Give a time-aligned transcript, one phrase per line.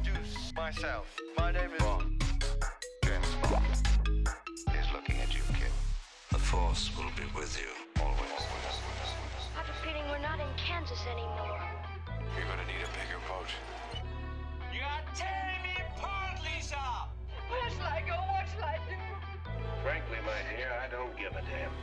[0.00, 1.06] introduce myself.
[1.36, 2.24] My name is Bond.
[3.04, 5.72] James Bond is looking at you, kid.
[6.30, 7.68] The Force will be with you
[8.00, 8.40] always.
[9.54, 11.60] I have a feeling we're not in Kansas anymore.
[12.36, 13.50] You're gonna need a bigger boat.
[14.72, 16.80] You are tearing me apart, Lisa!
[17.50, 18.16] Where shall I go?
[18.32, 18.96] What shall I do?
[19.82, 21.74] Frankly, my dear, I don't give a damn.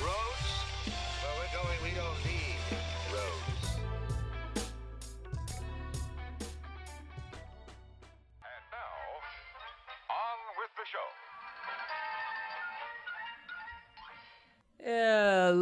[0.00, 0.48] Rose.
[1.20, 2.56] Where we're going, we don't need
[3.12, 3.59] roads.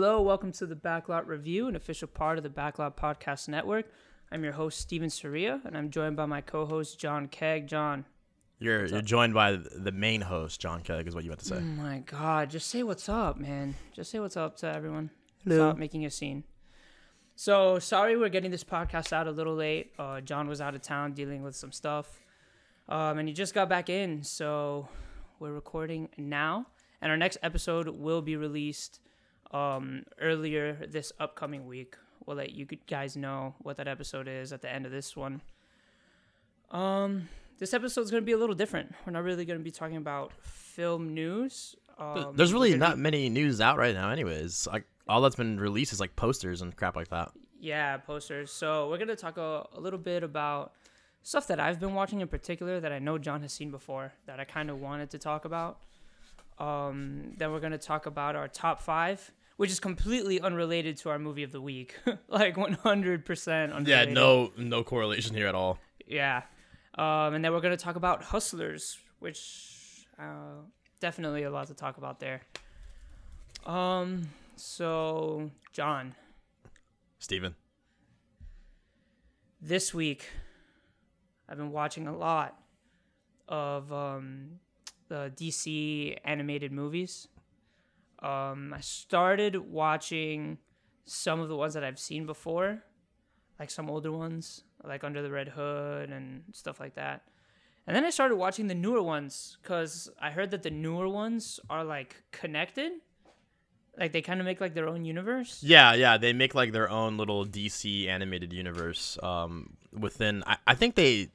[0.00, 3.86] Hello, welcome to the Backlot Review, an official part of the Backlot Podcast Network.
[4.30, 7.66] I'm your host, Steven Soria, and I'm joined by my co host, John Keg.
[7.66, 8.04] John,
[8.60, 11.56] You're you're joined by the main host, John Keg, is what you meant to say.
[11.56, 13.74] oh my God, just say what's up, man.
[13.92, 15.10] Just say what's up to everyone.
[15.42, 15.56] Hello.
[15.70, 16.44] Stop making a scene.
[17.34, 19.94] So, sorry we're getting this podcast out a little late.
[19.98, 22.20] Uh, John was out of town dealing with some stuff,
[22.88, 24.86] um, and he just got back in, so
[25.40, 26.66] we're recording now.
[27.02, 29.00] And our next episode will be released
[29.50, 31.96] um, earlier this upcoming week.
[32.26, 35.40] We'll let you guys know what that episode is at the end of this one.
[36.70, 38.94] Um, this episode is going to be a little different.
[39.06, 41.74] We're not really going to be talking about film news.
[41.98, 44.68] Um, There's really not be- many news out right now, anyways.
[44.70, 47.32] Like all that's been released is like posters and crap like that.
[47.60, 48.52] Yeah, posters.
[48.52, 50.72] So we're gonna talk a, a little bit about
[51.22, 54.38] stuff that I've been watching in particular that I know John has seen before that
[54.38, 55.78] I kind of wanted to talk about.
[56.58, 61.18] Um, then we're gonna talk about our top five, which is completely unrelated to our
[61.18, 61.96] movie of the week,
[62.28, 63.88] like 100% unrelated.
[63.88, 65.78] Yeah, no no correlation here at all.
[66.06, 66.42] Yeah.
[66.96, 70.62] Um, and then we're going to talk about Hustlers, which uh,
[71.00, 72.42] definitely a lot to talk about there.
[73.66, 76.14] Um, so, John,
[77.18, 77.54] Steven.
[79.60, 80.28] this week
[81.48, 82.56] I've been watching a lot
[83.48, 84.60] of um,
[85.08, 87.26] the DC animated movies.
[88.22, 90.58] Um, I started watching
[91.04, 92.82] some of the ones that I've seen before,
[93.58, 97.22] like some older ones, like Under the Red Hood and stuff like that.
[97.86, 101.58] And then I started watching the newer ones because I heard that the newer ones
[101.70, 102.92] are like connected.
[103.98, 105.62] Like they kind of make like their own universe.
[105.62, 109.18] Yeah, yeah, they make like their own little DC animated universe.
[109.22, 111.30] Um, within, I, I think they,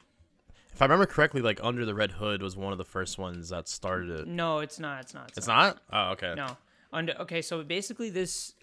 [0.72, 3.50] if I remember correctly, like Under the Red Hood was one of the first ones
[3.50, 4.28] that started it.
[4.28, 5.02] No, it's not.
[5.02, 5.32] It's not.
[5.36, 5.82] It's not.
[5.92, 6.36] Oh, okay.
[6.38, 6.56] No.
[6.94, 8.54] Under okay, so basically this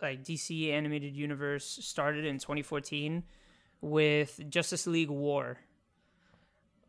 [0.00, 3.24] like DC animated universe started in 2014
[3.80, 5.58] with Justice League War.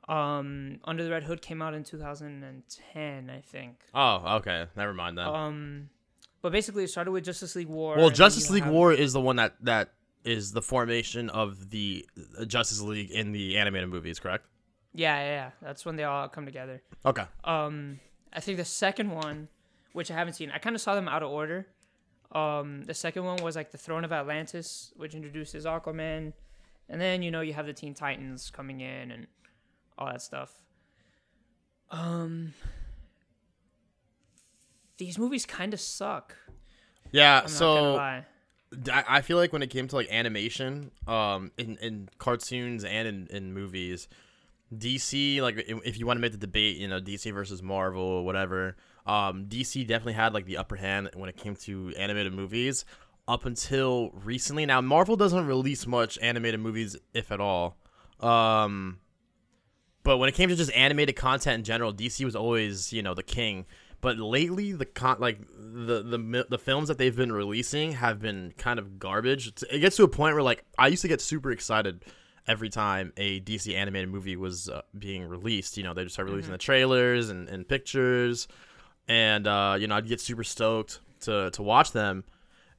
[0.07, 3.79] Um, Under the Red Hood came out in 2010, I think.
[3.93, 4.65] Oh, okay.
[4.75, 5.27] Never mind then.
[5.27, 5.89] Um,
[6.41, 7.95] but basically it started with Justice League War.
[7.95, 9.93] well, Justice League have- War is the one that that
[10.23, 12.05] is the formation of the
[12.39, 14.45] uh, Justice League in the animated movies, correct?
[14.93, 15.51] Yeah, yeah, yeah.
[15.61, 16.81] That's when they all come together.
[17.05, 17.23] Okay.
[17.43, 17.99] Um,
[18.33, 19.47] I think the second one,
[19.93, 21.67] which I haven't seen, I kind of saw them out of order.
[22.31, 26.33] Um, the second one was like the Throne of Atlantis, which introduces Aquaman,
[26.87, 29.27] and then you know you have the Teen Titans coming in and
[29.97, 30.53] all that stuff.
[31.91, 32.53] Um,
[34.97, 36.35] these movies kind of suck.
[37.11, 37.41] Yeah.
[37.41, 37.97] I'm so.
[37.97, 38.25] I
[38.87, 43.27] I feel like when it came to like animation, um, in, in cartoons and in,
[43.31, 44.07] in movies,
[44.75, 48.23] DC like if you want to make the debate, you know, DC versus Marvel or
[48.23, 48.75] whatever,
[49.09, 52.85] um, DC definitely had like the upper hand when it came to animated movies
[53.27, 54.67] up until recently.
[54.67, 57.77] Now Marvel doesn't release much animated movies, if at all.
[58.19, 58.99] Um,
[60.03, 63.15] but when it came to just animated content in general, DC was always you know
[63.15, 63.65] the king.
[63.99, 68.53] But lately, the con like the the the films that they've been releasing have been
[68.57, 69.51] kind of garbage.
[69.71, 72.05] It gets to a point where like I used to get super excited
[72.47, 75.77] every time a DC animated movie was uh, being released.
[75.77, 78.47] You know, they just start releasing the trailers and, and pictures,
[79.09, 82.23] and uh, you know I'd get super stoked to to watch them,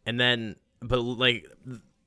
[0.07, 1.47] and then but like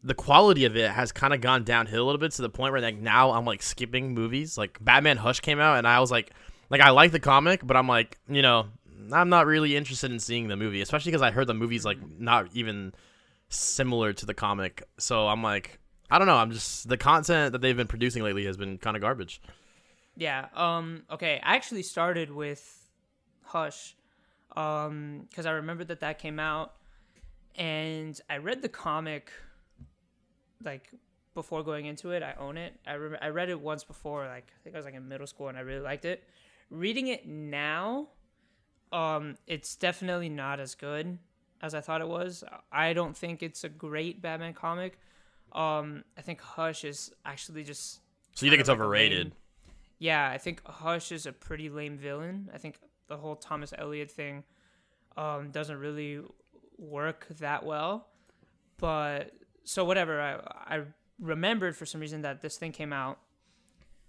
[0.04, 2.72] the quality of it has kind of gone downhill a little bit to the point
[2.74, 4.58] where like now I'm like skipping movies.
[4.58, 6.32] Like Batman Hush came out, and I was like,
[6.70, 8.68] like I like the comic, but I'm like, you know,
[9.12, 11.98] I'm not really interested in seeing the movie, especially because I heard the movie's like
[12.20, 12.94] not even
[13.50, 14.84] similar to the comic.
[14.98, 15.80] So I'm like,
[16.10, 16.38] I don't know.
[16.38, 19.42] I'm just the content that they've been producing lately has been kind of garbage.
[20.16, 20.48] Yeah.
[20.56, 21.04] Um.
[21.12, 21.42] Okay.
[21.44, 22.90] I actually started with
[23.44, 23.96] Hush,
[24.56, 26.74] um, because I remember that that came out,
[27.56, 29.32] and I read the comic.
[30.64, 30.90] Like
[31.34, 32.74] before going into it, I own it.
[32.88, 34.26] I re- I read it once before.
[34.26, 36.24] Like I think I was like in middle school, and I really liked it.
[36.70, 38.08] Reading it now,
[38.92, 41.18] um, it's definitely not as good
[41.62, 42.44] as I thought it was.
[42.72, 44.98] I don't think it's a great Batman comic.
[45.52, 48.00] Um, I think Hush is actually just
[48.34, 49.28] So you think it's like overrated?
[49.28, 49.34] lame-
[50.00, 52.50] Yeah, I think Hush is a pretty lame villain.
[52.54, 54.44] I think the whole Thomas Elliot thing
[55.18, 56.22] um, doesn't really
[56.78, 58.08] work that well.
[58.78, 59.32] But
[59.64, 60.82] so whatever, I I
[61.20, 63.20] remembered for some reason that this thing came out,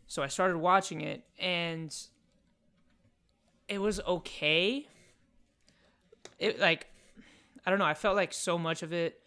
[0.06, 1.94] so I started watching it and
[3.68, 4.86] it was okay.
[6.38, 6.88] It like
[7.66, 7.84] I don't know.
[7.84, 9.20] I felt like so much of it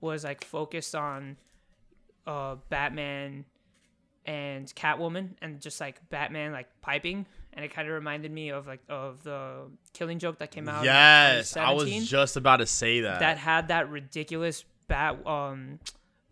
[0.00, 1.36] was like focused on
[2.26, 3.44] uh, Batman
[4.24, 8.66] and Catwoman and just like Batman like piping, and it kind of reminded me of
[8.66, 10.84] like of the Killing Joke that came out.
[10.84, 13.20] Yes, I was just about to say that.
[13.20, 15.78] that had that ridiculous Bat um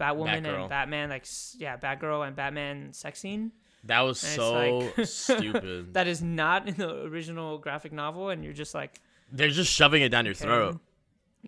[0.00, 0.60] Batwoman Batgirl.
[0.60, 1.26] and Batman like
[1.58, 3.52] yeah Batgirl and Batman sex scene.
[3.84, 5.94] That was And so like- stupid.
[5.94, 9.00] That is not in the original graphic novel, and you're just like
[9.32, 10.80] They're just shoving it down your throat.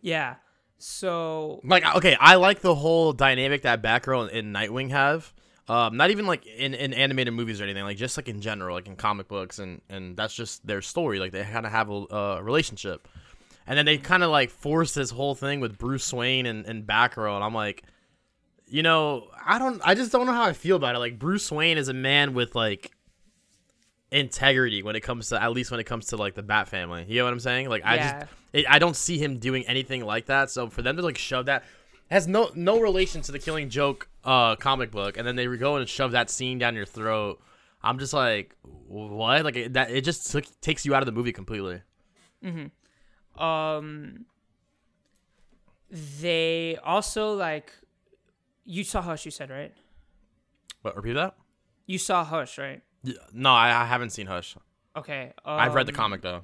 [0.01, 0.37] yeah.
[0.79, 5.33] So Like, okay, I like the whole dynamic that Batgirl and Nightwing have.
[5.71, 8.75] Um, not even like in, in animated movies or anything, like just like in general,
[8.75, 11.21] like in comic books, and and that's just their story.
[11.21, 13.07] Like they kind of have a uh, relationship,
[13.69, 16.85] and then they kind of like force this whole thing with Bruce Wayne and and
[16.85, 17.85] Batgirl, and I'm like,
[18.67, 20.99] you know, I don't, I just don't know how I feel about it.
[20.99, 22.91] Like Bruce Wayne is a man with like
[24.11, 27.05] integrity when it comes to at least when it comes to like the Bat family.
[27.09, 27.69] You know what I'm saying?
[27.69, 28.19] Like I Yeah.
[28.21, 30.51] just it, I don't see him doing anything like that.
[30.51, 31.63] So for them to like shove that
[32.11, 35.77] has no no relation to the Killing Joke uh comic book, and then they go
[35.77, 37.41] and shove that scene down your throat.
[37.83, 39.45] I'm just like, what?
[39.45, 39.91] Like it, that?
[39.91, 41.83] It just took, takes you out of the movie completely.
[43.39, 44.27] um
[45.91, 47.73] they also like
[48.65, 49.73] you saw Hush, you said right?
[50.83, 50.97] What?
[50.97, 51.35] repeat that.
[51.87, 52.83] You saw Hush, right?
[53.03, 54.57] Yeah, no, I, I haven't seen Hush.
[54.97, 55.33] Okay.
[55.45, 56.43] I've read the um, comic though.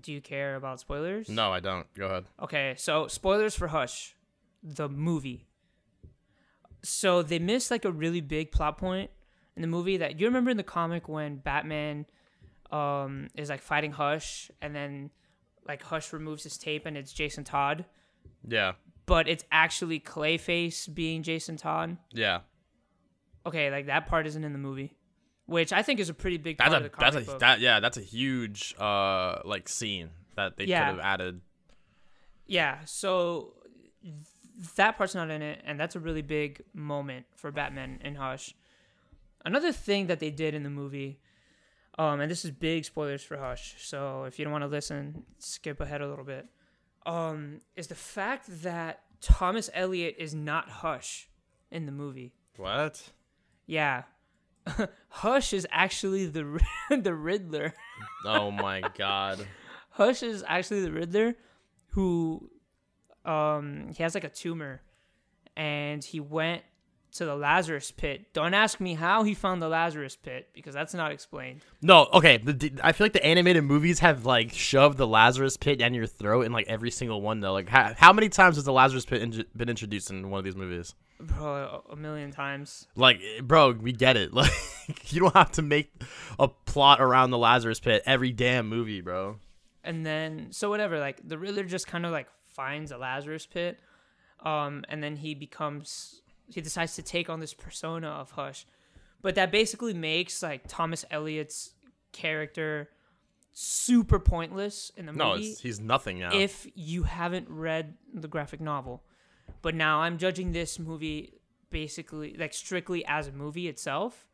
[0.00, 1.28] Do you care about spoilers?
[1.28, 1.86] No, I don't.
[1.94, 2.24] Go ahead.
[2.42, 4.14] Okay, so spoilers for Hush,
[4.62, 5.46] the movie.
[6.82, 9.10] So they missed like a really big plot point
[9.56, 12.06] in the movie that you remember in the comic when Batman
[12.70, 15.10] um is like fighting Hush and then
[15.66, 17.84] like Hush removes his tape and it's Jason Todd,
[18.46, 18.72] Yeah,
[19.06, 21.96] but it's actually Clayface being Jason Todd.
[22.12, 22.40] yeah.
[23.46, 24.96] Okay, like that part isn't in the movie,
[25.48, 27.38] which I think is a pretty big part That's of a the that's a book.
[27.40, 30.90] that yeah that's a huge uh like scene that they Yeah.
[30.90, 31.40] could have added.
[32.46, 33.54] Yeah, so
[34.02, 34.14] th-
[34.76, 38.54] that part's not in it, and that's a really big moment for Batman in Hush.
[39.44, 41.20] Another thing that they did in the movie,
[41.98, 45.24] um, and this is big spoilers for Hush, so if you don't want to listen,
[45.38, 46.46] skip ahead a little bit.
[47.06, 51.28] Um, is the fact that Thomas Elliot is not Hush
[51.70, 52.32] in the movie.
[52.56, 53.10] What?
[53.66, 54.04] Yeah,
[55.08, 56.60] Hush is actually the
[56.90, 57.74] the Riddler.
[58.24, 59.46] Oh my god.
[59.90, 61.36] Hush is actually the Riddler
[61.88, 62.50] who
[63.24, 64.82] um he has like a tumor
[65.56, 66.62] and he went
[67.10, 68.32] to the Lazarus pit.
[68.32, 71.62] Don't ask me how he found the Lazarus pit because that's not explained.
[71.80, 72.36] No, okay.
[72.36, 76.06] The, I feel like the animated movies have like shoved the Lazarus pit down your
[76.06, 77.52] throat in like every single one though.
[77.52, 80.44] Like how, how many times has the Lazarus pit in, been introduced in one of
[80.44, 80.94] these movies?
[81.20, 82.86] Bro, a, million times.
[82.94, 84.30] Like, bro, we get it.
[84.88, 85.92] Like, you don't have to make
[86.38, 89.36] a plot around the Lazarus pit every damn movie, bro.
[89.84, 93.78] And then so whatever, like the Riddler just kind of like finds a Lazarus pit.
[94.42, 98.64] Um and then he becomes he decides to take on this persona of Hush.
[99.20, 101.72] But that basically makes like Thomas Elliot's
[102.12, 102.88] character
[103.52, 105.48] super pointless in the No, movie.
[105.48, 106.30] it's, he's nothing now.
[106.32, 109.02] if you haven't read the graphic novel.
[109.62, 111.34] But now I'm judging this movie
[111.70, 114.26] basically like strictly as a movie itself.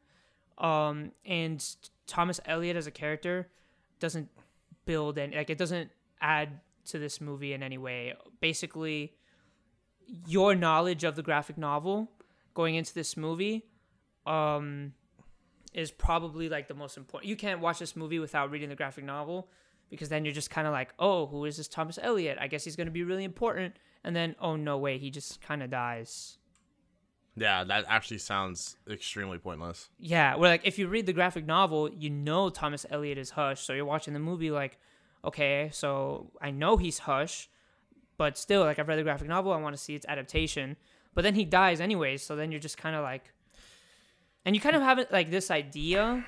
[0.59, 1.64] Um and
[2.06, 3.49] Thomas Elliot as a character
[3.99, 4.28] doesn't
[4.85, 5.90] build and like it doesn't
[6.21, 8.14] add to this movie in any way.
[8.40, 9.14] Basically
[10.26, 12.11] your knowledge of the graphic novel
[12.52, 13.64] going into this movie
[14.26, 14.92] um
[15.75, 17.28] is probably like the most important.
[17.28, 19.49] You can't watch this movie without reading the graphic novel
[19.90, 22.38] because then you're just kind of like, oh, who is this Thomas Elliot?
[22.40, 23.75] I guess he's going to be really important.
[24.04, 26.37] And then, oh, no way, he just kind of dies.
[27.37, 29.88] yeah, that actually sounds extremely pointless.
[29.99, 33.62] Yeah, where like if you read the graphic novel, you know Thomas Elliot is Hush.
[33.62, 34.78] So you're watching the movie like,
[35.25, 37.49] okay, so I know he's Hush,
[38.18, 40.76] but still, like I've read the graphic novel, I want to see its adaptation.
[41.14, 43.32] But then he dies anyways, so then you're just kind of like,
[44.44, 46.25] and you kind of have like this idea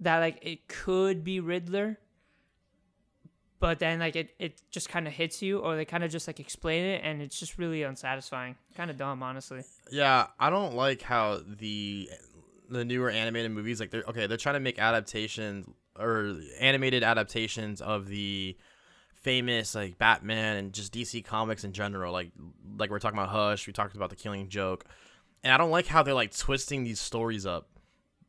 [0.00, 1.98] that like it could be Riddler,
[3.60, 6.26] but then like it, it just kind of hits you, or they kind of just
[6.26, 8.56] like explain it, and it's just really unsatisfying.
[8.74, 9.62] Kind of dumb, honestly.
[9.92, 12.08] Yeah, I don't like how the
[12.68, 15.66] the newer animated movies like they're okay, they're trying to make adaptations
[15.98, 18.56] or animated adaptations of the
[19.14, 22.12] famous like Batman and just DC comics in general.
[22.12, 22.30] Like
[22.78, 24.84] like we're talking about Hush, we talked about the Killing Joke.
[25.44, 27.68] and I don't like how they're like twisting these stories up.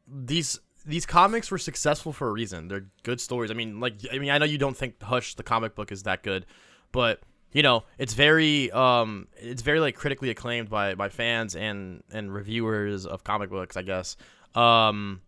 [0.08, 2.68] These these comics were successful for a reason.
[2.68, 3.52] They're good stories.
[3.52, 6.04] I mean, like I mean, I know you don't think Hush the comic book is
[6.04, 6.46] that good,
[6.92, 7.22] but
[7.52, 12.34] you know, it's very um it's very like critically acclaimed by by fans and and
[12.34, 14.16] reviewers of comic books, I guess.
[14.56, 15.22] Um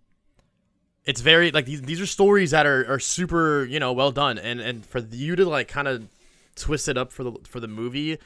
[1.06, 4.38] it's very like these these are stories that are, are super, you know, well done
[4.38, 6.08] and and for you to like kind of
[6.56, 8.18] twist it up for the for the movie,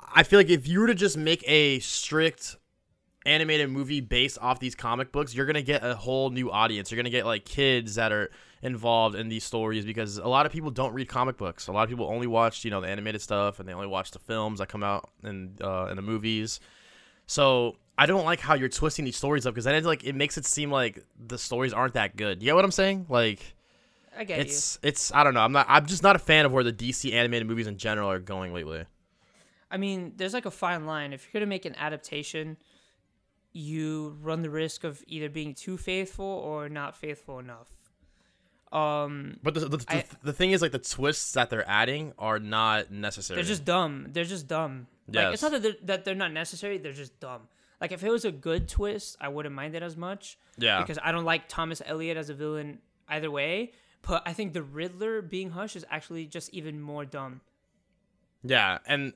[0.00, 2.56] I feel like if you were to just make a strict
[3.26, 6.90] animated movie based off these comic books, you're gonna get a whole new audience.
[6.90, 8.30] You're gonna get like kids that are
[8.62, 11.66] involved in these stories because a lot of people don't read comic books.
[11.66, 14.10] A lot of people only watch you know the animated stuff and they only watch
[14.10, 16.60] the films that come out in uh, in the movies.
[17.26, 20.14] So I don't like how you're twisting these stories up because then it like it
[20.14, 22.42] makes it seem like the stories aren't that good.
[22.42, 23.06] You get what I'm saying?
[23.08, 23.54] Like
[24.16, 25.40] I get it's it's I don't know.
[25.40, 28.10] I'm not I'm just not a fan of where the DC animated movies in general
[28.10, 28.84] are going lately.
[29.70, 31.12] I mean, there's like a fine line.
[31.12, 32.56] If you're gonna make an adaptation,
[33.56, 37.68] you run the risk of either being too faithful or not faithful enough.
[38.72, 42.12] Um, But the the, the, I- the thing is like the twists that they're adding
[42.18, 43.36] are not necessary.
[43.36, 44.08] they're just dumb.
[44.10, 44.86] They're just dumb.
[45.12, 46.78] Like it's not that they're, that they're not necessary.
[46.78, 47.42] They're just dumb.
[47.80, 50.38] Like if it was a good twist, I wouldn't mind it as much.
[50.58, 50.80] Yeah.
[50.80, 53.72] Because I don't like Thomas Elliot as a villain either way.
[54.02, 57.40] But I think the Riddler being Hush is actually just even more dumb.
[58.42, 59.12] Yeah, and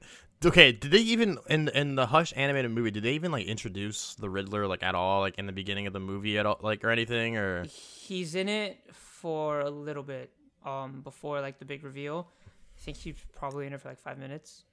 [0.46, 2.90] okay, did they even in in the Hush animated movie?
[2.90, 5.92] Did they even like introduce the Riddler like at all, like in the beginning of
[5.92, 7.36] the movie at all, like or anything?
[7.36, 10.30] Or He's in it for a little bit
[10.64, 12.28] um before like the big reveal.
[12.76, 14.64] I think he's probably in it for like five minutes.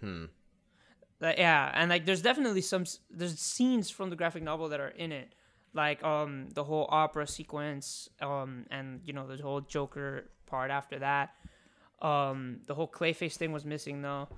[0.00, 0.24] hmm,
[1.20, 4.88] Like, yeah, and like there's definitely some there's scenes from the graphic novel that are
[4.88, 5.34] in it,
[5.74, 10.98] like um the whole opera sequence, um and you know the whole Joker part after
[11.00, 11.30] that.
[12.00, 14.28] Um, the whole Clayface thing was missing though,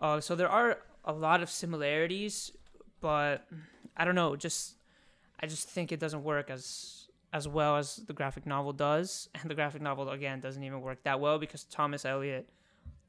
[0.00, 2.52] uh, so there are a lot of similarities,
[3.00, 3.46] but
[3.96, 4.76] I don't know, just
[5.40, 9.50] I just think it doesn't work as as well as the graphic novel does, and
[9.50, 12.48] the graphic novel again doesn't even work that well because Thomas Elliot,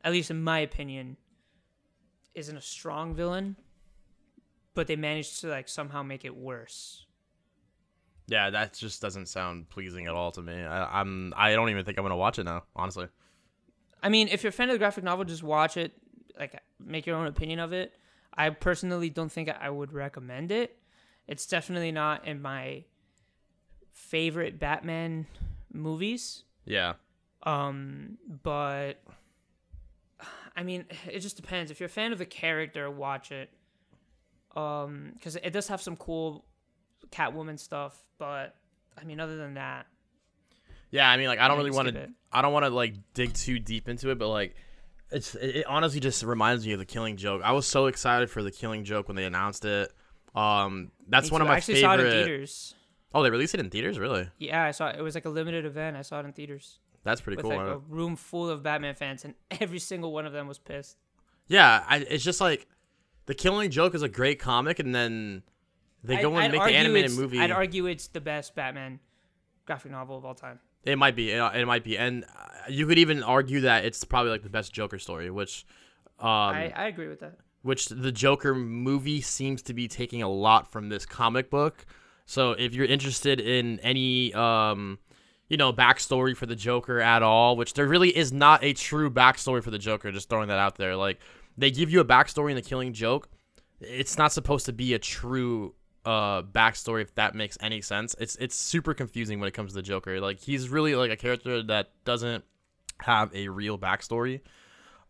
[0.03, 1.17] at least in my opinion,
[2.35, 3.55] isn't a strong villain,
[4.73, 7.05] but they managed to like somehow make it worse.
[8.27, 10.53] yeah, that just doesn't sound pleasing at all to me.
[10.61, 13.07] I, I'm I don't even think I'm gonna watch it now, honestly.
[14.03, 15.93] I mean, if you're a fan of the graphic novel, just watch it,
[16.41, 17.93] like make your own opinion of it.
[18.33, 20.77] I personally don't think I would recommend it.
[21.27, 22.83] It's definitely not in my
[23.93, 25.27] favorite Batman
[25.71, 26.43] movies.
[26.65, 26.93] Yeah,
[27.43, 28.95] Um, but
[30.55, 31.71] I mean, it just depends.
[31.71, 33.49] If you're a fan of the character, watch it.
[34.55, 36.43] Um, because it does have some cool
[37.09, 38.55] Catwoman stuff, but
[38.99, 39.87] I mean, other than that,
[40.89, 41.09] yeah.
[41.09, 42.09] I mean, like I don't really want to.
[42.31, 44.55] I don't want to like dig too deep into it, but like.
[45.11, 47.41] It's it honestly just reminds me of the Killing Joke.
[47.43, 49.91] I was so excited for the Killing Joke when they announced it.
[50.33, 51.43] Um, that's Me one too.
[51.43, 51.87] of my I actually favorite.
[51.87, 52.75] saw it in theaters.
[53.13, 54.29] Oh, they released it in theaters, really?
[54.37, 54.95] Yeah, I saw it.
[54.97, 55.97] It was like a limited event.
[55.97, 57.57] I saw it in theaters That's pretty with cool.
[57.57, 60.97] like a room full of Batman fans, and every single one of them was pissed.
[61.47, 62.67] Yeah, I, it's just like
[63.25, 65.43] the Killing Joke is a great comic, and then
[66.05, 67.39] they go I- and I'd make the animated movie.
[67.39, 69.01] I'd argue it's the best Batman
[69.65, 70.59] graphic novel of all time.
[70.83, 71.31] It might be.
[71.31, 72.27] It, it might be, and uh,
[72.69, 75.65] you could even argue that it's probably like the best Joker story, which,
[76.19, 77.37] um, I, I agree with that.
[77.61, 81.85] which the Joker movie seems to be taking a lot from this comic book.
[82.25, 84.99] So if you're interested in any, um,
[85.49, 89.09] you know, backstory for the Joker at all, which there really is not a true
[89.09, 90.95] backstory for the Joker, just throwing that out there.
[90.95, 91.19] Like
[91.57, 93.27] they give you a backstory in the Killing Joke.
[93.81, 95.73] It's not supposed to be a true
[96.05, 98.15] uh backstory if that makes any sense.
[98.19, 100.19] It's it's super confusing when it comes to the Joker.
[100.19, 102.43] Like he's really like a character that doesn't
[103.01, 104.41] have a real backstory.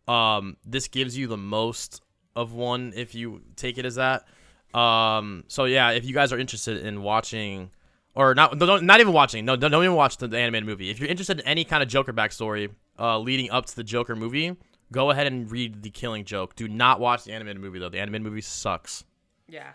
[0.06, 2.02] Um this gives you the most
[2.36, 4.26] of one if you take it as that.
[4.74, 7.70] Um so yeah, if you guys are interested in watching
[8.14, 9.46] or not don't, not even watching.
[9.46, 10.90] No, don't, even watch the, the animated movie.
[10.90, 14.14] If you're interested in any kind of Joker backstory uh leading up to the Joker
[14.14, 14.56] movie,
[14.92, 16.54] go ahead and read The Killing Joke.
[16.54, 17.88] Do not watch the animated movie though.
[17.88, 19.04] The animated movie sucks.
[19.48, 19.72] Yeah.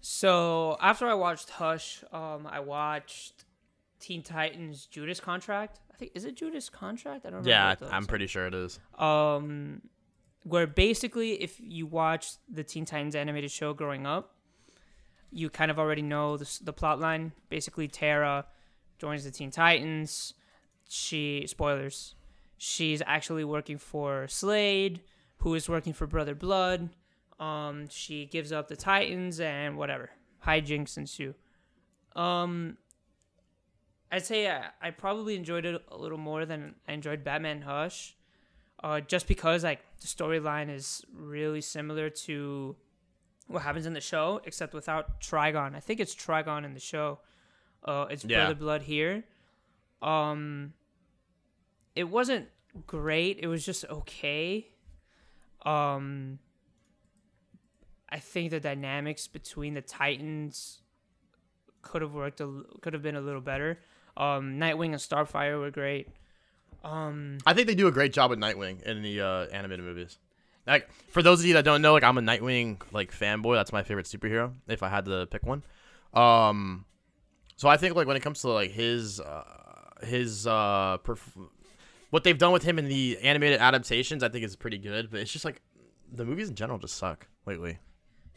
[0.00, 3.44] So after I watched Hush, um, I watched
[3.98, 5.80] Teen Titans Judas Contract.
[5.92, 7.26] I think is it Judas Contract?
[7.26, 7.50] I don't know.
[7.50, 8.80] Yeah, I'm pretty sure it is.
[8.98, 9.82] Um,
[10.44, 14.34] where basically, if you watch the Teen Titans animated show growing up,
[15.30, 17.32] you kind of already know the the plot line.
[17.50, 18.46] Basically, Terra
[18.98, 20.34] joins the Teen Titans.
[20.88, 22.14] She spoilers.
[22.56, 25.00] She's actually working for Slade,
[25.38, 26.90] who is working for Brother Blood.
[27.40, 30.10] Um, she gives up the Titans and whatever
[30.46, 31.34] hijinks ensue.
[32.14, 32.76] Um,
[34.12, 38.14] I'd say I, I probably enjoyed it a little more than I enjoyed Batman Hush,
[38.84, 42.76] uh, just because like the storyline is really similar to
[43.46, 45.74] what happens in the show, except without Trigon.
[45.74, 47.20] I think it's Trigon in the show.
[47.84, 48.40] Uh, it's Yeah.
[48.44, 49.24] Brother Blood here.
[50.02, 50.74] Um,
[51.96, 52.48] it wasn't
[52.86, 53.38] great.
[53.40, 54.68] It was just okay.
[55.64, 56.38] Um,
[58.12, 60.82] I think the dynamics between the Titans
[61.82, 62.40] could have worked.
[62.40, 63.78] A, could have been a little better.
[64.16, 66.08] Um, Nightwing and Starfire were great.
[66.82, 70.18] Um, I think they do a great job with Nightwing in the uh, animated movies.
[70.66, 73.54] Like for those of you that don't know, like I'm a Nightwing like fanboy.
[73.54, 74.52] That's my favorite superhero.
[74.68, 75.62] If I had to pick one,
[76.14, 76.84] um,
[77.56, 79.44] so I think like when it comes to like his uh,
[80.02, 81.48] his uh perf-
[82.10, 85.10] what they've done with him in the animated adaptations, I think is pretty good.
[85.10, 85.62] But it's just like
[86.12, 87.78] the movies in general just suck lately.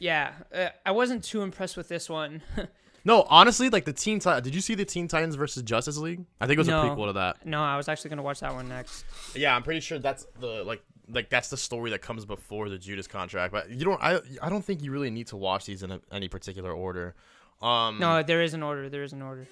[0.04, 2.42] Yeah, uh, I wasn't too impressed with this one.
[3.06, 4.46] No, honestly, like the Teen Titans.
[4.46, 6.24] Did you see the Teen Titans versus Justice League?
[6.40, 6.84] I think it was No.
[6.84, 7.46] a prequel to that.
[7.46, 9.04] no, I was actually gonna watch that one next.
[9.36, 12.78] Yeah, I'm pretty sure that's the like like that's the story that comes before the
[12.78, 13.52] Judas contract.
[13.52, 16.00] But you don't I I don't think you really need to watch these in a,
[16.14, 17.14] any particular order.
[17.62, 18.88] Um No, there is an order.
[18.88, 19.48] There is an order.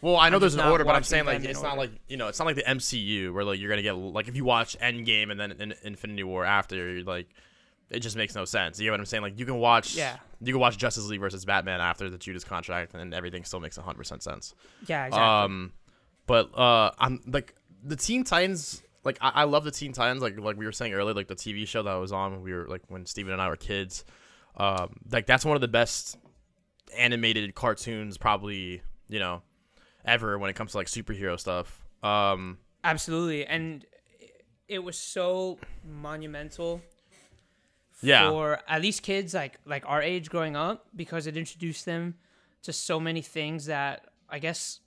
[0.00, 1.78] well, I know I'm there's an order, but I'm saying like them in it's not
[1.78, 1.82] order.
[1.92, 4.26] like, you know, it's not like the MCU where like you're going to get like
[4.26, 7.28] if you watch Endgame and then in, Infinity War after, you're like
[7.90, 8.80] it just makes no sense.
[8.80, 9.22] You know what I'm saying?
[9.22, 10.16] Like you can watch Yeah.
[10.40, 13.78] you can watch Justice League versus Batman after the Judas contract and everything still makes
[13.78, 14.54] 100% sense.
[14.86, 15.20] Yeah, exactly.
[15.28, 15.72] Um,
[16.26, 18.82] but uh, I'm like the Teen Titans.
[19.04, 20.20] Like I, I love the Teen Titans.
[20.22, 22.42] Like like we were saying earlier, like the TV show that I was on when
[22.42, 24.04] we were like when Steven and I were kids.
[24.56, 26.16] Um, like that's one of the best
[26.96, 29.42] animated cartoons probably you know
[30.04, 31.84] ever when it comes to like superhero stuff.
[32.02, 33.84] Um, Absolutely, and
[34.68, 36.80] it was so monumental
[38.02, 38.30] Yeah.
[38.30, 42.14] for at least kids like like our age growing up because it introduced them
[42.62, 44.80] to so many things that I guess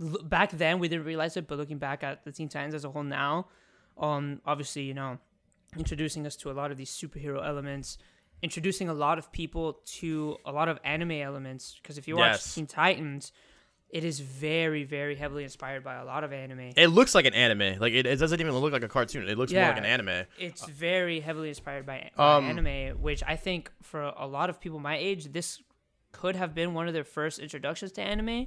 [0.00, 2.84] l- back then we didn't realize it, but looking back at the Teen Titans as
[2.84, 3.48] a whole now,
[3.98, 5.18] um, obviously you know,
[5.76, 7.98] introducing us to a lot of these superhero elements,
[8.42, 11.78] introducing a lot of people to a lot of anime elements.
[11.82, 12.54] Because if you watch Yes.
[12.54, 13.32] Teen Titans,
[13.92, 16.72] it is very very heavily inspired by a lot of anime.
[16.76, 17.78] it looks like an anime.
[17.78, 19.28] Like it, it doesn't even look like a cartoon.
[19.28, 20.26] It looks more like an anime.
[20.38, 24.60] it's very heavily inspired by, by Um, anime, which I think for a lot of
[24.60, 25.62] people my age, this
[26.10, 28.46] could have been one of their first introductions to anime,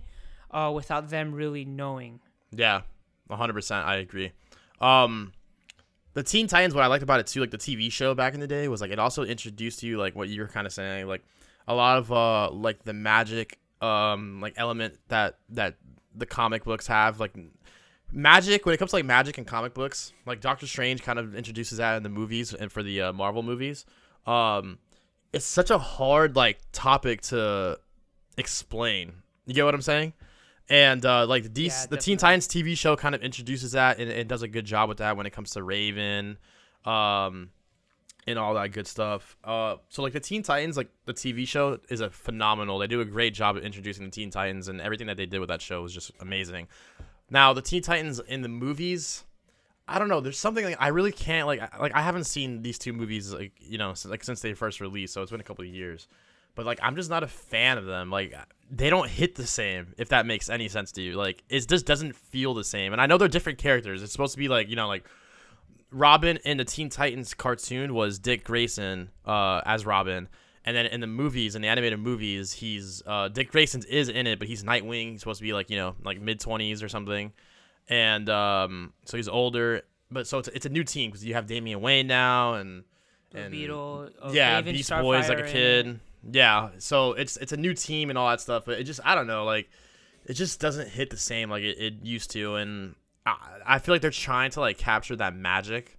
[0.51, 2.19] uh, without them really knowing.
[2.51, 2.81] Yeah,
[3.29, 3.85] hundred percent.
[3.87, 4.31] I agree.
[4.81, 5.31] Um,
[6.13, 6.73] the Teen Titans.
[6.73, 8.81] What I liked about it too, like the TV show back in the day, was
[8.81, 11.23] like it also introduced to you like what you were kind of saying, like
[11.67, 15.75] a lot of uh like the magic um like element that that
[16.15, 17.35] the comic books have, like
[18.11, 20.13] magic when it comes to like magic and comic books.
[20.25, 23.43] Like Doctor Strange kind of introduces that in the movies and for the uh, Marvel
[23.43, 23.85] movies.
[24.25, 24.79] Um,
[25.33, 27.77] it's such a hard like topic to
[28.37, 29.13] explain.
[29.45, 30.13] You get what I'm saying?
[30.69, 32.17] And uh, like the Yeah, the Teen.
[32.17, 35.15] Titans TV show kind of introduces that and, and does a good job with that
[35.15, 36.37] when it comes to Raven,
[36.85, 37.51] um,
[38.27, 39.37] and all that good stuff.
[39.43, 42.79] Uh, so like the Teen Titans, like the TV show is a phenomenal.
[42.79, 45.39] They do a great job of introducing the Teen Titans, and everything that they did
[45.39, 46.67] with that show was just amazing.
[47.29, 49.23] Now the Teen Titans in the movies,
[49.87, 50.21] I don't know.
[50.21, 53.53] There's something like I really can't like like I haven't seen these two movies like
[53.59, 56.07] you know since, like since they first released, so it's been a couple of years.
[56.55, 58.09] But like I'm just not a fan of them.
[58.09, 58.33] Like
[58.71, 59.93] they don't hit the same.
[59.97, 62.93] If that makes any sense to you, like it just doesn't feel the same.
[62.93, 64.01] And I know they're different characters.
[64.01, 65.05] It's supposed to be like you know like
[65.91, 70.27] Robin in the Teen Titans cartoon was Dick Grayson uh, as Robin,
[70.65, 74.27] and then in the movies, in the animated movies, he's uh, Dick Grayson is in
[74.27, 75.11] it, but he's Nightwing.
[75.11, 77.31] He's supposed to be like you know like mid twenties or something,
[77.87, 79.83] and um, so he's older.
[80.11, 82.83] But so it's, it's a new team because you have Damian Wayne now, and
[83.33, 85.85] and Beetle, uh, yeah, Raven, Beast Boy's like a kid.
[85.87, 85.99] and-
[86.31, 89.15] Yeah, so it's it's a new team and all that stuff, but it just I
[89.15, 89.69] don't know, like
[90.25, 93.35] it just doesn't hit the same like it, it used to, and I,
[93.65, 95.97] I feel like they're trying to like capture that magic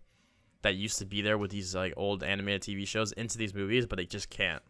[0.62, 3.86] that used to be there with these like old animated TV shows into these movies,
[3.86, 4.62] but they just can't.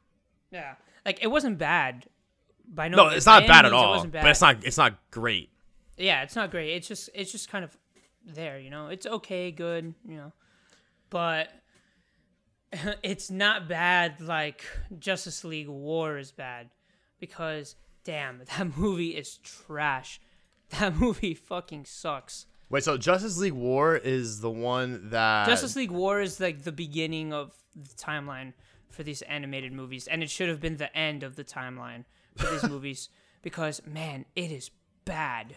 [0.50, 2.06] Yeah, like it wasn't bad.
[2.68, 4.98] By no, No, it's not bad at it all, wasn't but it's not it's not
[5.10, 5.50] great.
[5.96, 6.74] Yeah, it's not great.
[6.74, 7.76] It's just it's just kind of
[8.24, 8.88] there, you know.
[8.88, 10.32] It's okay, good, you know.
[11.10, 11.48] But
[13.02, 14.64] it's not bad like
[14.98, 16.70] Justice League War is bad
[17.20, 20.20] because damn, that movie is trash.
[20.80, 22.46] That movie fucking sucks.
[22.68, 26.72] Wait, so Justice League War is the one that Justice League War is like the
[26.72, 28.52] beginning of the timeline
[28.90, 32.04] for these animated movies, and it should have been the end of the timeline
[32.36, 33.08] for these movies
[33.42, 34.70] because man, it is
[35.04, 35.54] bad.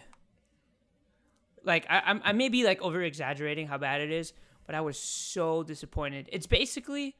[1.64, 4.32] Like I, I'm- I may be like over exaggerating how bad it is,
[4.66, 6.28] but I was so disappointed.
[6.32, 7.16] It's basically,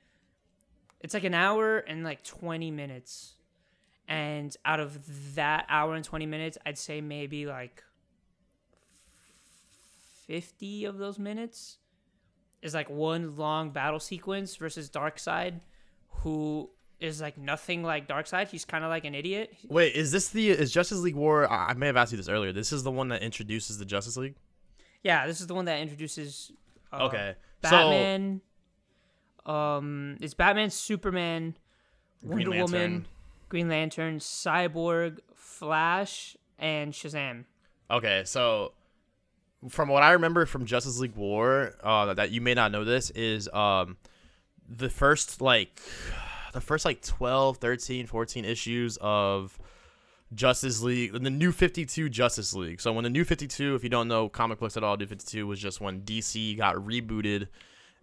[1.01, 3.35] it's like an hour and like 20 minutes,
[4.11, 7.83] and out of that hour and 20 minutes, I'd say maybe like
[10.27, 11.79] 50 of those minutes
[12.63, 15.61] is like one long battle sequence versus Darkseid,
[16.09, 16.69] who
[17.01, 18.49] is like nothing like Darkseid.
[18.49, 19.55] He's kind of like an idiot.
[19.69, 21.51] Wait, is this the is Justice League War?
[21.51, 22.53] I may have asked you this earlier.
[22.53, 24.35] This is the one that introduces the Justice League.
[25.03, 26.53] Yeah, this is the one that introduces.
[26.93, 28.41] Uh, Okay, so Batman.
[29.47, 31.57] um, it's Batman, Superman,
[32.27, 33.07] Green Wonder Woman, Lantern.
[33.51, 37.45] Green Lantern, Cyborg, Flash, and Shazam.
[37.91, 38.73] Okay, so
[39.69, 43.11] from what I remember from Justice League War, uh, that you may not know this
[43.11, 43.99] is um,
[44.67, 45.79] the first like
[46.55, 49.59] the first like 12, 13, 14 issues of
[50.33, 52.81] Justice League, the new 52 Justice League.
[52.81, 55.47] So when the new 52, if you don't know comic books at all, new 52
[55.47, 57.49] was just when DC got rebooted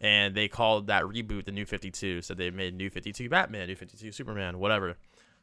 [0.02, 2.22] and they called that reboot the new 52.
[2.22, 4.98] So they made new 52 Batman, new 52 Superman, whatever.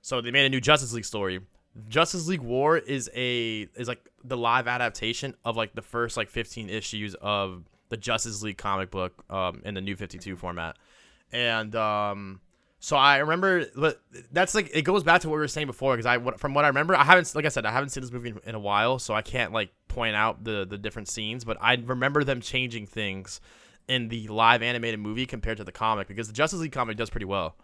[0.04, 1.40] So they made a new Justice League story.
[1.88, 6.28] Justice League War is a is like the live adaptation of like the first like
[6.28, 10.76] 15 issues of the Justice League comic book um, in the new 52 format.
[11.32, 12.42] And um
[12.80, 15.96] so I remember but that's like it goes back to what we were saying before
[15.96, 18.12] because I from what I remember I haven't like I said I haven't seen this
[18.12, 21.46] movie in, in a while so I can't like point out the the different scenes
[21.46, 23.40] but I remember them changing things
[23.88, 27.08] in the live animated movie compared to the comic because the Justice League comic does
[27.08, 27.56] pretty well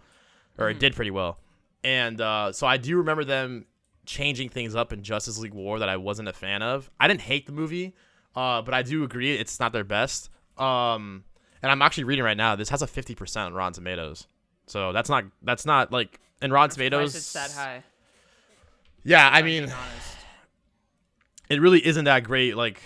[0.57, 1.39] or it did pretty well.
[1.83, 3.67] And uh, so I do remember them
[4.07, 6.91] changing things up in Justice League War that I wasn't a fan of.
[6.99, 7.95] I didn't hate the movie,
[8.35, 10.31] uh, but I do agree it's not their best.
[10.59, 11.25] Um,
[11.63, 12.57] and I'm actually reading right now.
[12.57, 14.27] This has a 50% on Rotten Tomatoes,
[14.67, 17.15] so that's not that's not like in Rotten Tomatoes.
[17.15, 17.83] it's that high.
[19.05, 19.73] Yeah, I mean,
[21.49, 22.81] it really isn't that great like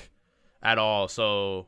[0.62, 1.08] at all.
[1.08, 1.66] So.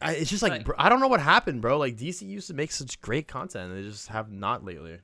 [0.00, 1.78] I, it's just like Like- bro, I don't know what happened, bro.
[1.78, 4.98] Like DC used to make such great content, they just have not lately.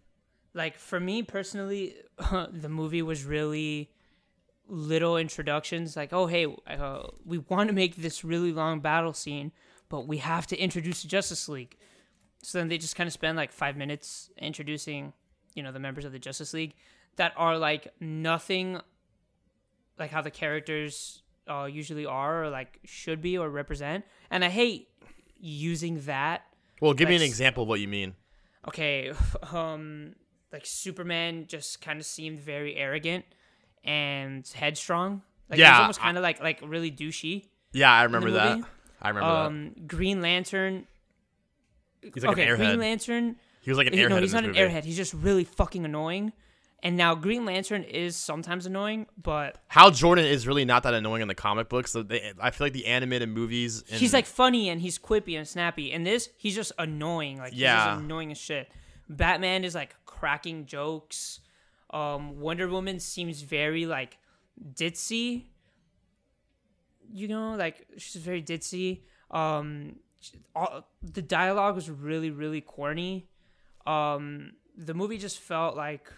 [0.55, 1.97] Like for me personally,
[2.51, 3.91] the movie was really
[4.67, 5.97] little introductions.
[5.97, 9.53] Like, oh hey, uh, we want to make this really long battle scene,
[9.89, 11.77] but we have to introduce the Justice League.
[12.43, 15.13] So then they just kind of spend like five minutes introducing,
[15.55, 16.75] you know, the members of the Justice League
[17.17, 18.81] that are like nothing
[19.99, 24.05] like how the characters uh, usually are or like should be or represent.
[24.31, 24.89] And I hate
[25.41, 26.43] using that
[26.81, 28.15] Well, give me an example of what you mean.
[28.69, 29.13] okay,
[29.53, 30.15] um,
[30.53, 33.25] like Superman just kind of seemed very arrogant
[33.85, 35.23] and headstrong.
[35.49, 37.47] Like he was Yeah, almost kind of like like really douchey.
[37.73, 38.61] Yeah, I remember that.
[39.01, 39.47] I remember that.
[39.47, 40.87] Um, Green Lantern.
[42.03, 42.57] He's like okay, an airhead.
[42.57, 43.37] Green Lantern.
[43.61, 44.09] he was like an he- airhead.
[44.11, 44.61] no, he's not an movie.
[44.61, 44.85] airhead.
[44.85, 46.33] He's just really fucking annoying.
[46.81, 51.23] And now Green Lantern is sometimes annoying, but Hal Jordan is really not that annoying
[51.23, 51.91] in the comic books.
[51.91, 53.83] So they, I feel like the animated movies.
[53.91, 55.91] And, he's like funny and he's quippy and snappy.
[55.93, 57.39] And this, he's just annoying.
[57.39, 57.85] Like he's Yeah.
[57.95, 58.71] just annoying as shit.
[59.09, 61.41] Batman is like cracking jokes.
[61.91, 64.19] Um, Wonder Woman seems very like
[64.75, 65.45] ditzy.
[67.11, 69.03] You know, like she's very ditzy.
[69.31, 69.97] Um,
[70.55, 73.29] all, the dialogue was really really corny.
[73.87, 76.13] Um, the movie just felt like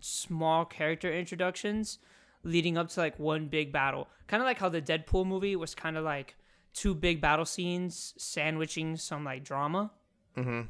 [0.00, 1.98] small character introductions
[2.42, 4.08] leading up to like one big battle.
[4.26, 6.36] Kind of like how the Deadpool movie was kind of like
[6.72, 9.90] two big battle scenes sandwiching some like drama.
[10.36, 10.62] Mm-hmm.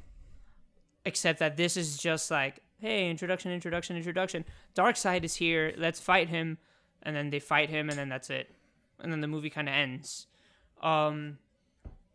[1.07, 4.45] Except that this is just like, hey, introduction, introduction, introduction.
[4.75, 5.73] Darkseid is here.
[5.79, 6.59] Let's fight him,
[7.03, 8.55] and then they fight him, and then that's it.
[9.01, 10.27] And then the movie kind of ends.
[10.83, 11.39] Um,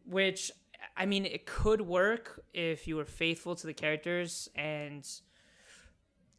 [0.06, 0.52] which
[0.96, 5.08] I mean, it could work if you were faithful to the characters and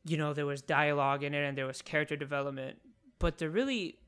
[0.04, 2.78] you know there was dialogue in it and there was character development,
[3.18, 3.98] but there really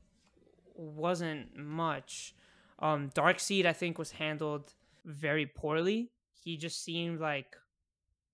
[0.75, 2.35] wasn't much.
[2.79, 4.73] Um, Darkseid, I think, was handled
[5.05, 6.11] very poorly.
[6.43, 7.55] He just seemed like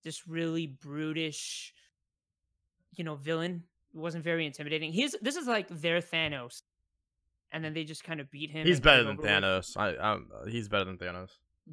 [0.04, 1.72] this really brutish,
[2.96, 3.64] you know, villain.
[3.94, 4.92] It wasn't very intimidating.
[4.92, 6.62] He's this is like their Thanos,
[7.52, 8.66] and then they just kind of beat him.
[8.66, 9.76] He's better than Thanos.
[9.76, 11.28] I, um, he's better than Thanos.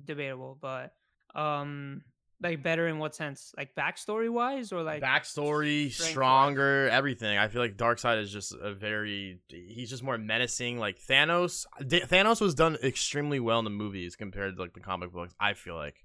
[0.06, 0.94] debatable, but
[1.34, 2.02] um,
[2.42, 3.54] like better in what sense?
[3.58, 7.38] Like backstory wise, or like Backstory, stronger, everything.
[7.38, 9.40] I feel like Darkseid is just a very.
[9.48, 10.78] He's just more menacing.
[10.78, 11.66] Like Thanos.
[11.86, 15.34] D- Thanos was done extremely well in the movies compared to like the comic books.
[15.40, 16.04] I feel like.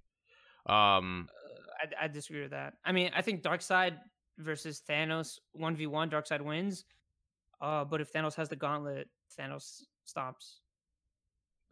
[0.66, 1.28] Um.
[1.84, 2.74] I, I disagree with that.
[2.84, 3.96] I mean, I think Darkseid
[4.38, 6.84] versus Thanos one v one, Darkseid wins.
[7.60, 10.60] Uh, but if Thanos has the gauntlet, Thanos stops.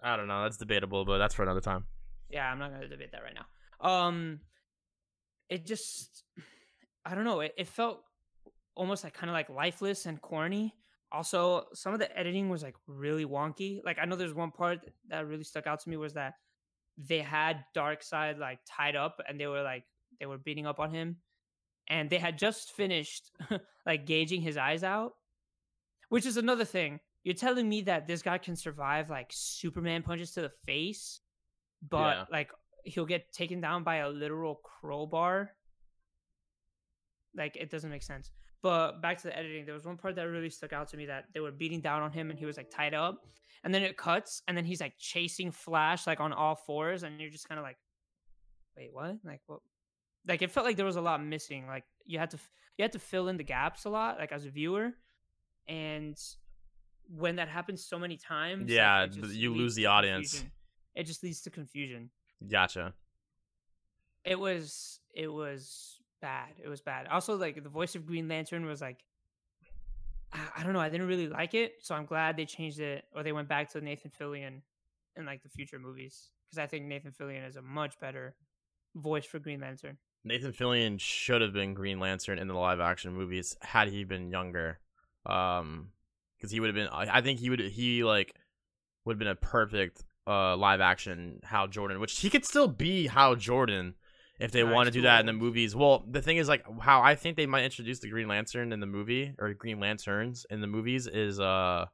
[0.02, 0.42] I don't know.
[0.42, 1.84] That's debatable, but that's for another time.
[2.30, 3.46] Yeah, I'm not gonna debate that right now.
[3.88, 4.40] Um,
[5.48, 6.24] it just,
[7.04, 7.40] I don't know.
[7.40, 8.02] It, it felt
[8.74, 10.74] almost like kind of like lifeless and corny.
[11.10, 13.80] Also, some of the editing was like really wonky.
[13.84, 16.34] Like I know there's one part that really stuck out to me was that
[16.96, 19.84] they had Darkseid like tied up and they were like
[20.22, 21.16] they were beating up on him,
[21.88, 23.32] and they had just finished
[23.86, 25.14] like gauging his eyes out,
[26.10, 27.00] which is another thing.
[27.24, 31.18] You're telling me that this guy can survive like Superman punches to the face,
[31.90, 32.24] but Yeah.
[32.30, 32.50] like
[32.84, 35.50] he'll get taken down by a literal crowbar.
[37.36, 38.30] Like it doesn't make sense.
[38.62, 41.06] But back to the editing, there was one part that really stuck out to me
[41.06, 43.24] that they were beating down on him and he was like tied up,
[43.64, 47.20] and then it cuts and then he's like chasing Flash like on all fours, and
[47.20, 47.76] you're just kind of like,
[48.76, 49.16] wait, what?
[49.24, 49.60] Like what?
[50.26, 51.66] Like it felt like there was a lot missing.
[51.66, 52.38] Like you had to
[52.78, 54.92] you had to fill in the gaps a lot, like as a viewer,
[55.68, 56.16] and
[57.08, 60.30] when that happens so many times, Yeah, just you lose the audience.
[60.32, 60.52] confusion.
[60.94, 62.10] It just leads to confusion
[62.50, 62.92] Gotcha.
[64.24, 66.50] it was it was bad.
[66.62, 67.08] It was bad.
[67.08, 69.00] Also, like the voice of Green Lantern was like,
[70.32, 70.80] I, I don't know.
[70.80, 73.70] I didn't really like it, so I'm glad they changed it or they went back
[73.72, 74.60] to Nathan Fillion
[75.16, 78.34] in like the future movies because I think Nathan Fillion is a much better
[78.94, 79.98] voice for Green Lantern.
[80.24, 84.30] Nathan Fillion should have been Green Lantern in the live action movies had he been
[84.30, 84.78] younger.
[85.26, 85.88] Um,
[86.36, 86.88] because he would have been.
[86.88, 87.60] I think he would.
[87.60, 88.34] He like
[89.04, 93.06] would have been a perfect uh live action Hal Jordan, which he could still be
[93.06, 93.94] Hal Jordan
[94.40, 95.76] if they Nah, want to do that in the movies.
[95.76, 98.80] Well, the thing is like how I think they might introduce the Green Lantern in
[98.80, 101.86] the movie or Green Lanterns in the movies is uh,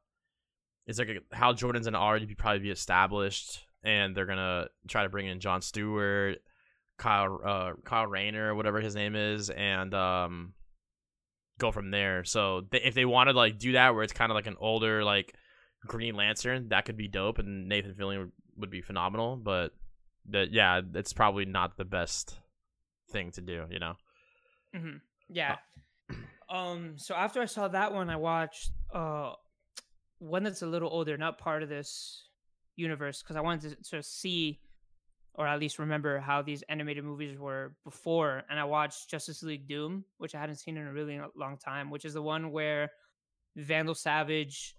[0.87, 5.03] is like a, Hal Jordan's gonna already be probably be established, and they're gonna try
[5.03, 6.39] to bring in John Stewart.
[6.99, 10.53] Kyle uh Kyle Rayner, or whatever his name is, and um
[11.57, 12.23] go from there.
[12.23, 14.57] So they, if they wanted to like do that where it's kind of like an
[14.59, 15.33] older like
[15.87, 19.37] Green Lantern, that could be dope, and Nathan Fillion would, would be phenomenal.
[19.37, 19.71] But
[20.29, 22.37] that yeah, it's probably not the best
[23.11, 23.93] thing to do, you know.
[24.75, 24.97] hmm
[25.29, 25.55] Yeah.
[26.51, 26.95] Um.
[26.97, 29.33] So after I saw that one, I watched uh
[30.17, 32.25] one that's a little older, not part of this
[32.75, 34.59] universe, because I wanted to, to see
[35.39, 38.43] or at least remember how these animated movies were before.
[38.49, 41.89] And I watched Justice League Doom, which I hadn't seen in a really long time,
[41.89, 42.91] which is the one where
[43.55, 44.75] Vandal Savage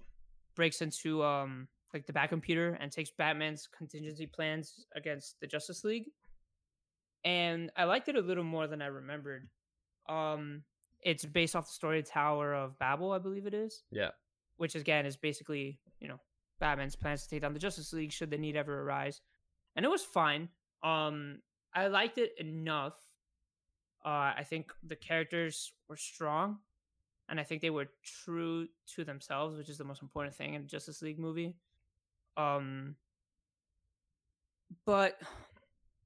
[0.54, 5.82] breaks into um like the back computer and takes Batman's contingency plans against the Justice
[5.82, 6.10] League.
[7.24, 9.48] And I liked it a little more than I remembered.
[10.08, 10.62] Um
[11.02, 14.10] it's based off the story Tower of Babel, I believe it is Yeah.
[14.58, 16.20] which again is basically you know
[16.58, 19.22] Batman's plans to take down the Justice League should the need ever arise,
[19.76, 20.48] and it was fine.
[20.82, 21.38] Um,
[21.74, 22.94] I liked it enough.
[24.04, 26.58] Uh, I think the characters were strong,
[27.28, 30.62] and I think they were true to themselves, which is the most important thing in
[30.62, 31.54] a Justice League movie.
[32.36, 32.96] Um,
[34.86, 35.20] but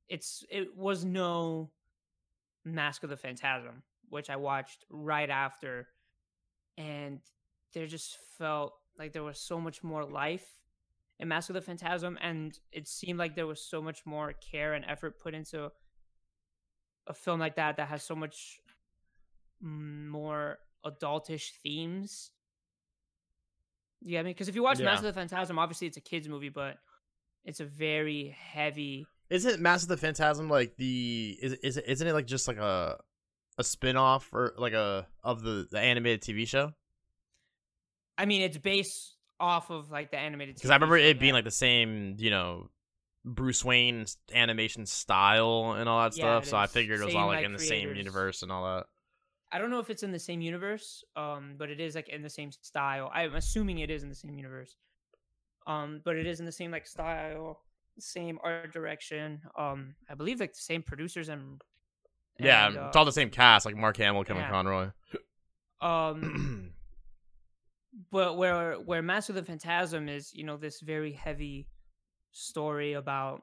[0.08, 1.70] it's it was no
[2.64, 5.88] Mask of the Phantasm, which I watched right after,
[6.76, 7.20] and
[7.72, 10.46] there just felt like there was so much more life
[11.20, 14.74] in Mask of the Phantasm, and it seemed like there was so much more care
[14.74, 15.70] and effort put into
[17.06, 18.60] a film like that that has so much
[19.60, 22.30] more adultish themes.
[24.00, 24.32] You get me?
[24.32, 24.86] Because if you watch Yeah.
[24.86, 26.78] Mask of the Phantasm, obviously it's a kids movie, but
[27.44, 29.06] it's a very heavy.
[29.30, 32.58] Isn't Mask of the Phantasm like the is is it isn't it like just like
[32.58, 32.98] a
[33.56, 36.72] a spin off or like a of the the animated TV show?
[38.18, 39.13] I mean, it's based
[39.44, 40.56] off of like the animated.
[40.56, 42.70] Because I remember it being like the same, you know,
[43.24, 46.46] Bruce Wayne animation style and all that Yeah, stuff.
[46.46, 48.64] So I figured it was Same, all like like, in the same universe and all
[48.76, 48.86] that.
[49.52, 52.22] I don't know if it's in the same universe, um, but it is like in
[52.22, 53.10] the same style.
[53.14, 54.76] I'm assuming it is in the same universe.
[55.66, 57.62] Um, but it is in the same like style,
[57.98, 59.42] same art direction.
[59.58, 61.62] Um, I believe like the same producers and
[62.38, 64.46] Yeah, it's uh, all the same cast, like Mark Hamill, Kevin yeah.
[64.46, 64.90] Conroy.
[65.80, 66.32] um,
[68.10, 71.68] but where where Mask of the Phantasm is, you know, this very heavy
[72.32, 73.42] story about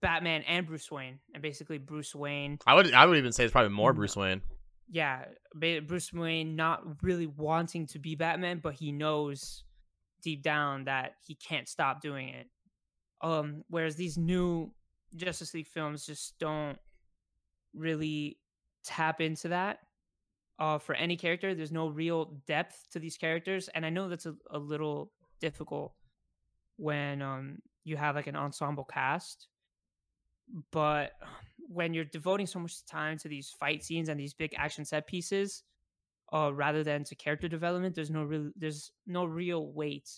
[0.00, 3.52] Batman and Bruce Wayne, and basically Bruce Wayne I would I would even say it's
[3.52, 4.40] probably more Bruce Wayne.
[4.90, 9.64] yeah, Bruce Wayne not really wanting to be Batman, but he knows
[10.22, 12.46] deep down that he can't stop doing it.
[13.22, 14.72] Um, whereas these new
[15.14, 16.78] Justice League films just don't
[17.74, 18.38] really
[18.82, 19.78] tap into that.
[20.60, 24.26] Uh, for any character, there's no real depth to these characters, and I know that's
[24.26, 25.94] a, a little difficult
[26.76, 29.48] when um you have like an ensemble cast.
[30.70, 31.12] But
[31.68, 35.06] when you're devoting so much time to these fight scenes and these big action set
[35.06, 35.62] pieces,
[36.32, 40.10] uh, rather than to character development, there's no real there's no real weight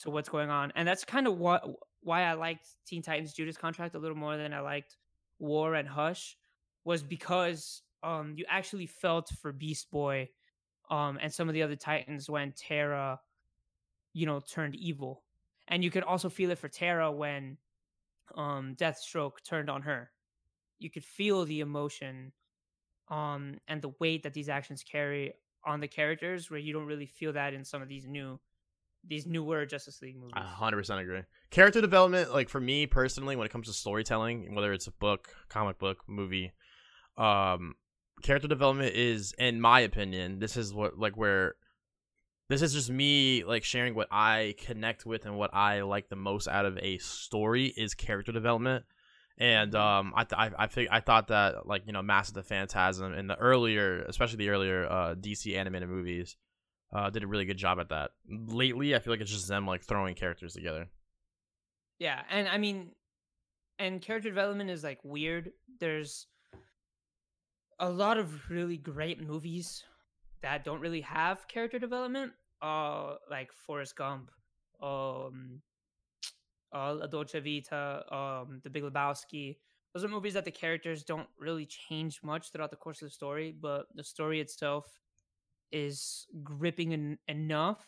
[0.00, 1.64] to what's going on, and that's kind of what
[2.02, 4.96] why I liked Teen Titans Judas Contract a little more than I liked
[5.38, 6.36] War and Hush,
[6.84, 10.28] was because um you actually felt for Beast Boy,
[10.90, 13.20] um and some of the other Titans when Terra,
[14.12, 15.22] you know, turned evil,
[15.68, 17.56] and you could also feel it for Terra when
[18.34, 20.10] um Deathstroke turned on her.
[20.78, 22.32] You could feel the emotion
[23.08, 27.06] um and the weight that these actions carry on the characters where you don't really
[27.06, 28.38] feel that in some of these new
[29.08, 30.32] these newer Justice League movies.
[30.34, 31.22] I 100% agree.
[31.50, 35.28] Character development, like for me personally, when it comes to storytelling, whether it's a book,
[35.48, 36.52] comic book, movie,
[37.16, 37.74] um,
[38.22, 41.56] character development is, in my opinion, this is what like where
[42.48, 46.16] this is just me like sharing what I connect with and what I like the
[46.16, 48.84] most out of a story is character development.
[49.38, 52.34] And um, I th- I I, think I thought that like you know Mask of
[52.34, 56.36] the Phantasm and the earlier, especially the earlier uh, DC animated movies,
[56.92, 58.12] uh, did a really good job at that.
[58.28, 60.88] Lately, I feel like it's just them like throwing characters together.
[61.98, 62.92] Yeah, and I mean,
[63.78, 65.50] and character development is like weird.
[65.80, 66.26] There's
[67.78, 69.84] a lot of really great movies
[70.42, 72.32] that don't really have character development.
[72.62, 74.30] Uh, like Forrest Gump,
[74.82, 75.60] um,
[76.74, 79.58] uh, La Dolce Vita, um, The Big Lebowski.
[79.92, 83.14] Those are movies that the characters don't really change much throughout the course of the
[83.14, 84.86] story, but the story itself
[85.70, 87.84] is gripping en- enough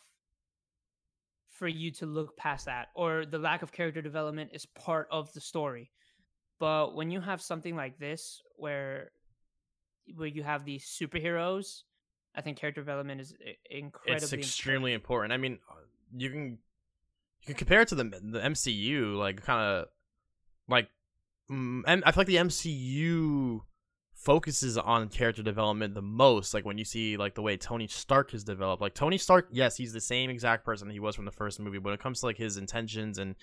[1.49, 5.33] for you to look past that, or the lack of character development is part of
[5.33, 5.91] the story.
[6.61, 9.13] But when you have something like this, where
[10.17, 11.83] where you have these superheroes,
[12.35, 13.35] I think character development is
[13.71, 15.33] incredibly it's extremely important.
[15.33, 15.75] I mean, uh,
[16.17, 16.59] you can
[17.43, 19.87] you can compare it to the the MCU, like kind of
[20.69, 20.89] like
[21.51, 23.61] mm, and I feel like the MCU
[24.19, 26.53] focuses on character development the most.
[26.53, 28.83] Like when you see like the way Tony Stark has developed.
[28.83, 31.79] Like Tony Stark, yes, he's the same exact person he was from the first movie.
[31.79, 33.37] But when it comes to like his intentions and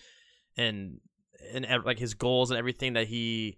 [0.57, 0.99] and
[1.53, 3.57] and like his goals and everything that he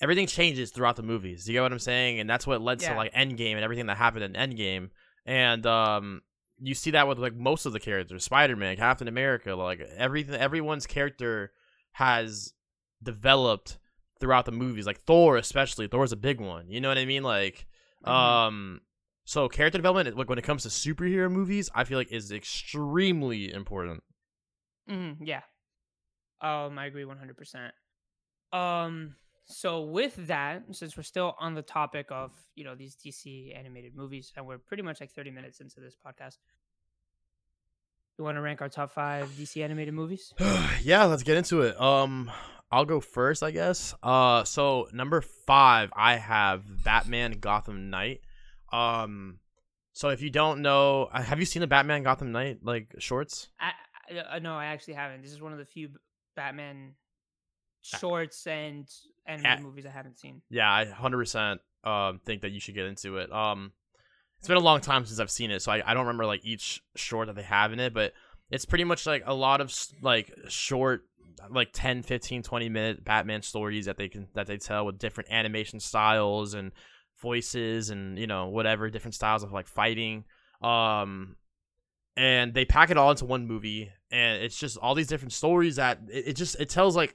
[0.00, 1.48] everything changes throughout the movies.
[1.48, 2.20] You get what I'm saying?
[2.20, 2.90] And that's what led Yeah.
[2.90, 4.90] to like Endgame and everything that happened in Endgame.
[5.24, 6.22] And um
[6.58, 10.86] you see that with like most of the characters, Spider-Man, Captain America, like everything everyone's
[10.86, 11.52] character
[11.92, 12.52] has
[13.02, 13.78] developed
[14.20, 14.86] throughout the movies.
[14.86, 15.86] Like Thor especially.
[15.86, 16.70] Thor Thor's a big one.
[16.70, 17.22] You know what I mean?
[17.22, 17.66] Like
[18.06, 18.10] Mhm.
[18.10, 18.80] um
[19.24, 23.52] so character development like when it comes to superhero movies, I feel like is extremely
[23.52, 24.02] important.
[24.88, 25.42] Mhm, yeah.
[26.40, 27.74] Um, I agree one hundred percent.
[28.52, 33.56] Um, so with that, since we're still on the topic of you know these DC
[33.56, 36.38] animated movies, and we're pretty much like thirty minutes into this podcast,
[38.18, 40.32] you want to rank our top five DC animated movies?
[40.82, 41.80] yeah, let's get into it.
[41.80, 42.30] Um,
[42.70, 43.94] I'll go first, I guess.
[44.02, 48.22] Uh, so number five, I have Batman Gotham Knight.
[48.72, 49.38] Um,
[49.92, 53.48] so if you don't know, uh, have you seen the Batman Gotham Knight like shorts?
[53.60, 53.72] I,
[54.10, 55.22] I uh, no, I actually haven't.
[55.22, 55.90] This is one of the few
[56.34, 56.94] Batman
[57.82, 58.88] shorts and
[59.26, 60.42] animated movies I haven't seen.
[60.50, 63.32] Yeah, I hundred percent um think that you should get into it.
[63.32, 63.72] Um,
[64.38, 66.44] it's been a long time since I've seen it, so I, I don't remember like
[66.44, 68.12] each short that they have in it, but
[68.50, 71.02] it's pretty much like a lot of like short
[71.50, 75.30] like 10 15 20 minute batman stories that they can that they tell with different
[75.30, 76.72] animation styles and
[77.20, 80.24] voices and you know whatever different styles of like fighting
[80.62, 81.36] um
[82.16, 85.76] and they pack it all into one movie and it's just all these different stories
[85.76, 87.14] that it, it just it tells like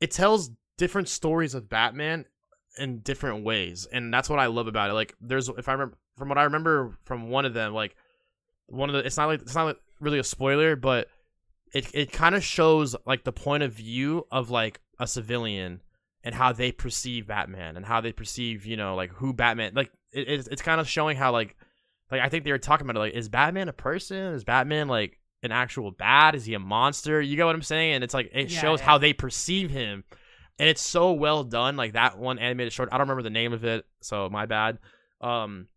[0.00, 2.24] it tells different stories of batman
[2.78, 4.92] in different ways and that's what i love about it.
[4.94, 7.96] Like there's if i remember from what i remember from one of them like
[8.66, 11.08] one of the it's not like it's not like really a spoiler but
[11.72, 15.82] it it kind of shows like the point of view of like a civilian
[16.22, 19.90] and how they perceive Batman and how they perceive you know like who Batman like
[20.12, 21.56] it, it's it's kind of showing how like
[22.10, 24.34] like I think they were talking about it like is Batman a person?
[24.34, 26.34] Is Batman like an actual bad?
[26.34, 27.20] Is he a monster?
[27.20, 27.94] You get what I'm saying?
[27.94, 28.86] And it's like it Yeah, shows yeah.
[28.86, 30.04] how they perceive him
[30.58, 33.52] and it's so well done like that one animated short I don't remember the name
[33.52, 34.78] of it so my bad
[35.20, 35.68] um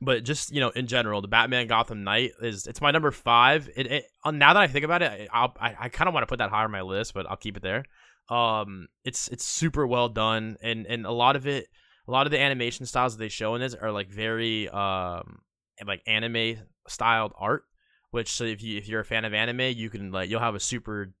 [0.00, 3.68] but just you know in general the batman gotham knight is it's my number five
[3.76, 6.22] it, it uh, now that i think about it I'll, i i kind of want
[6.22, 7.84] to put that higher on my list but i'll keep it there
[8.28, 11.68] um it's it's super well done and and a lot of it
[12.06, 15.40] a lot of the animation styles that they show in this are like very um
[15.86, 17.64] like anime styled art
[18.10, 20.54] which so if you if you're a fan of anime you can like you'll have
[20.54, 21.12] a super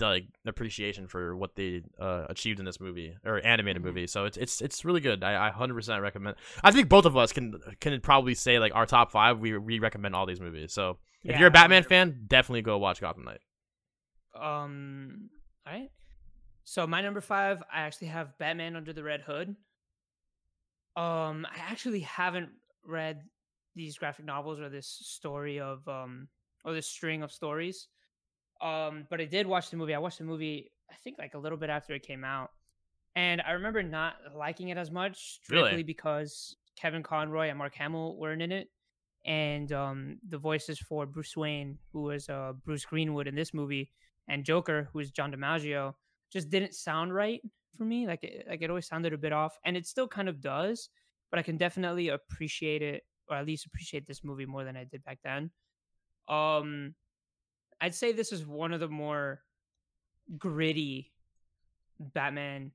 [0.00, 3.86] like appreciation for what they uh, achieved in this movie or animated Mhm.
[3.86, 7.16] movie so it's it's it's really good i, I 100% recommend i think both of
[7.16, 10.72] us can can probably say like our top five we, we recommend all these movies
[10.72, 13.40] so if Yeah, you're a batman fan definitely go watch gotham knight
[14.34, 15.30] Um,
[15.66, 15.90] all right.
[16.64, 19.54] So my number five, I actually have Batman Under the Red Hood.
[20.96, 22.50] Um, I actually haven't
[22.84, 23.22] read
[23.74, 26.28] these graphic novels or this story of um
[26.64, 27.88] or this string of stories.
[28.64, 29.94] Um, but I did watch the movie.
[29.94, 32.50] I watched the movie, I think like a little bit after it came out.
[33.14, 35.82] And I remember not liking it as much, Really?
[35.82, 38.68] because Kevin Conroy and Mark Hamill weren't in it.
[39.26, 43.90] And um, the voices for Bruce Wayne, who was uh, Bruce Greenwood in this movie,
[44.28, 45.94] and Joker, who is John DiMaggio,
[46.32, 47.40] just didn't sound right
[47.76, 48.06] for me.
[48.06, 50.88] Like it, like it always sounded a bit off, and it still kind of does.
[51.30, 54.84] But I can definitely appreciate it, or at least appreciate this movie more than I
[54.84, 55.50] did back then.
[56.28, 56.94] Um,
[57.84, 59.42] I'd say this is one of the more
[60.38, 61.12] gritty
[62.00, 62.72] Batman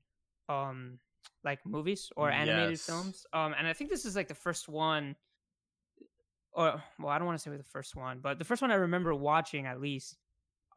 [0.48, 0.98] um
[1.44, 2.86] like movies or animated Yes.
[2.86, 3.26] films.
[3.32, 5.16] Um, and I think this is like the first one,
[6.52, 8.74] or well, I don't want to say the first one, but the first one I
[8.76, 10.16] remember watching at least.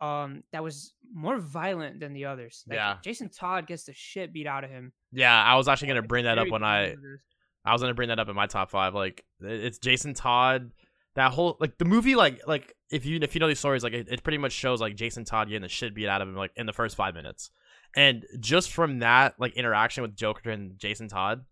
[0.01, 2.65] Um, that was more violent than the others.
[2.67, 2.97] Like, Yeah.
[3.03, 4.91] Jason Todd gets the shit beat out of him.
[5.13, 7.21] Yeah, I was actually gonna bring that up when I beginning of this.
[7.63, 8.93] I was gonna bring that up in my top five.
[8.95, 10.71] Like it's Jason Todd.
[11.15, 13.93] That whole like the movie like like if you if you know these stories like
[13.93, 16.35] it, it pretty much shows like Jason Todd getting the shit beat out of him
[16.35, 17.51] like in the first five minutes,
[17.95, 21.45] and just from that like interaction with Joker and Jason Todd,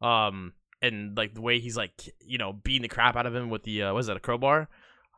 [0.00, 1.92] um and like the way he's like
[2.24, 4.20] you know beating the crap out of him with the uh, what is that a
[4.20, 4.68] crowbar?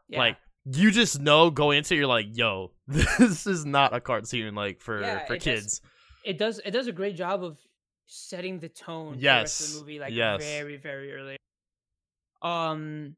[0.09, 0.19] Yeah.
[0.19, 4.55] like you just know going into it you're like yo this is not a cartoon
[4.57, 5.81] like for Yeah, for it does- kids.
[6.25, 7.57] it does it does a great job of
[8.07, 10.43] setting the tone for the Yes, the movie like yes.
[10.45, 11.37] very very early.
[12.43, 13.17] Um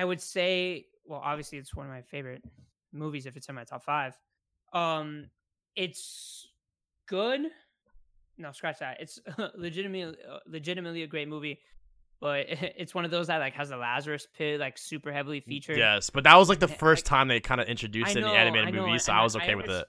[0.00, 2.42] i would say well obviously it's one of my favorite
[2.92, 4.16] movies if it's in my top five
[4.72, 5.28] um
[5.74, 6.46] it's
[7.06, 7.40] good
[8.38, 9.18] no scratch that it's
[9.56, 11.58] legitimately uh, legitimately a great movie
[12.20, 15.76] but it's one of those that like has the lazarus pit like super heavily featured
[15.78, 18.24] yes but that was like the Eh, first time they kind of introduced it in
[18.24, 19.86] the animated know, movie so i I- was I okay with underst- it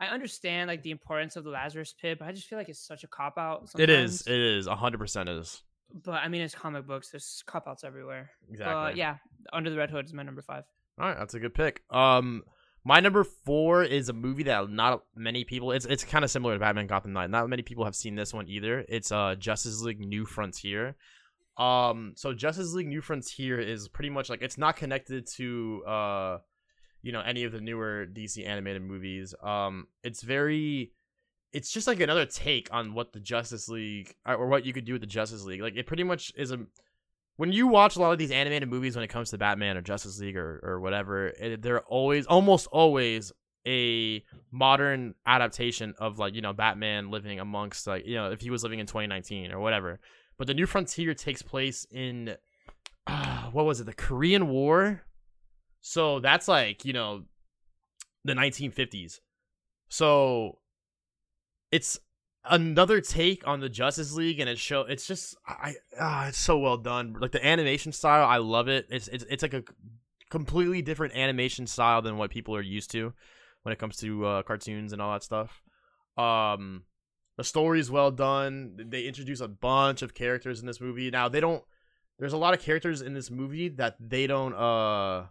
[0.00, 2.84] I understand like the importance of the Lazarus Pit, but I just feel like it's
[2.84, 3.70] such a cop out.
[3.78, 4.26] It is.
[4.26, 4.66] It is.
[4.66, 5.62] hundred percent is.
[5.92, 7.10] But I mean, it's comic books.
[7.10, 8.30] There's cop outs everywhere.
[8.50, 8.98] Exactly.
[8.98, 9.16] Yeah,
[9.52, 10.64] Under the Red Hood is my number five.
[10.98, 11.82] All right, that's a good pick.
[11.90, 12.42] Um,
[12.84, 15.72] my number four is a movie that not many people.
[15.72, 17.30] It's it's kind of similar to Batman Gotham Knight.
[17.30, 18.84] Not many people have seen this one either.
[18.88, 20.96] It's uh Justice League New Frontier.
[21.56, 26.38] Um, so Justice League New Frontier is pretty much like it's not connected to uh,
[27.04, 29.34] you know, any of the newer DC animated movies.
[29.42, 30.92] Um, it's very.
[31.54, 34.84] It's just like another take on what the Justice League or or what you could
[34.84, 35.62] do with the Justice League.
[35.62, 36.58] Like it pretty much is a
[37.36, 39.80] when you watch a lot of these animated movies when it comes to Batman or
[39.80, 43.32] Justice League or, or whatever, it, they're always almost always
[43.66, 48.50] a modern adaptation of like you know Batman living amongst like you know if he
[48.50, 50.00] was living in 2019 or whatever.
[50.36, 52.36] But the New Frontier takes place in
[53.06, 53.86] uh, what was it?
[53.86, 55.02] The Korean War.
[55.80, 57.24] So that's like you know
[58.24, 59.20] the 1950s.
[59.88, 60.58] So
[61.74, 61.98] it's
[62.44, 66.56] another take on the Justice League, and it show it's just I ah, it's so
[66.56, 67.16] well done.
[67.18, 68.86] Like the animation style, I love it.
[68.90, 69.64] It's it's it's like a
[70.30, 73.12] completely different animation style than what people are used to
[73.64, 75.62] when it comes to uh, cartoons and all that stuff.
[76.16, 76.84] Um,
[77.36, 78.76] the story is well done.
[78.78, 81.10] They introduce a bunch of characters in this movie.
[81.10, 81.64] Now they don't.
[82.20, 84.54] There's a lot of characters in this movie that they don't.
[84.54, 85.24] Uh,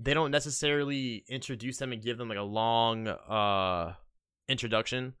[0.00, 3.92] they don't necessarily introduce them and give them like a long uh
[4.50, 5.14] introduction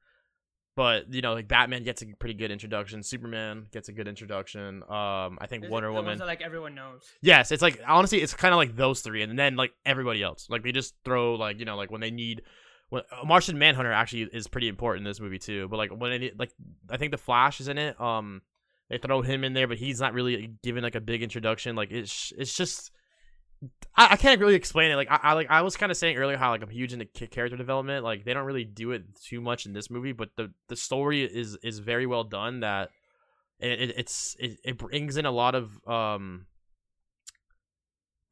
[0.76, 4.82] but you know like batman gets a pretty good introduction superman gets a good introduction
[4.84, 7.02] um i think There's wonder ones woman that, like everyone knows.
[7.22, 10.46] yes it's like honestly it's kind of like those three and then like everybody else
[10.48, 12.42] like they just throw like you know like when they need
[12.88, 16.12] when uh, martian manhunter actually is pretty important in this movie too but like when
[16.12, 16.52] it like
[16.90, 18.40] i think the flash is in it um
[18.88, 21.90] they throw him in there but he's not really given like a big introduction like
[21.90, 22.90] it's it's just
[23.94, 24.96] I, I can't really explain it.
[24.96, 27.06] Like I, I like I was kind of saying earlier how like I'm huge into
[27.06, 28.04] ca- character development.
[28.04, 31.22] Like they don't really do it too much in this movie, but the the story
[31.22, 32.60] is is very well done.
[32.60, 32.90] That
[33.58, 36.46] it, it it's it, it brings in a lot of um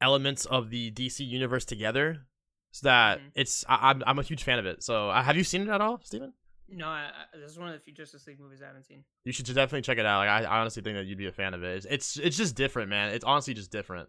[0.01, 2.25] elements of the DC universe together.
[2.71, 3.31] So that Mhm.
[3.35, 4.83] it's I, I'm I'm a huge fan of it.
[4.83, 6.33] So uh, have you seen it at all, Steven?
[6.71, 9.03] No, I, I, this is one of the few Justice League movies I haven't seen.
[9.25, 10.19] You should definitely check it out.
[10.19, 11.77] Like I, I honestly think that you'd be a fan of it.
[11.77, 13.11] It's, it's it's just different, man.
[13.13, 14.07] It's honestly just different.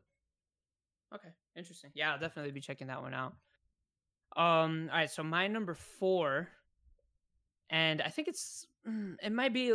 [1.14, 1.90] Okay, interesting.
[1.94, 3.34] Yeah, I'll definitely be checking that one out.
[4.36, 6.48] Um, all right, so my number four,
[7.68, 9.74] and I think it's mm, it might be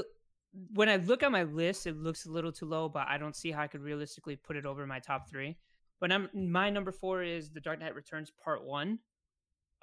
[0.74, 3.36] when I look at my list, it looks a little too low, but I don't
[3.36, 5.58] see how I could realistically put it over my top three.
[6.00, 9.00] But I'm, my number four is The Dark Knight Returns Part One.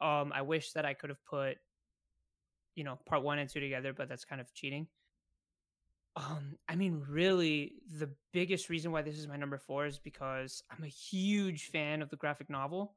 [0.01, 1.57] Um, I wish that I could have put,
[2.75, 4.87] you know, Part One and Two together, but that's kind of cheating.
[6.15, 10.63] Um, I mean, really, the biggest reason why this is my number four is because
[10.71, 12.95] I'm a huge fan of the graphic novel.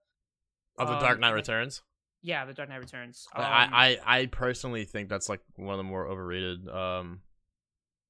[0.78, 1.82] Of the Um, Dark Knight Returns.
[2.22, 3.28] Yeah, The Dark Knight Returns.
[3.34, 7.22] Um, I, I I personally think that's like one of the more overrated um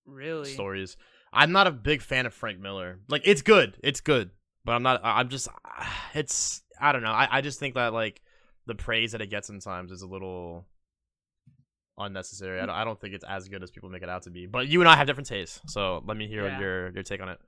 [0.06, 0.98] really stories.
[1.34, 3.00] I'm not a big fan of Frank Miller.
[3.10, 4.32] Like it's good, it's good,
[4.64, 5.02] but I'm not.
[5.04, 5.50] I'm just
[6.14, 7.12] it's I don't know.
[7.12, 8.22] I I just think that like
[8.66, 10.66] the praise that it gets sometimes is a little
[11.98, 12.60] unnecessary.
[12.60, 14.46] I don't, I don't think it's as good as people make it out to be.
[14.48, 16.60] But you and I have different tastes, so let me hear Yeah.
[16.60, 17.40] your your take on it.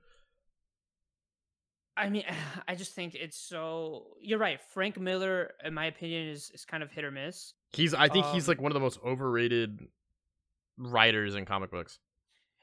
[1.96, 2.24] I mean,
[2.68, 4.06] I just think it's so.
[4.20, 4.60] You're right.
[4.72, 7.54] Frank Miller, in my opinion, is is kind of hit or miss.
[7.72, 9.80] He's I think he's Um, like one of the most overrated
[10.76, 11.98] writers in comic books.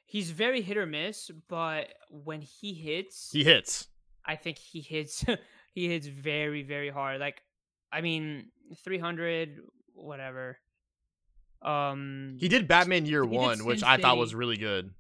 [0.08, 3.88] He's very hit or miss, but when he hits, He hits.
[4.24, 5.26] I think he hits.
[5.74, 7.20] he hits very, very hard.
[7.20, 7.42] Like,
[7.92, 8.52] I mean,
[8.84, 9.60] 300,
[9.94, 10.58] whatever.
[11.66, 14.94] Um, He did Batman Year One, which Sin I thought was really good.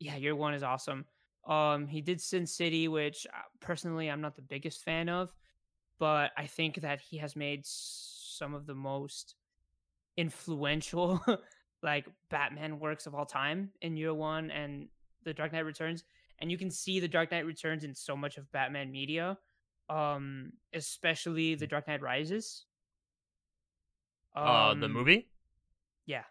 [0.00, 1.04] yeah, Year One is awesome.
[1.46, 5.32] Um, he did Sin City, which uh, personally I'm not the biggest fan of,
[5.98, 9.34] but I think that he has made some of the most
[10.16, 11.20] influential
[11.82, 14.88] like Batman works of all time in Year One and
[15.24, 16.04] The Dark Knight Returns,
[16.40, 19.38] and you can see The Dark Knight Returns in so much of Batman media,
[19.88, 22.66] um, especially The Dark Knight Rises.
[24.36, 25.26] uh, the Um, movie.
[26.06, 26.24] Yeah,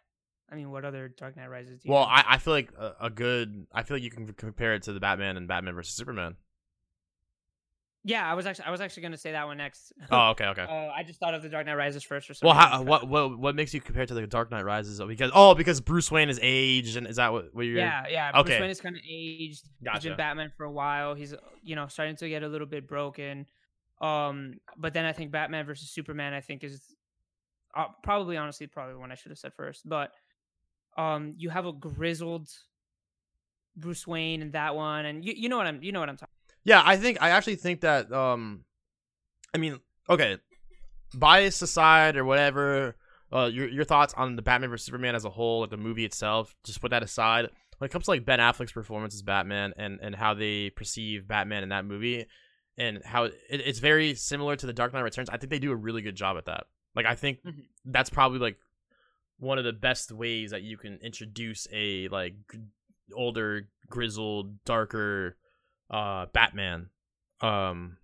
[0.51, 1.79] I mean, what other Dark Knight Rises?
[1.79, 2.03] Do you Well.
[2.03, 3.67] I, I feel like a, a good.
[3.71, 6.35] I feel like you can compare it to the Batman and Batman versus Superman.
[8.03, 9.93] yeah, I was actually I was actually gonna say that one next.
[10.11, 10.63] Oh, okay, okay.
[10.63, 13.07] Uh, I just thought of the Dark Knight Rises first for some well, how, what
[13.07, 14.99] what what makes you compare to the Dark Knight Rises?
[15.05, 17.77] Because oh, because Bruce Wayne is aged, and is that what, what you're?
[17.77, 18.31] Yeah, yeah.
[18.31, 18.61] Bruce Okay.
[18.61, 19.65] Wayne is kind of aged.
[19.79, 20.07] He's Gotcha.
[20.09, 21.13] been Batman for a while.
[21.13, 23.45] He's you know starting to get a little bit broken.
[24.01, 26.81] Um, but then I think Batman versus Superman, I think is
[27.75, 29.87] uh, probably honestly probably the one I should have said first.
[29.87, 30.11] But
[30.97, 32.49] um, you have a grizzled
[33.75, 36.17] Bruce Wayne in that one, and you you know what I'm you know what I'm
[36.17, 36.33] talking.
[36.63, 38.65] Yeah, I think I actually think that um
[39.53, 40.37] I mean, okay,
[41.13, 42.95] bias aside or whatever,
[43.31, 46.05] uh your your thoughts on the Batman vs Superman as a whole, like the movie
[46.05, 47.49] itself, just put that aside.
[47.77, 51.27] When it comes to like Ben Affleck's performance as Batman and and how they perceive
[51.27, 52.25] Batman in that movie
[52.77, 55.71] and how it, it's very similar to the Dark Knight Returns, I think they do
[55.71, 56.65] a really good job at that.
[56.99, 57.65] Like I think Mhm.
[57.85, 58.57] that's probably like
[59.37, 62.59] one of the best ways that you can introduce a like g-
[63.13, 65.37] older, grizzled, darker
[65.89, 66.89] uh Batman
[67.41, 67.97] um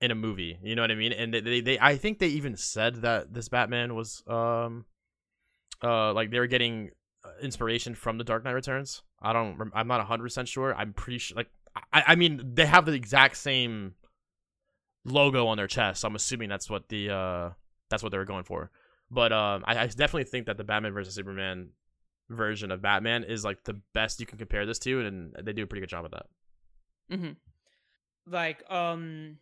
[0.00, 0.58] in a movie.
[0.62, 1.12] You know what I mean?
[1.12, 4.86] And they, they, they I think they even said that this Batman was um
[5.82, 6.90] uh like they were getting
[7.24, 9.02] uh, inspiration from the Dark Knight Returns.
[9.20, 10.74] I don't I'm not 100% sure.
[10.74, 11.50] I'm pretty sure like
[11.92, 13.94] I I mean they have the exact same
[15.04, 16.00] logo on their chest.
[16.00, 17.50] So I'm assuming that's what the uh
[17.92, 18.70] that's what they were going for.
[19.10, 21.70] But um I, I definitely think that the Batman versus Superman
[22.30, 25.64] version of Batman is like the best you can compare this to and they do
[25.64, 26.26] a pretty good job of that.
[27.10, 27.32] hmm
[28.26, 29.38] Like, um,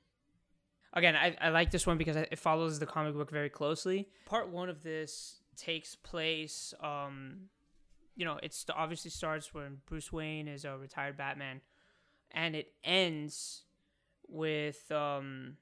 [0.93, 4.09] again, I, I like this one because it follows the comic book very closely.
[4.27, 7.49] Part one of this takes place, um,
[8.17, 11.61] you know, it obviously starts when Bruce Wayne is a retired Batman,
[12.33, 13.65] and it ends
[14.29, 15.57] with um,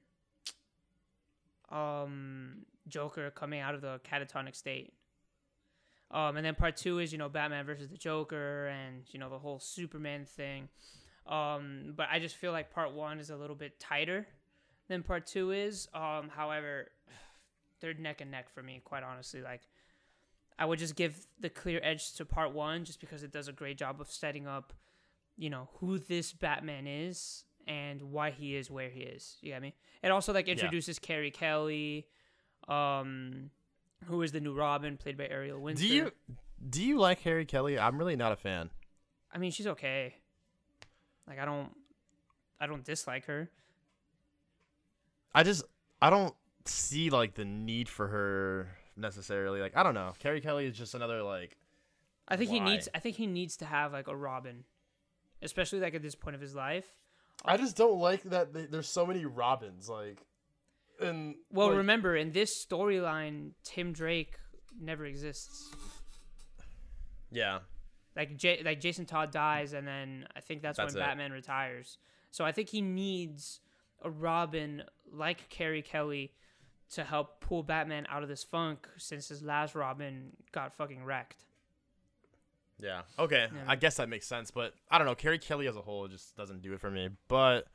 [1.69, 4.93] um, Joker coming out of the catatonic state.
[6.11, 9.29] Um, and then part two is you know Batman versus the Joker and you know
[9.29, 10.69] the whole Superman thing.
[11.27, 14.27] Um, but I just feel like part one is a little bit tighter
[14.87, 15.87] than part two is.
[15.93, 16.87] Um, however,
[17.81, 19.41] they're neck and neck for me, quite honestly.
[19.41, 19.61] Like,
[20.57, 23.53] I would just give the clear edge to part one just because it does a
[23.53, 24.73] great job of setting up,
[25.37, 29.37] you know, who this Batman is and why he is where he is.
[29.41, 29.75] You get me?
[30.01, 32.07] It also like introduces Carrie Kelly,
[32.69, 33.49] um,
[34.05, 35.81] who is the new Robin, played by Ariel Winter.
[35.81, 36.11] Do you
[36.69, 37.79] do you like Carrie Kelly?
[37.79, 38.69] I'm really not a fan.
[39.31, 40.15] I mean, she's okay.
[41.27, 41.69] Like I don't,
[42.59, 43.49] I don't dislike her.
[45.33, 45.63] I just
[46.01, 46.33] I don't
[46.65, 49.61] see like the need for her necessarily.
[49.61, 50.13] Like I don't know.
[50.19, 51.57] Carrie Kelly is just another like
[52.27, 52.87] I think he needs.
[52.93, 54.63] I think he needs to have like a Robin,
[55.41, 56.95] especially like at this point of his life.
[57.45, 60.25] I just don't like that th- there's so many Robins like
[61.01, 64.37] and Well, like- remember in this storyline, Tim Drake
[64.79, 65.71] never exists.
[67.31, 67.59] Yeah.
[68.15, 71.05] Like J- like Jason Todd dies, and then I think that's, That's when it.
[71.05, 71.97] Batman retires.
[72.31, 73.59] So I think he needs
[74.01, 76.33] a Robin like Carrie Kelly
[76.91, 81.45] to help pull Batman out of this funk since his last Robin got fucking wrecked.
[82.81, 83.01] Yeah.
[83.17, 83.47] Okay.
[83.53, 83.63] Yeah.
[83.67, 85.15] I guess that makes sense, but I don't know.
[85.15, 87.09] Carrie Kelly as a whole just doesn't do it for me.
[87.27, 87.67] But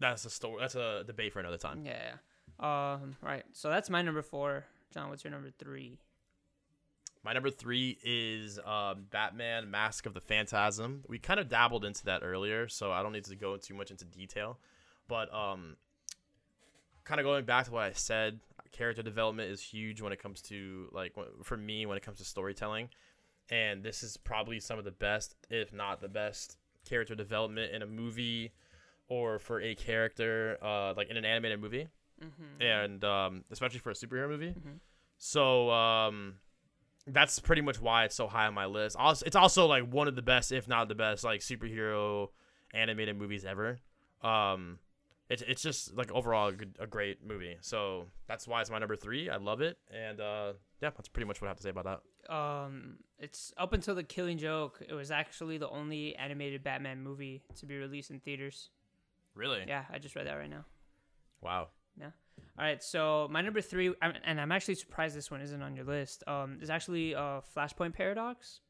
[0.00, 0.58] that's a story.
[0.60, 1.84] That's a debate for another time.
[1.84, 2.14] Yeah.
[2.58, 3.16] Um.
[3.22, 3.44] Right.
[3.52, 4.64] So that's my number four.
[4.92, 5.98] John, what's your number three?
[7.22, 11.04] My number three is um, Batman: Mask of the Phantasm.
[11.06, 13.90] We kind of dabbled into that earlier, so I don't need to go too much
[13.90, 14.58] into detail.
[15.06, 15.76] But um,
[17.04, 18.40] kind of going back to what I said,
[18.72, 22.24] character development is huge when it comes to like for me when it comes to
[22.24, 22.88] storytelling,
[23.50, 26.56] and this is probably some of the best, if not the best,
[26.88, 28.52] character development in a movie
[29.10, 31.88] or for a character, uh, like in an animated movie,
[32.22, 32.62] Mm-hmm.
[32.62, 34.50] and um, especially for a superhero movie.
[34.52, 34.78] Mhm.
[35.16, 36.34] So um,
[37.06, 38.94] that's pretty much why it's so high on my list.
[38.96, 42.28] Also, it's also like one of the best, if not the best, like superhero
[42.74, 43.78] animated movies ever.
[44.22, 44.78] Um,
[45.30, 47.56] it's it's just like overall a, good, a great movie.
[47.62, 49.30] So that's why it's my number three.
[49.30, 50.52] I love it, and uh,
[50.82, 51.84] yeah, that's pretty much what I have to say about
[52.28, 52.34] that.
[52.34, 52.96] Um.
[53.22, 54.80] It's up until the Killing Joke.
[54.88, 58.70] It was actually the only animated Batman movie to be released in theaters.
[59.34, 59.64] Really?
[59.66, 60.64] Yeah, I just read that right now.
[61.40, 61.68] Wow.
[61.98, 62.10] Yeah.
[62.58, 62.82] All right.
[62.82, 66.24] So my number three, I'm, and I'm actually surprised this one isn't on your list.
[66.26, 68.60] Um, is actually uh, Flashpoint Paradox.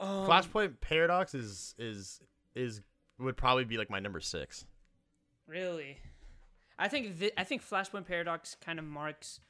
[0.00, 2.20] Um, Flashpoint Paradox is is
[2.54, 2.80] is
[3.18, 4.66] would probably be like my number six.
[5.46, 5.98] Really,
[6.78, 9.40] I think th- I think Flashpoint Paradox kind of marks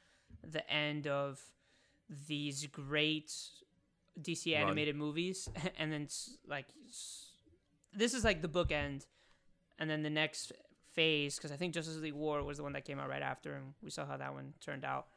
[0.43, 1.41] the end of
[2.27, 3.33] these great
[4.21, 4.63] DC Run.
[4.63, 5.49] animated movies,
[5.79, 6.07] and then
[6.47, 6.67] like
[7.93, 9.05] this is like the bookend,
[9.79, 10.51] and then the next
[10.93, 13.53] phase because I think Justice League War was the one that came out right after,
[13.53, 15.07] and we saw how that one turned out.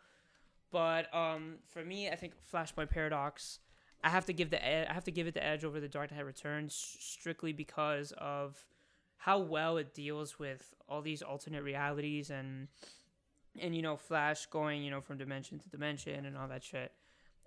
[0.71, 3.61] But um, for me, I think Flashpoint Paradox.
[4.03, 5.89] I have to give the ed- I have to give it the edge over the
[5.89, 8.57] Dark Knight Returns strictly because of
[9.17, 12.69] how well it deals with all these alternate realities and
[13.61, 16.93] and you know Flash going you know from dimension to dimension and all that shit,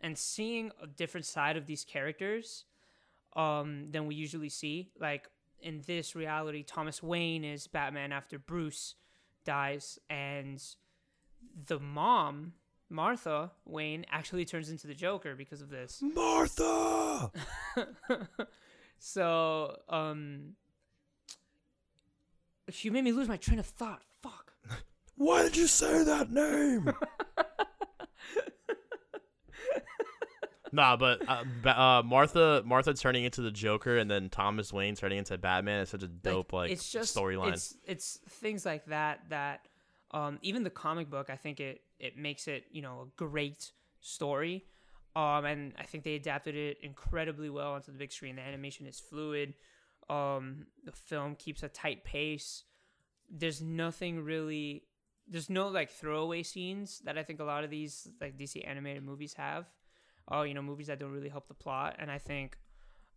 [0.01, 2.66] and seeing a different side of these characters
[3.36, 4.89] um, than we usually see.
[4.99, 5.30] Like
[5.62, 8.95] in this reality, Thomas Wayne is Batman after Bruce
[9.45, 10.62] dies, and
[11.68, 12.53] the mom
[12.89, 16.01] Martha Wayne actually turns into the Joker because of this.
[16.01, 17.32] Martha.
[19.03, 20.51] So, um,
[22.72, 24.03] you made me lose my train of thought.
[24.22, 24.53] Fuck.
[25.16, 26.93] Why did you say that name?
[30.72, 35.18] nah, but uh, uh, Martha Martha turning into the Joker and then Thomas Wayne turning
[35.18, 37.54] into Batman is such a dope like, it's just storyline.
[37.54, 39.62] It's it's things like that that
[40.12, 43.72] um even the comic book I think it it makes it you know a great
[44.02, 44.66] story.
[45.16, 48.38] Um, and I think they adapted it incredibly well onto the big screen.
[48.38, 49.54] The animation is fluid.
[50.10, 52.64] Um, the film keeps a tight pace.
[53.30, 54.84] There's nothing really.
[55.28, 59.04] There's no like throwaway scenes that I think a lot of these like DC animated
[59.04, 59.66] movies have.
[60.32, 61.98] Oh, you know, movies that don't really help the plot.
[62.00, 62.58] And I think,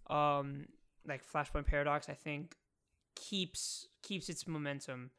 [0.09, 0.67] um,
[1.07, 2.57] like Flashpoint Paradox, I think
[3.15, 5.11] keeps keeps its momentum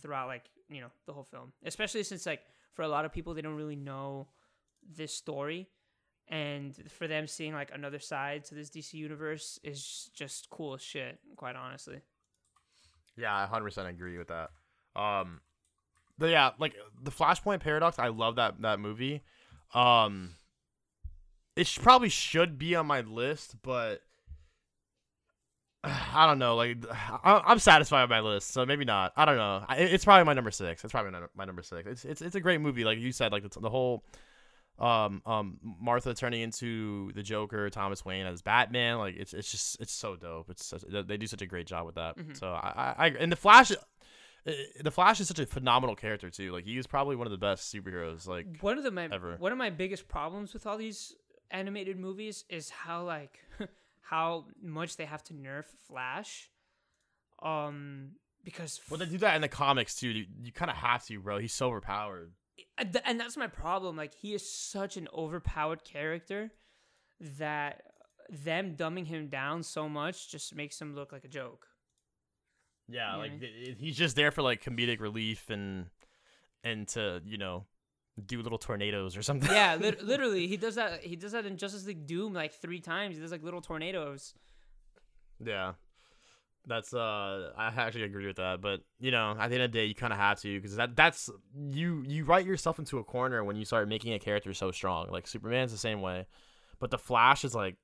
[0.00, 1.52] throughout like you know the whole film.
[1.64, 2.40] Especially since like
[2.72, 4.28] for a lot of people they don't really know
[4.96, 5.68] this story
[6.28, 10.82] and for them seeing like another side to this DC universe is just cool as
[10.82, 12.00] shit, quite honestly.
[13.16, 14.50] Yeah, I 100% agree with that.
[14.96, 15.40] Um,
[16.18, 19.22] but yeah, like the Flashpoint Paradox, I love that that movie.
[19.74, 20.30] Um,
[21.56, 24.00] it sh- probably should be on my list, but
[25.84, 26.56] I don't know.
[26.56, 29.12] Like, I- I'm satisfied with my list, so maybe not.
[29.16, 29.64] I don't know.
[29.68, 30.82] I- It's probably my number six.
[30.84, 31.86] It's probably my number six.
[31.88, 33.32] It's it's it's a great movie, like you said.
[33.32, 34.04] Like the, the whole
[34.78, 38.98] um um Martha turning into the Joker, Thomas Wayne as Batman.
[38.98, 40.48] Like it's it's just it's so dope.
[40.50, 42.16] It's such, they do such a great job with that.
[42.34, 43.70] So I, I and the Flash.
[43.72, 43.76] uh,
[44.82, 46.50] The Flash is such a phenomenal character too.
[46.50, 48.26] Like he is probably one of the best superheroes.
[48.26, 49.36] Like One of the my ever.
[49.38, 51.14] one of my biggest problems with all these
[51.54, 53.38] animated movies is how like
[54.02, 56.50] how much they have to nerf Flash.
[57.42, 58.12] Um,
[58.44, 60.08] because well, they do that in the comics too.
[60.08, 61.38] You, you kind of have to, bro.
[61.38, 62.32] He's so overpowered.
[62.78, 63.96] and that's my problem.
[63.96, 66.50] Like he is such an overpowered character
[67.38, 67.82] that
[68.30, 71.66] them dumbing him down so much just makes him look like a joke.
[72.88, 73.16] Yeah, Yeah.
[73.16, 75.86] like th- th- he's just there for like comedic relief and
[76.62, 77.64] and to you know
[78.26, 79.50] do little tornadoes or something.
[79.50, 81.02] Yeah, lit- literally, he does that.
[81.02, 83.16] He does that in Justice League Doom like three times.
[83.16, 84.34] He does like little tornadoes.
[85.44, 85.72] Yeah.
[86.66, 89.78] That's uh I actually agree with that, but you know, at the end of the
[89.78, 91.28] day you kind of have to because that that's
[91.70, 95.08] you you write yourself into a corner when you start making a character so strong.
[95.10, 96.26] Like Superman's the same way.
[96.78, 97.76] But the Flash is like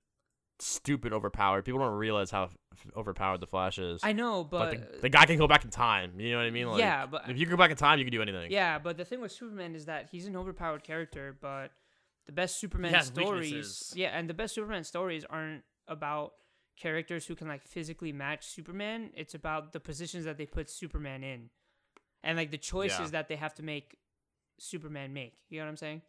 [0.60, 1.64] stupid overpowered.
[1.64, 2.50] People don't realize how
[2.96, 4.00] overpowered the Flash is.
[4.02, 6.18] I know, but Like the, the guy can go back in time.
[6.18, 6.68] You know what I mean?
[6.68, 8.50] Like, Yeah, but- if you go back in time, you can do anything.
[8.52, 11.70] yeah, but the thing with Superman is that he's an overpowered character, but
[12.26, 13.92] the best Superman stories, weaknesses.
[13.96, 16.32] yeah, and the best Superman stories aren't about
[16.76, 19.10] characters who can like physically match Superman.
[19.14, 21.50] It's about the positions that they put Superman in,
[22.22, 23.06] and like the choices Yeah.
[23.08, 23.96] that they have to make
[24.58, 25.34] Superman make.
[25.48, 26.02] You know what I'm saying?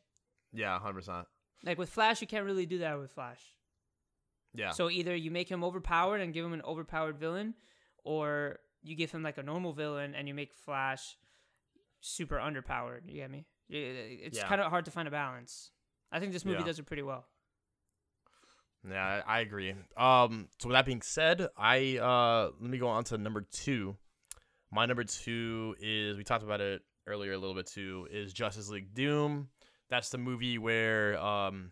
[0.54, 1.28] Yeah, hundred percent.
[1.64, 3.40] Like with Flash, you can't really do that with Flash.
[4.54, 4.72] Yeah.
[4.72, 7.54] So either you make him overpowered and give him an overpowered villain,
[8.04, 11.18] or you give him like a normal villain and you make Flash
[12.02, 13.02] super underpowered.
[13.06, 13.46] You get me?
[13.70, 14.48] It's Yeah.
[14.48, 15.72] kind of hard to find a balance.
[16.12, 16.66] I think this movie Yeah.
[16.66, 17.26] does it pretty well.
[18.90, 19.76] Yeah, I, agree.
[19.96, 23.96] Um, so with that being said, I uh let me go on to number two.
[24.72, 28.08] My number two is we talked about it earlier a little bit too.
[28.12, 29.50] Is Justice League Doom?
[29.90, 31.72] That's the movie where um,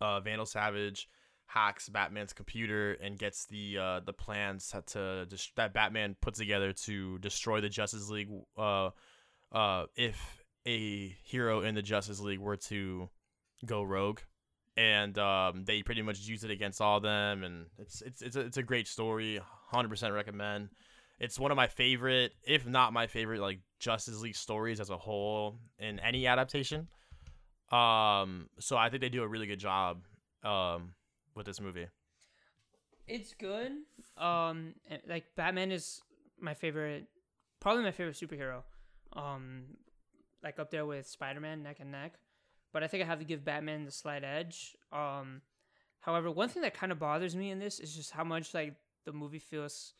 [0.00, 1.08] uh, Vandal Savage
[1.46, 5.26] hacks Batman's computer and gets the uh the plans to
[5.56, 8.28] that Batman puts together to destroy the Justice League.
[8.56, 8.90] Uh,
[9.52, 13.08] uh, if a hero in the Justice League were to
[13.64, 14.20] go rogue
[14.76, 18.40] and um, they pretty much use it against all them and it's it's it's a,
[18.40, 19.40] it's a great story
[19.72, 20.68] 100% recommend
[21.18, 24.98] It's one of my favorite, if not my favorite, like Justice League stories as a
[24.98, 26.88] whole in any adaptation.
[27.72, 30.04] Um, so I think they do a really good job
[30.44, 30.92] um
[31.36, 31.86] with this movie.
[33.06, 33.72] It's good.
[34.18, 34.74] Um,
[35.08, 36.00] like Batman is
[36.40, 37.06] my favorite,
[37.60, 38.62] probably my favorite superhero.
[39.12, 39.62] Um,
[40.42, 42.14] like up there with Spider Man, neck and neck.
[42.72, 44.76] But I think I have to give Batman the slight edge.
[44.92, 45.40] Um,
[46.00, 48.74] however, one thing that kind of bothers me in this is just how much like
[49.04, 49.94] the movie feels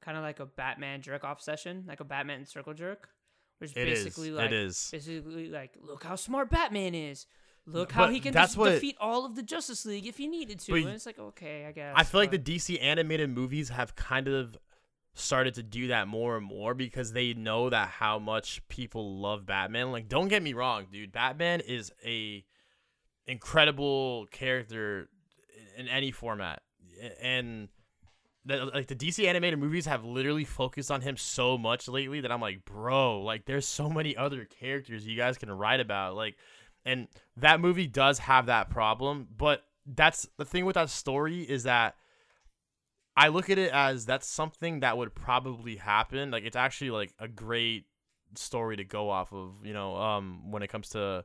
[0.00, 3.10] kind of like a Batman jerk off session, like a Batman circle jerk.
[3.58, 4.04] Which It is.
[4.04, 4.88] basically It like is.
[4.90, 7.26] basically like look how smart Batman is.
[7.70, 10.26] Look how But he can that's what- defeat all of the Justice League if he
[10.26, 10.72] needed to.
[10.72, 11.94] But And it's like okay, I guess.
[11.96, 14.56] I feel like the DC animated movies have kind of
[15.14, 19.44] started to do that more and more because they know that how much people love
[19.44, 19.90] Batman.
[19.92, 21.12] Like, don't get me wrong, dude.
[21.12, 22.44] Batman is a
[23.26, 25.08] incredible character
[25.76, 26.62] in any format,
[27.20, 27.68] and
[28.44, 32.32] the, like the DC animated movies have literally focused on him so much lately that
[32.32, 36.36] I'm like, bro, like there's so many other characters you guys can write about, like,
[36.88, 41.64] and that movie does have that problem, but that's the thing with that story is
[41.64, 41.96] that
[43.16, 46.30] I look at it as that's something that would probably happen.
[46.30, 47.86] Like it's actually like a great
[48.34, 51.24] story to go off of, you know, um when it comes to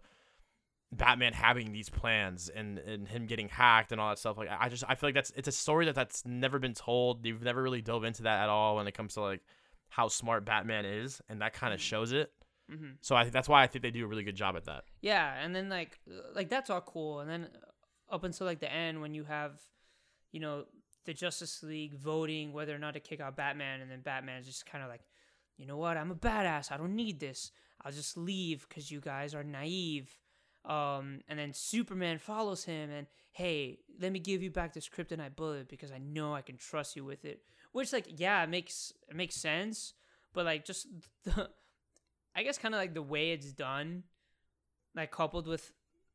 [0.92, 4.38] Batman having these plans and and him getting hacked and all that stuff.
[4.38, 6.74] Like I I just I feel like that's it's a story that that's never been
[6.74, 7.26] told.
[7.26, 9.42] You've never really dove into that at all when it comes to like
[9.90, 12.32] how smart Batman is, and that kind of shows it.
[12.72, 12.98] Mhm.
[13.02, 14.86] So I that's why I think they do a really good job at that.
[15.02, 16.00] Yeah, and then like
[16.34, 17.50] like that's all cool, and then
[18.10, 19.60] up until like the end when you have,
[20.32, 20.66] you know,
[21.06, 24.46] the Justice League voting whether or not to kick out Batman, and then Batman is
[24.48, 25.02] just kind of like,
[25.58, 27.52] you know what, I'm a badass, I don't need this,
[27.82, 30.18] I'll just leave because you guys are naive.
[30.66, 35.36] Um, and then Superman follows him, and hey, let me give you back this kryptonite
[35.36, 37.42] bullet because I know I can trust you with it.
[37.74, 39.94] Which like yeah, it makes it makes sense,
[40.34, 40.88] but like just
[41.26, 41.50] the,
[42.36, 44.04] I guess kind of like the way it's done
[44.96, 45.72] like coupled with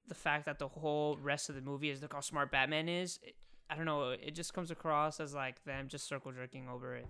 [0.06, 3.18] the fact that the whole rest of the movie is look how smart Batman is.
[3.22, 3.34] It,
[3.70, 4.10] I don't know.
[4.10, 7.06] It just comes across as like them just circle jerking over it.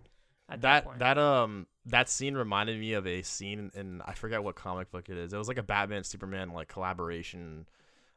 [0.50, 0.98] At that, that point.
[1.00, 5.08] that um that scene reminded me of a scene in I forget what comic book
[5.08, 5.32] it is.
[5.32, 7.66] It was like a Batman Superman like collaboration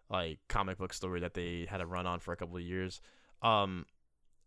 [0.10, 3.02] like comic book story that they had a run on for a couple of years.
[3.42, 3.86] Um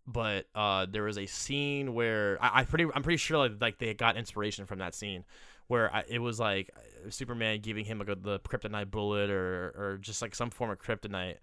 [0.06, 3.78] but uh there was a scene where I, I pretty I'm pretty sure like, like
[3.78, 5.24] they got inspiration from that scene
[5.68, 6.70] where I, it was like
[7.08, 11.36] Superman giving him like the kryptonite bullet or or just like some form of kryptonite.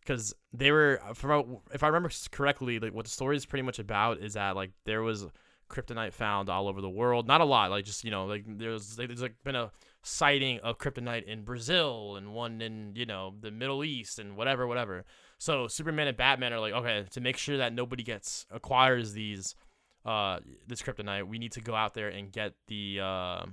[0.00, 3.78] Because they were from if I remember correctly like what the story is pretty much
[3.78, 5.26] about is that like there was
[5.68, 7.26] kryptonite found all over the world.
[7.26, 9.72] Not a lot like just you know like there's there's like been a
[10.02, 14.66] sighting of kryptonite in Brazil and one in you know the Middle East and whatever
[14.66, 15.04] whatever.
[15.38, 19.56] So Superman and Batman are like okay to make sure that nobody gets acquires these
[20.04, 23.44] uh this kryptonite we need to go out there and get the uh,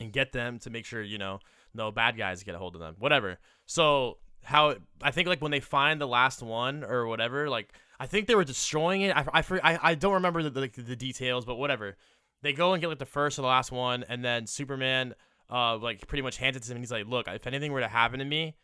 [0.00, 1.38] and get them to make sure you know
[1.74, 5.50] no bad guys get a hold of them whatever so how I think like when
[5.50, 9.16] they find the last one or whatever, like I think they were destroying it.
[9.16, 11.96] I I I, don't remember the, the the details, but whatever.
[12.42, 15.14] They go and get like the first or the last one, and then Superman
[15.50, 16.76] uh like pretty much hands it to him.
[16.76, 18.54] And he's like, look, if anything were to happen to me,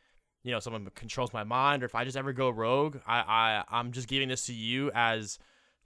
[0.42, 3.64] you know, someone controls my mind, or if I just ever go rogue, I I
[3.70, 5.38] I'm just giving this to you as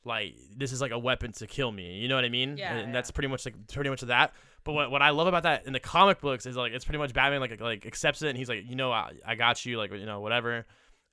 [0.04, 1.98] like this is like a weapon to kill me.
[1.98, 2.56] You know what I mean?
[2.56, 2.92] Yeah, And yeah.
[2.92, 4.32] that's pretty much like pretty much that.
[4.64, 6.98] But what, what I love about that in the comic books is like it's pretty
[6.98, 9.76] much Batman like like accepts it and he's like you know I, I got you
[9.78, 10.64] like you know whatever,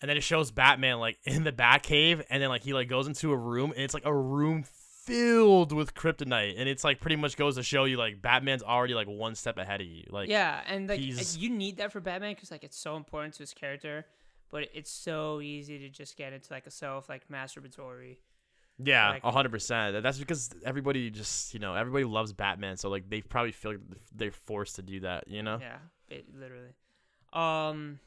[0.02, 3.08] and then it shows Batman like in the Batcave and then like he like goes
[3.08, 4.64] into a room and it's like a room
[5.04, 8.93] filled with kryptonite and it's like pretty much goes to show you like Batman's already
[8.93, 11.99] like one step ahead of you like yeah, and like he's- you need that for
[11.99, 14.06] Batman because like it's so important to his character,
[14.52, 18.18] but it's so easy to just get into like a self like masturbatory.
[18.84, 20.01] Yeah, Like- hundred percent.
[20.03, 23.82] That's because everybody just you know everybody loves Batman, so like they probably feel like
[24.15, 25.27] they're forced to do that.
[25.27, 25.59] You know?
[25.59, 25.77] Yeah,
[26.09, 26.73] it, literally.
[27.34, 27.99] Um,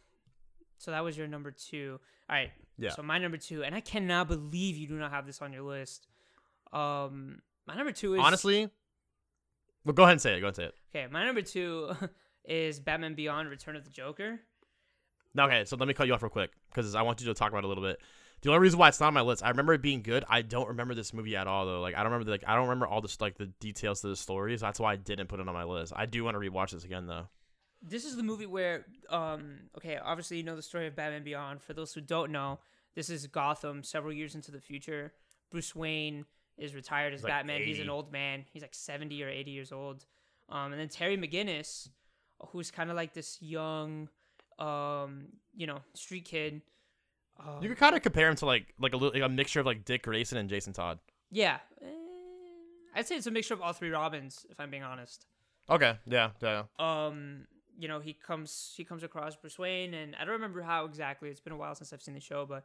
[0.79, 1.99] so that was your number two.
[2.29, 2.51] All right.
[2.79, 2.91] Yeah.
[2.91, 5.63] So my number two, and I cannot believe you do not have this on your
[5.63, 6.09] list.
[6.73, 8.69] Um, my number two is Honestly,
[9.85, 10.41] well, go ahead and say it.
[10.41, 10.75] Go ahead and say it.
[10.95, 11.93] Okay, my number two
[12.45, 14.41] is Batman Beyond: Return of the Joker.
[15.39, 17.51] Okay, so let me cut you off real quick because I want you to talk
[17.51, 18.01] about it a little bit.
[18.45, 20.23] The only reason why it's not on my list, I remember it being good.
[20.29, 21.81] I don't remember this movie at all though.
[21.81, 24.09] Like I don't remember the, like I don't remember all this like the details to
[24.09, 24.61] the stories.
[24.61, 25.95] so that's why I didn't put it on my list.
[25.97, 27.29] I do want to rewatch this again though.
[27.81, 31.63] This is the movie where, um, okay, obviously you know the story of Batman Beyond.
[31.63, 32.59] For those who don't know,
[32.95, 35.15] this is Gotham several years into the future.
[35.51, 36.27] Bruce Wayne
[36.59, 37.63] is retired as like Batman.
[37.63, 38.45] He's an old man.
[38.53, 40.05] He's like seventy or eighty years old.
[40.51, 41.89] Um, and then Terry McGinnis,
[42.49, 44.11] who's kind of like this young,
[44.59, 46.61] um, you know, street kid.
[47.39, 49.61] Um, You could kind of compare him to like like a little like a mixture
[49.61, 50.99] of like Dick Grayson and Jason Todd.
[51.31, 51.87] Yeah, eh,
[52.95, 55.27] I'd say it's a mixture of all three Robins, if I'm being honest.
[55.69, 56.65] Okay, yeah, yeah.
[56.79, 57.47] Um,
[57.79, 61.29] you know, he comes he comes across Bruce Wayne, and I don't remember how exactly.
[61.29, 62.65] It's been a while since I've seen the show, but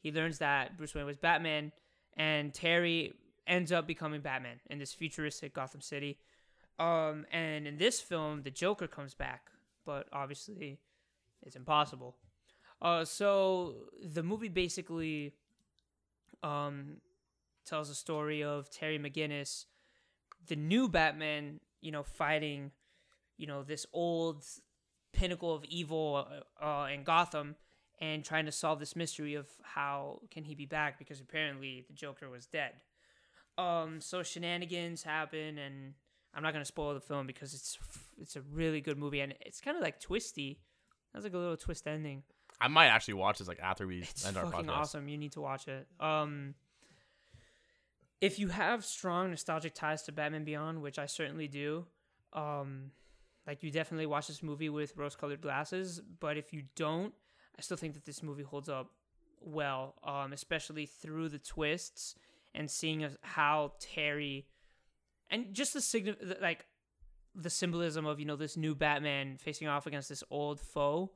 [0.00, 1.72] he learns that Bruce Wayne was Batman,
[2.16, 3.12] and Terry
[3.46, 6.18] ends up becoming Batman in this futuristic Gotham City.
[6.78, 9.50] Um, and in this film, the Joker comes back,
[9.84, 10.78] but obviously,
[11.42, 12.16] it's impossible.
[12.80, 15.34] Uh, so the movie basically,
[16.42, 16.98] um,
[17.64, 19.64] tells a story of Terry McGinnis,
[20.46, 22.70] the new Batman, you know, fighting,
[23.36, 24.44] you know, this old
[25.12, 26.26] pinnacle of evil
[26.62, 27.56] uh, in Gotham
[28.00, 31.94] and trying to solve this mystery of how can he be back because apparently the
[31.94, 32.72] Joker was dead.
[33.58, 35.94] Um, so shenanigans happen, and
[36.34, 37.78] I'm not gonna spoil the film because it's
[38.20, 40.60] it's a really good movie and it's kind of like twisty.
[41.12, 42.22] That's like a little twist ending.
[42.60, 44.76] I might actually watch this like after we It's end our fucking podcast.
[44.76, 45.08] awesome.
[45.08, 45.86] You need to watch it.
[46.00, 46.54] Um,
[48.20, 51.84] if you have strong nostalgic ties to Batman Beyond, which I certainly do,
[52.32, 52.90] um,
[53.46, 56.00] like you definitely watch this movie with rose-colored glasses.
[56.20, 57.12] But if you don't,
[57.58, 58.90] I still think that this movie holds up
[59.40, 62.14] well, um, especially through the twists
[62.54, 64.46] and seeing how Terry
[65.30, 66.66] and just the sign like
[67.34, 71.12] the symbolism of you know this new Batman facing off against this old foe.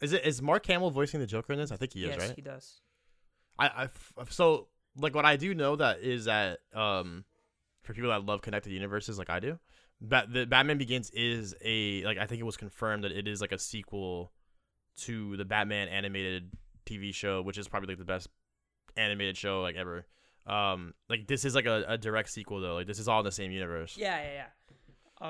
[0.00, 1.72] Is it is Mark Hamill voicing the Joker in this?
[1.72, 2.36] I think he is, yes, right?
[2.36, 2.80] he does.
[3.58, 3.88] I, I
[4.28, 7.24] so like what I do know that is that um
[7.82, 9.58] for people that love connected universes like I do,
[10.02, 13.40] that the Batman Begins is a like I think it was confirmed that it is
[13.40, 14.32] like a sequel
[14.98, 16.50] to the Batman animated
[16.84, 18.28] TV show, which is probably like the best
[18.96, 20.06] animated show like ever.
[20.46, 22.74] Um, like this is like a, a direct sequel though.
[22.74, 23.96] Like this is all in the same universe.
[23.96, 24.46] Yeah, yeah, yeah.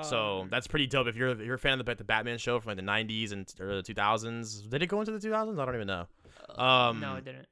[0.03, 1.07] So Um, that's pretty dope.
[1.07, 3.31] If you're if you're a fan of the, the Batman show from like the '90s
[3.31, 5.59] and or the 2000s, did it go into the 2000s?
[5.59, 6.07] I don't even know.
[6.55, 7.47] Um, no, it didn't.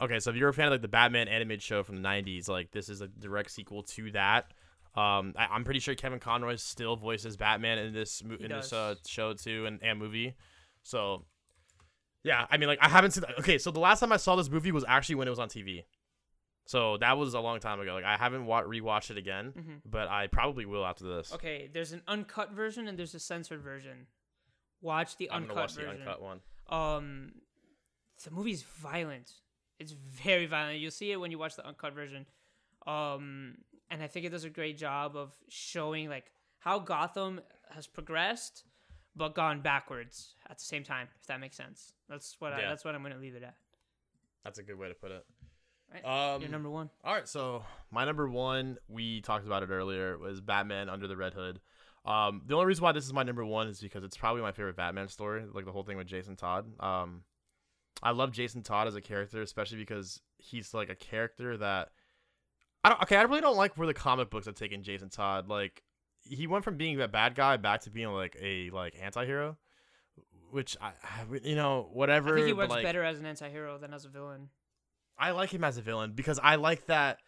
[0.00, 2.48] Okay, so if you're a fan of like the Batman animated show from the '90s,
[2.48, 4.52] like this is a direct sequel to that.
[4.96, 8.72] Um, I, I'm pretty sure Kevin Conroy still voices Batman in this mo- in this
[8.72, 10.34] uh, show too and, and movie.
[10.82, 11.24] So,
[12.22, 13.24] yeah, I mean, like I haven't seen.
[13.40, 15.48] Okay, so the last time I saw this movie was actually when it was on
[15.48, 15.84] TV.
[16.66, 17.94] So that was a long time ago.
[17.94, 19.80] Like I haven't wa- rewatched it again, Mhm.
[19.84, 21.32] but I probably will after this.
[21.34, 24.06] Okay, there's an uncut version and there's a censored version.
[24.80, 25.94] Watch the uncut watch version.
[25.96, 26.40] the uncut one.
[26.68, 27.32] Um,
[28.24, 29.30] the movie's violent.
[29.78, 30.78] It's very violent.
[30.80, 32.26] You'll see it when you watch the uncut version.
[32.86, 33.58] Um,
[33.90, 37.40] and I think it does a great job of showing like how Gotham
[37.70, 38.64] has progressed,
[39.16, 41.08] but gone backwards at the same time.
[41.20, 41.92] If that makes sense.
[42.08, 42.68] That's what I, Yeah.
[42.70, 43.56] that's what I'm gonna leave it at.
[44.44, 45.26] That's a good way to put it.
[45.94, 46.04] Right?
[46.04, 46.90] Um, Your number one.
[47.04, 51.16] All right, so my number one, we talked about it earlier, was Batman Under the
[51.16, 51.60] Red Hood.
[52.04, 54.52] Um, the only reason why this is my number one is because it's probably my
[54.52, 56.66] favorite Batman story, like the whole thing with Jason Todd.
[56.80, 57.22] Um,
[58.02, 61.90] I love Jason Todd as a character, especially because he's like a character that
[62.82, 63.02] I don't.
[63.02, 65.48] Okay, I really don't like where the comic books have taken Jason Todd.
[65.48, 65.82] Like
[66.28, 69.56] he went from being a bad guy back to being like a like anti-hero,
[70.50, 72.34] which I, I you know whatever.
[72.34, 74.50] I think he works like, better as an anti-hero than as a villain.
[75.18, 77.18] I like him as a villain because I like that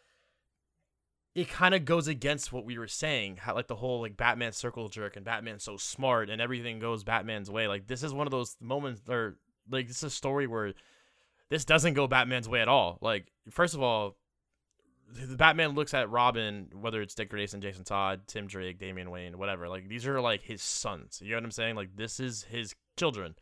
[1.36, 4.52] it kind of goes against what we were saying, how like the whole like Batman
[4.52, 7.68] circle jerk and Batman's so smart and everything goes Batman's way.
[7.68, 9.36] Like this is one of those moments or
[9.70, 10.72] like this is a story where
[11.50, 12.96] this doesn't go Batman's way at all.
[13.02, 14.16] Like first of all,
[15.12, 19.36] the Batman looks at Robin, whether it's Dick Grayson, Jason Todd, Tim Drake, Damian Wayne,
[19.36, 19.68] whatever.
[19.68, 21.20] Like these are like his sons.
[21.22, 21.76] You know what I'm saying?
[21.76, 23.34] Like this is his children.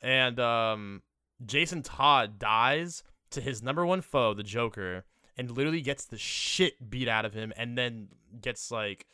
[0.00, 1.02] And um
[1.44, 3.02] Jason Todd dies
[3.34, 5.04] to his number one foe, the Joker,
[5.36, 8.08] and literally gets the shit beat out of him and then
[8.40, 9.06] gets like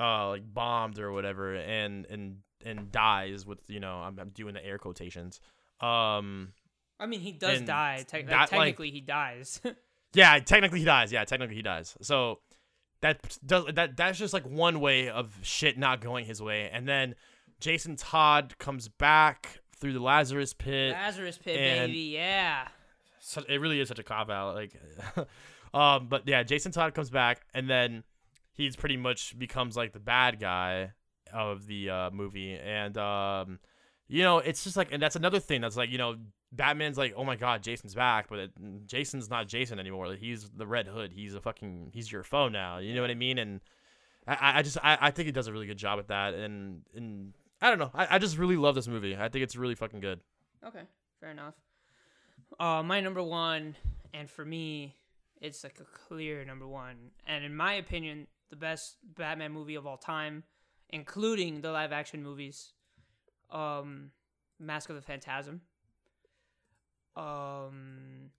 [0.00, 4.54] uh like bombed or whatever and and and dies with you know I'm, I'm doing
[4.54, 5.40] the air quotations
[5.80, 6.52] um
[6.98, 8.04] I mean, he does die.
[8.08, 9.60] Te- like, that, like- technically, he dies.
[10.14, 12.38] yeah technically he dies yeah technically he dies so
[13.02, 16.88] that does that that's just like one way of shit not going his way and
[16.88, 17.14] then
[17.60, 22.68] Jason Todd comes back through the Lazarus pit Lazarus Pit, baby, yeah.
[23.48, 24.54] It really is such a cop out.
[24.54, 24.72] Like,
[25.74, 28.04] um, but yeah, Jason Todd comes back, and then
[28.52, 30.92] he's pretty much becomes like the bad guy
[31.32, 33.58] of the uh, movie, and um,
[34.08, 36.16] you know, it's just like, and that's another thing that's like, you know,
[36.52, 40.08] Batman's like, oh my god, Jason's back, but it, Jason's not Jason anymore.
[40.08, 41.12] Like, he's the Red Hood.
[41.12, 42.78] He's a fucking, he's your foe now.
[42.78, 43.38] You know what I mean?
[43.38, 43.60] And
[44.26, 46.82] I, I just, I, I think he does a really good job at that, and
[46.94, 49.16] and I don't know, I, I just really love this movie.
[49.16, 50.20] I think it's really fucking good.
[50.66, 50.82] Okay,
[51.20, 51.54] fair enough.
[52.58, 53.76] Uh, my number one,
[54.12, 54.94] and for me,
[55.40, 59.86] it's like a clear number one, and in my opinion, the best Batman movie of
[59.86, 60.44] all time,
[60.90, 62.72] including the live action movies.
[63.50, 64.10] Um,
[64.58, 65.60] Mask of the Phantasm.
[67.16, 68.30] Um,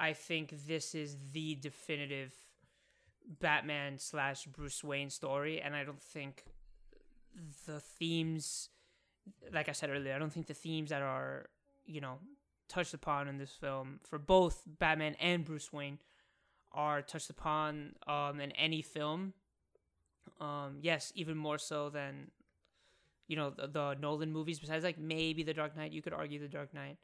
[0.00, 2.34] I think this is the definitive
[3.40, 6.44] Batman slash Bruce Wayne story, and I don't think
[7.66, 8.68] the themes,
[9.52, 11.46] like I said earlier, I don't think the themes that are
[11.86, 12.18] you know
[12.68, 15.98] touched upon in this film for both Batman and Bruce Wayne
[16.72, 19.32] are touched upon um, in any film.
[20.40, 22.30] Um, yes, even more so than
[23.28, 24.58] you know the, the Nolan movies.
[24.58, 26.98] Besides, like maybe The Dark Knight, you could argue The Dark Knight.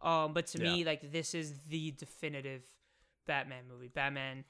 [0.00, 2.62] Um, but to me, like this is the definitive
[3.26, 3.88] Batman movie.
[3.88, 4.44] Batman.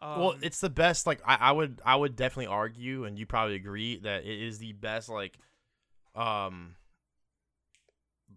[0.00, 1.06] Um, well, it's the best.
[1.06, 4.58] Like I, I would, I would definitely argue, and you probably agree that it is
[4.58, 5.08] the best.
[5.08, 5.38] Like,
[6.14, 6.74] um,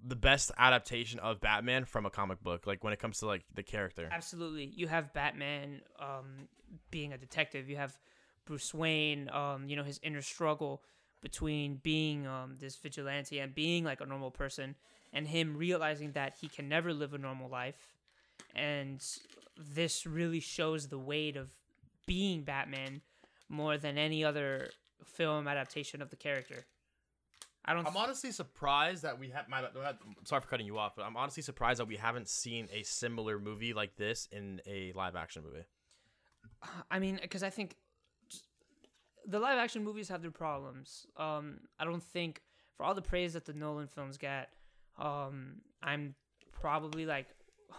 [0.06, 2.68] the best adaptation of Batman from a comic book.
[2.68, 4.08] Like when it comes to like the character.
[4.12, 4.72] Absolutely.
[4.74, 6.48] You have Batman um,
[6.92, 7.70] being a detective.
[7.70, 7.98] You have
[8.46, 10.82] Bruce Wayne, um, you know, his inner struggle
[11.22, 14.76] between being um, this vigilante and being like a normal person,
[15.12, 17.96] and him realizing that he can never live a normal life.
[18.56, 19.06] And
[19.58, 21.52] this really shows the weight of
[22.06, 23.02] being Batman
[23.50, 24.70] more than any other
[25.04, 26.66] film adaptation of the character.
[27.66, 27.86] I don't.
[27.86, 29.48] I'm honestly surprised that we have.
[29.50, 29.64] My,
[30.24, 33.40] sorry for cutting you off, but I'm honestly surprised that we haven't seen a similar
[33.40, 35.66] movie like this in a live action movie.
[36.90, 37.76] I mean, because I think
[39.26, 41.06] the live action movies have their problems.
[41.18, 42.42] Um, I don't think
[42.76, 44.50] for all the praise that the Nolan films get,
[44.98, 46.16] um, I'm
[46.52, 47.28] probably like,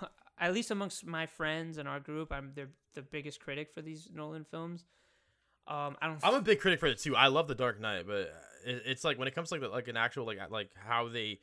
[0.39, 4.09] at least amongst my friends and our group, I'm the the biggest critic for these
[4.13, 4.85] Nolan films.
[5.67, 6.19] Um, I don't.
[6.23, 7.17] I'm a big critic for it too.
[7.17, 8.33] I love The Dark Knight, but
[8.65, 11.41] it's like when it comes to like like an actual like like how they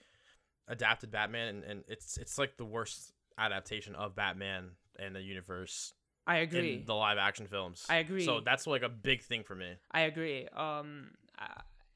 [0.68, 5.93] adapted Batman, and, and it's it's like the worst adaptation of Batman and the universe
[6.26, 6.76] I agree.
[6.76, 7.86] in the live action films.
[7.89, 8.26] I agree.
[8.26, 9.74] So that's like a big thing for me.
[9.91, 10.47] I agree.
[10.55, 11.11] Um,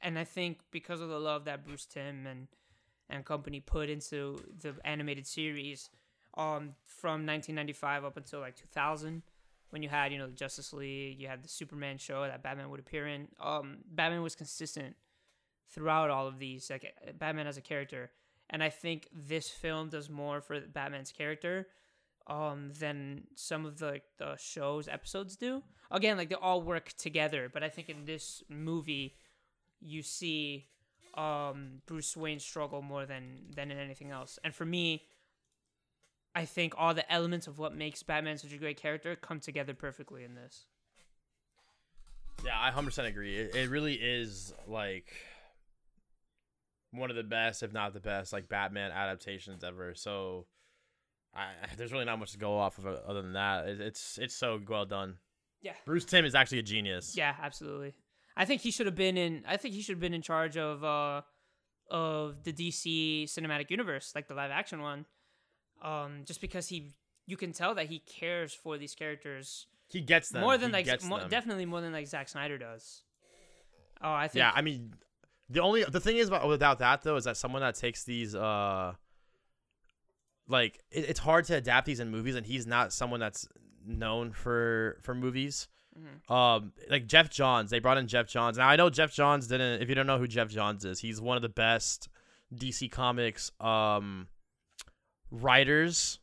[0.01, 2.47] and I think because of the love that Bruce Timm and
[3.09, 5.89] and company put into the animated series,
[6.37, 9.21] um, from 1995 up until like 2000,
[9.71, 12.69] when you had you know the Justice League, you had the Superman show that Batman
[12.69, 13.27] would appear in.
[13.39, 14.95] Um, Batman was consistent
[15.71, 18.11] throughout all of these, like Batman as a character,
[18.49, 21.67] and I think this film does more for Batman's character
[22.27, 25.63] um than some of the the show's episodes do.
[25.89, 29.15] Again, like they all work together, but I think in this movie
[29.79, 30.67] you see
[31.15, 34.37] um Bruce Wayne struggle more than than in anything else.
[34.43, 35.03] And for me,
[36.35, 39.73] I think all the elements of what makes Batman such a great character come together
[39.73, 40.65] perfectly in this.
[42.45, 43.37] Yeah, I 100% agree.
[43.37, 45.13] It, it really is like
[46.91, 49.93] one of the best, if not the best, like Batman adaptations ever.
[49.95, 50.45] So
[51.35, 53.67] I, there's really not much to go off of other than that.
[53.67, 55.17] It, it's it's so well done.
[55.61, 55.73] Yeah.
[55.85, 57.15] Bruce Timm is actually a genius.
[57.15, 57.93] Yeah, absolutely.
[58.35, 59.43] I think he should have been in.
[59.47, 61.21] I think he should have been in charge of uh,
[61.89, 65.05] of the DC cinematic universe, like the live action one.
[65.83, 66.93] Um, just because he,
[67.25, 70.73] you can tell that he cares for these characters He gets them more than He
[70.73, 71.29] like gets more, them.
[71.29, 73.01] definitely more than like Zack Snyder does.
[74.01, 74.39] Oh, I think.
[74.39, 74.93] Yeah, I mean,
[75.51, 78.33] the only the thing is about without that though is that someone that takes these
[78.35, 78.93] uh,
[80.47, 83.47] like it, it's hard to adapt these in movies, and he's not someone that's
[83.85, 85.67] known for for movies.
[85.97, 86.33] Mm-hmm.
[86.33, 88.57] Um, like Geoff Johns, they brought in Geoff Johns.
[88.57, 89.81] Now I know Geoff Johns didn't.
[89.81, 92.07] If you don't know who Geoff Johns is, he's one of the best
[92.55, 94.27] DC Comics um
[95.31, 96.19] writers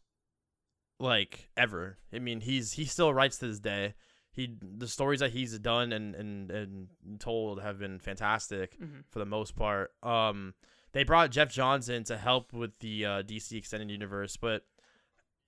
[0.98, 1.98] like ever.
[2.12, 3.94] I mean, he's he still writes to this day.
[4.38, 9.02] He the stories that he's done and and, and told have been fantastic Mhm.
[9.10, 9.92] for the most part.
[10.02, 10.54] Um,
[10.92, 14.64] they brought Geoff Johns in to help with the uh, DC extended universe, but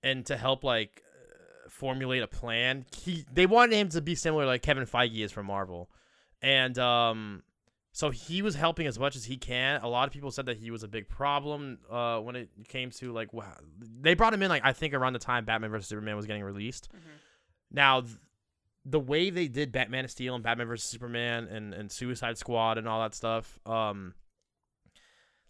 [0.03, 2.85] and to help like uh, formulate a plan.
[2.95, 5.89] He they wanted him to be similar like Kevin Feige is from Marvel,
[6.41, 7.43] and um,
[7.93, 9.79] so he was helping as much as he can.
[9.81, 12.91] A lot of people said that he was a big problem uh, when it came
[12.91, 13.55] to like wow.
[13.79, 16.43] They brought him in like I think around the time Batman vs Superman was getting
[16.43, 16.89] released.
[17.73, 18.17] Now, th-
[18.85, 22.77] the way they did Batman of Steel and Batman vs Superman and, and Suicide Squad
[22.77, 24.15] and all that stuff, um,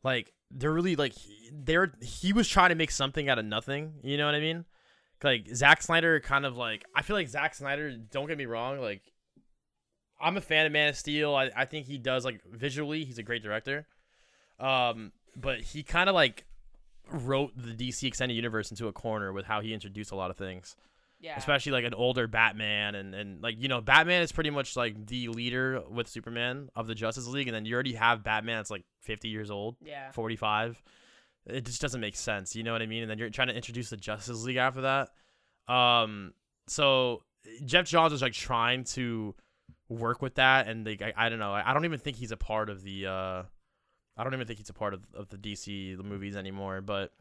[0.04, 1.14] like they're really like
[1.54, 3.94] they're he was trying to make something out of nothing.
[4.04, 4.66] You know what I mean?
[5.24, 7.92] Like Zack Snyder, kind of like I feel like Zack Snyder.
[7.92, 9.04] Don't get me wrong, like
[10.20, 11.34] I'm a fan of Man of Steel.
[11.34, 13.88] I, I think he does like visually, he's a great director.
[14.60, 16.46] Um, but he kind of like
[17.10, 20.38] wrote the DC extended universe into a corner with how he introduced a lot of
[20.38, 20.76] things
[21.22, 21.36] yeah.
[21.38, 25.06] especially like an older Batman and and like you know Batman is pretty much like
[25.08, 28.72] the leader with Superman of the Justice League and then you already have Batman that's
[28.72, 30.12] like 50 years old, Yeah.
[30.12, 30.82] 45.
[31.48, 33.04] It just doesn't make sense, you know what I mean?
[33.04, 35.10] And then you're trying to introduce the Justice League after that.
[35.74, 36.34] Um
[36.68, 37.24] so
[37.66, 39.36] Geoff Johns is like trying to
[39.90, 41.54] work with that and like I, I don't know.
[41.54, 43.44] I, I don't even think he's a part of the uh
[44.18, 47.12] I don't even think he's a part of, of the DC the movies anymore, but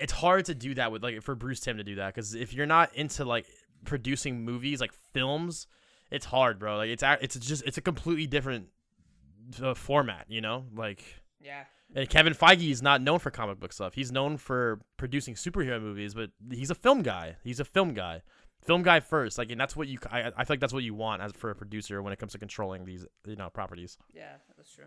[0.00, 2.52] it's hard to do that with like for Bruce Timm to do that because if
[2.52, 3.46] you're not into like
[3.84, 5.66] producing movies like films
[6.10, 6.76] it's hard, bro.
[6.78, 8.68] Like it's it's just it's a completely different
[9.62, 10.64] uh, format, you know?
[10.74, 11.04] Like
[11.40, 11.64] Yeah.
[11.94, 13.92] and Kevin Feige is not known for comic book stuff.
[13.94, 17.36] He's known for producing superhero movies, but he's a film guy.
[17.44, 18.22] He's a film guy.
[18.64, 19.36] Film guy first.
[19.36, 21.50] Like and that's what you I, I feel like that's what you want as for
[21.50, 23.98] a producer when it comes to controlling these, you know, properties.
[24.14, 24.86] Yeah, that's true.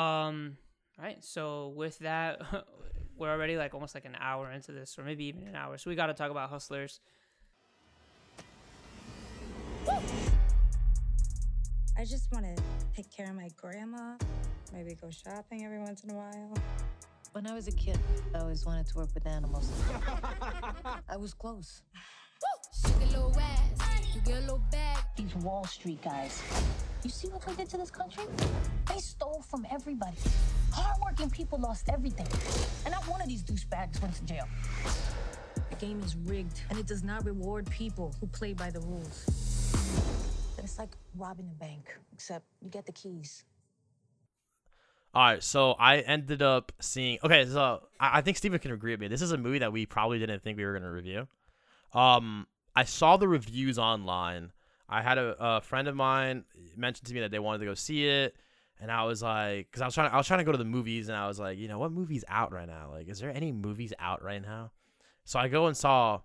[0.00, 0.56] Um,
[0.98, 1.24] right.
[1.24, 2.40] So with that,
[3.16, 5.78] we're already like almost like an hour into this, or maybe even an hour.
[5.78, 7.00] So we got to talk about Hustlers.
[11.98, 12.62] I just want to
[12.96, 14.16] take care of my grandma,
[14.72, 16.54] maybe go shopping every once in a while.
[17.32, 17.98] When I was a kid,
[18.34, 19.70] I always wanted to work with animals.
[21.08, 21.82] I was close.
[25.16, 26.42] These Wall Street guys.
[27.04, 28.24] You see what they did to this country?
[28.88, 30.16] They stole from everybody.
[30.72, 32.26] Hardworking people lost everything.
[32.84, 34.46] And not one of these douchebags went to jail.
[35.70, 39.24] The game is rigged, and it does not reward people who play by the rules.
[40.58, 43.44] It's like robbing a bank, except you get the keys.
[45.12, 47.18] All right, so I ended up seeing.
[47.24, 49.08] Okay, so I, think Steven can agree with me.
[49.08, 51.26] This is a movie that we probably didn't think we were gonna review.
[51.92, 52.46] Um,
[52.76, 54.52] I saw the reviews online.
[54.88, 56.44] I had a, a friend of mine
[56.76, 58.36] mention to me that they wanted to go see it,
[58.80, 60.64] and I was like, because I was trying, I was trying to go to the
[60.64, 62.90] movies, and I was like, you know, what movie's out right now?
[62.92, 64.72] Like, is there any movies out right now?
[65.24, 66.20] So I go and saw,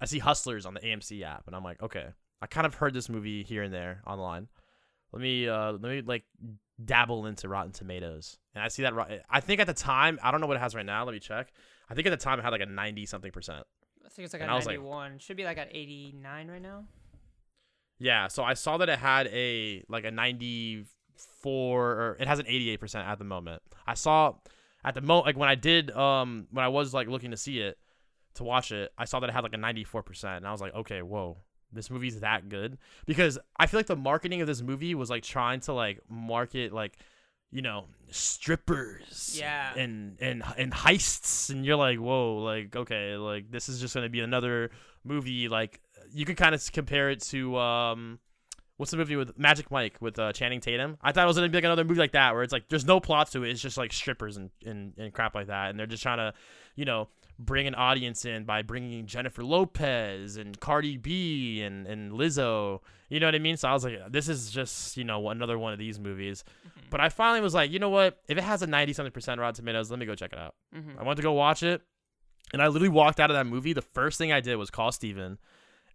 [0.00, 2.06] I see Hustlers on the AMC app, and I'm like, okay,
[2.40, 4.48] I kind of heard this movie here and there online.
[5.12, 6.24] Let me, uh, let me like
[6.82, 8.94] dabble into Rotten Tomatoes, and I see that.
[9.28, 11.04] I think at the time, I don't know what it has right now.
[11.04, 11.52] Let me check.
[11.90, 13.64] I think at the time it had like a ninety something percent.
[14.06, 15.18] I think it's like And a was like- 91.
[15.18, 16.84] Should be like at 89 right now.
[17.98, 20.10] Yeah, so I saw that it had a like a
[21.44, 23.62] 94 or it has an 88% at the moment.
[23.86, 24.34] I saw
[24.84, 27.60] at the moment like when I did um when I was like looking to see
[27.60, 27.78] it
[28.34, 30.74] to watch it, I saw that it had like a 94% and I was like,
[30.74, 31.38] "Okay, whoa.
[31.72, 35.22] This movie's that good?" Because I feel like the marketing of this movie was like
[35.22, 36.96] trying to like market like
[37.52, 39.74] you know, strippers Yeah.
[39.76, 44.04] and and and heists and you're like, "Whoa, like okay, like this is just going
[44.04, 44.70] to be another
[45.04, 45.80] movie like
[46.12, 48.18] you could kind of compare it to um
[48.80, 50.96] what's the movie with Magic Mike with uh, Channing Tatum?
[51.02, 52.86] I thought it was gonna be like another movie like that where it's like there's
[52.86, 53.50] no plot to it.
[53.50, 56.32] It's just like strippers and, and, and crap like that, and they're just trying to,
[56.76, 57.08] you know,
[57.38, 62.80] bring an audience in by bringing Jennifer Lopez and Cardi B and and Lizzo.
[63.10, 63.58] You know what I mean?
[63.58, 66.42] So I was like, this is just you know another one of these movies.
[66.88, 68.18] But I finally was like, you know what?
[68.28, 70.54] If it has a ninety something percent Rotten Tomatoes, let me go check it out.
[70.74, 70.98] Mhm.
[70.98, 71.82] I went to go watch it,
[72.54, 73.74] and I literally walked out of that movie.
[73.74, 75.36] The first thing I did was call Steven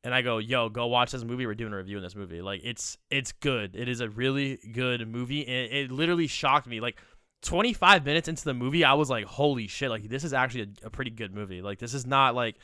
[0.06, 1.47] and I go, "Yo, go watch this movie.
[1.47, 2.39] We're doing a review in this movie.
[2.39, 3.76] Like, it's it's good.
[3.76, 5.45] It is a really good movie.
[5.45, 6.80] And it, it literally shocked me.
[6.80, 6.97] Like,
[7.41, 9.89] 25 minutes into the movie, I was like, "Holy shit!
[9.89, 11.62] Like, this is actually a, a pretty good movie.
[11.62, 12.56] Like, this is not like."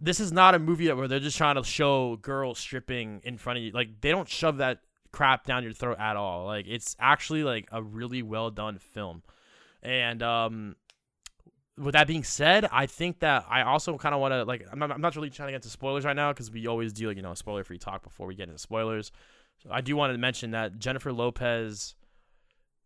[0.00, 3.58] This is not a movie where they're just trying to show girls stripping in front
[3.58, 3.70] of you.
[3.72, 4.80] Like they don't shove that
[5.12, 6.46] crap down your throat at all.
[6.46, 9.22] Like it's actually like a really well done film.
[9.82, 10.76] And um
[11.78, 14.78] with that being said, I think that I also kind of want to like I'm
[14.78, 17.08] not, I'm not really trying to get into spoilers right now because we always do
[17.08, 19.12] like you know spoiler free talk before we get into spoilers.
[19.62, 21.94] So I do want to mention that Jennifer Lopez,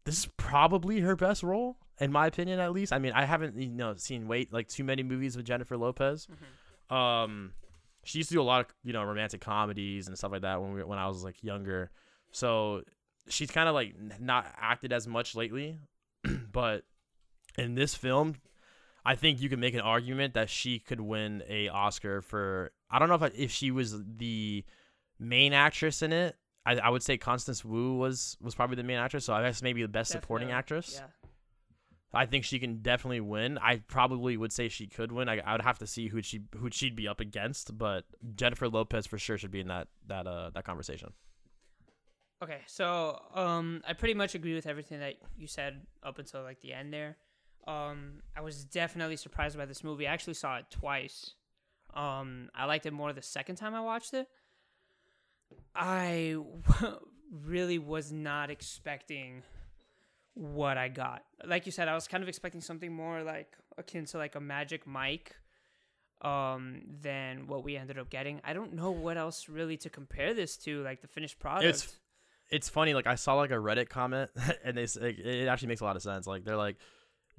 [0.04, 2.92] this is probably her best role in my opinion at least.
[2.92, 6.26] I mean I haven't you know seen wait like too many movies with Jennifer Lopez.
[6.94, 7.52] Um,
[8.02, 10.60] she used to do a lot of you know romantic comedies and stuff like that
[10.60, 11.90] when we when I was like younger.
[12.32, 12.82] So
[13.28, 15.78] she's kind of like not acted as much lately,
[16.52, 16.82] but
[17.56, 18.36] in this film,
[19.10, 22.70] I think you can make an argument that she could win a Oscar for.
[22.88, 24.64] I don't know if I, if she was the
[25.18, 26.36] main actress in it.
[26.64, 29.24] I, I would say Constance Wu was was probably the main actress.
[29.24, 31.00] So I guess maybe the best supporting actress.
[31.00, 31.08] Yeah.
[32.14, 33.58] I think she can definitely win.
[33.58, 35.28] I probably would say she could win.
[35.28, 38.04] I, I would have to see who she who she'd be up against, but
[38.36, 41.12] Jennifer Lopez for sure should be in that that uh that conversation.
[42.44, 46.60] Okay, so um, I pretty much agree with everything that you said up until like
[46.60, 47.16] the end there.
[47.66, 50.06] Um, I was definitely surprised by this movie.
[50.08, 51.34] I actually saw it twice.
[51.94, 54.28] Um, I liked it more the second time I watched it.
[55.74, 56.36] I
[57.44, 59.42] really was not expecting
[60.34, 61.24] what I got.
[61.44, 64.40] Like you said, I was kind of expecting something more like akin to like a
[64.40, 65.36] Magic Mike
[66.22, 68.40] um than what we ended up getting.
[68.44, 71.64] I don't know what else really to compare this to, like the finished product.
[71.64, 71.98] It's
[72.50, 72.94] it's funny.
[72.94, 74.30] Like I saw like a Reddit comment,
[74.64, 76.26] and they s- like, it actually makes a lot of sense.
[76.26, 76.76] Like they're like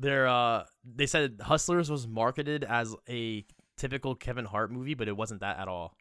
[0.02, 3.46] they're uh they said Hustlers was marketed as a
[3.78, 5.96] typical Kevin Hart movie, but it wasn't that at all.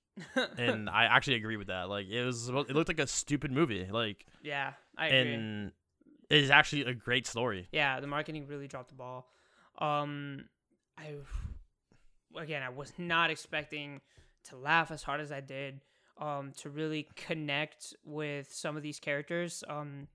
[0.58, 1.88] and I actually agree with that.
[1.88, 3.86] Like it was, it looked like a stupid movie.
[3.90, 5.34] Like yeah, I agree.
[5.34, 5.72] and
[6.30, 7.68] it is actually a great story.
[7.72, 9.26] yeah, the marketing really dropped the ball.
[9.78, 10.44] Um,
[10.96, 11.14] I
[12.40, 14.00] again, I was not expecting
[14.50, 15.80] to laugh as hard as I did.
[16.18, 19.64] um, to really connect with some of these characters.
[19.68, 20.06] Um,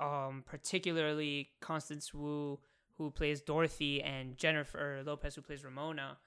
[0.00, 2.58] um, particularly Constance Wu,
[2.98, 6.18] who plays Dorothy, and Jennifer Lopez, who plays Ramona.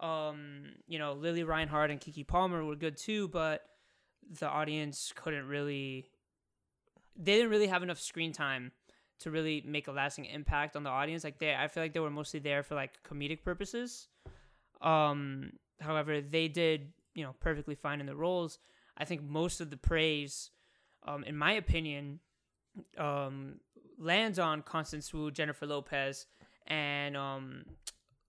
[0.00, 3.62] Um, you know, Lili Reinhart and Keke Palmer were good too, but
[4.38, 6.06] the audience couldn't really.
[7.16, 8.72] They didn't really have enough screen time
[9.20, 11.24] to really make a lasting impact on the audience.
[11.24, 14.08] Like they, I feel like they were mostly there for like comedic purposes.
[14.80, 18.58] Um, however, they did you know perfectly fine in the roles.
[18.96, 20.50] I think most of the praise,
[21.06, 22.20] um, in my opinion,
[22.98, 23.60] um,
[23.98, 26.26] lands on Constance Wu, Jennifer Lopez,
[26.66, 27.64] and um,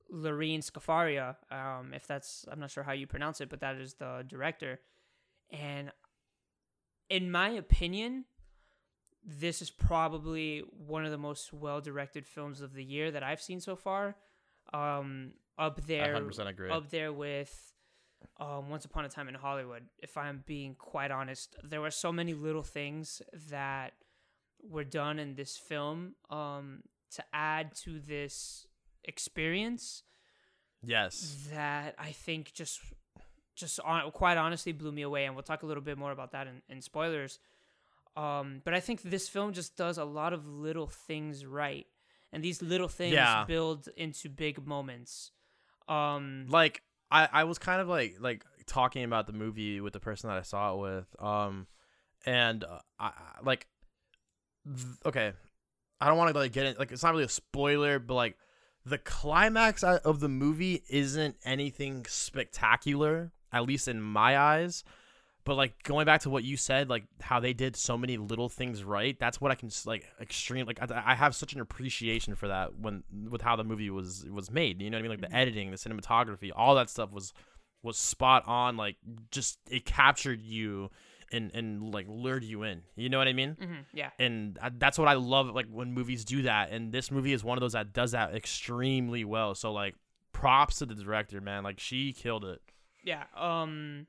[0.09, 1.35] Lorene Scafaria.
[1.51, 4.79] Um, if that's, I'm not sure how you pronounce it, but that is the director.
[5.51, 5.91] And
[7.09, 8.25] in my opinion,
[9.25, 13.41] this is probably one of the most well directed films of the year that I've
[13.41, 14.15] seen so far.
[14.73, 16.71] Um, up there, 100% agree.
[16.71, 17.73] up there with
[18.39, 19.83] um, Once Upon a Time in Hollywood.
[19.99, 23.93] If I'm being quite honest, there were so many little things that
[24.69, 28.65] were done in this film um, to add to this
[29.03, 30.03] experience
[30.85, 31.47] Yes.
[31.51, 32.79] that I think just
[33.55, 36.31] just on, quite honestly blew me away and we'll talk a little bit more about
[36.31, 37.39] that in, in spoilers
[38.17, 41.85] um, but I think this film just does a lot of little things right
[42.31, 43.45] and these little things Yeah.
[43.45, 45.31] build into big moments
[45.87, 46.81] um, like
[47.11, 50.37] I, I was kind of like like talking about the movie with the person that
[50.37, 51.67] I saw it with um
[52.25, 53.67] and uh, I I- like
[54.65, 55.33] th- okay.
[56.01, 58.35] I don't want to like get it like it's not really a spoiler but like
[58.85, 64.83] the climax of the movie isn't anything spectacular at least in my eyes.
[65.45, 68.47] But like going back to what you said like how they did so many little
[68.47, 72.33] things right that's what i can like extreme like i, I have such an appreciation
[72.35, 75.11] for that when with how the movie was was made you know what i mean?
[75.11, 75.35] Like the mm-hmm.
[75.35, 77.33] editing the cinematography all that stuff was
[77.81, 78.95] was spot on like
[79.31, 80.89] just it captured you
[81.31, 82.81] and and like lured you in.
[82.95, 83.55] You know what i mean?
[83.59, 84.09] Mhm, yeah.
[84.19, 86.71] And I, that's what I love like when movies do that.
[86.71, 89.55] And this movie is one of those that does that extremely well.
[89.55, 89.95] So like
[90.31, 91.63] props to the director man.
[91.63, 92.61] Like she killed it.
[93.03, 94.07] Yeah um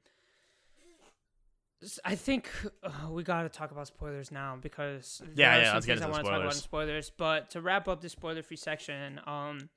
[2.05, 2.49] I think
[2.83, 6.03] uh, we got to talk about spoilers now because Yeah, yeah, some let's get things
[6.07, 7.07] I want to talk about spoilers.
[7.07, 7.13] spoilers.
[7.15, 9.69] But to wrap up the spoiler-free section, um,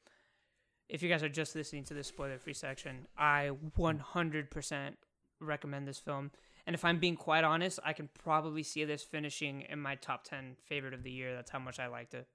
[0.88, 4.94] if you guys are just listening to this spoiler-free section, I 100%
[5.42, 6.32] recommend this film.
[6.68, 10.26] And if I'm being quite honest, I can probably see this finishing in my top
[10.26, 11.34] 10 favorite of the year.
[11.34, 12.28] That's how much I liked it.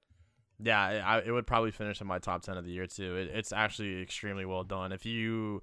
[0.59, 3.14] yeah I, it would probably finish in my top 10 of the year too.
[3.16, 4.90] It, it's actually extremely well done.
[4.90, 5.60] If you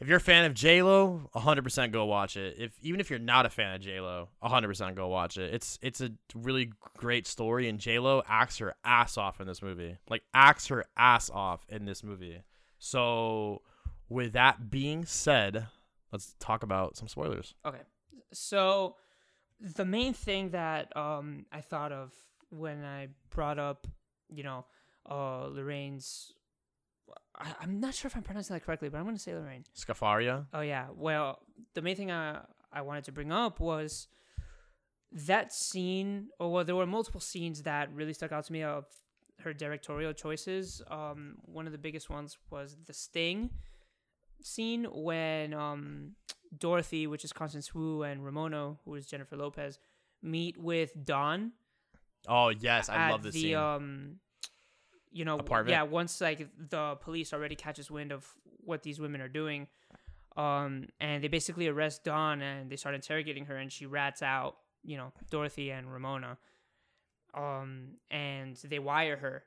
[0.00, 2.56] if you're a fan of j-lo 100% go watch it.
[2.58, 5.54] If even if you're not a fan of j-lo 100% go watch it.
[5.54, 9.96] It's it's a really great story and j-lo acts her ass off in this movie.
[10.10, 12.42] Like acts her ass off in this movie.
[12.80, 13.62] So
[14.08, 15.68] with that being said
[16.14, 17.82] let's talk about some spoilers Okay.
[18.32, 18.96] So
[19.78, 22.12] the main thing that um I thought of
[22.50, 23.86] when I brought up,
[24.38, 24.60] you know,
[25.14, 26.32] uh Lorraine's
[27.36, 29.64] I, I'm not sure if I'm pronouncing that correctly, but I'm gonna say Lorraine.
[29.76, 30.86] scafaria Oh yeah.
[31.06, 31.40] Well,
[31.74, 32.40] the main thing I
[32.72, 34.08] I wanted to bring up was
[35.30, 38.84] that scene or well there were multiple scenes that really stuck out to me of
[39.40, 40.82] her directorial choices.
[40.98, 41.18] Um
[41.56, 43.50] one of the biggest ones was the sting
[44.42, 46.12] scene when um
[46.56, 49.78] Dorothy, which is Constance Wu, and Ramona, who is Jennifer Lopez,
[50.22, 51.52] meet with Dawn.
[52.28, 54.16] oh yes i love this the scene um
[55.12, 55.70] you know Apartment?
[55.70, 58.26] yeah once like the police already catches wind of
[58.64, 59.68] what these women are doing
[60.36, 64.56] um and they basically arrest Dawn and they start interrogating her and she rats out
[64.82, 66.38] you know Dorothy and Ramona
[67.34, 69.44] um and they wire her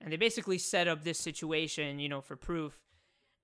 [0.00, 2.78] and they basically set up this situation you know for proof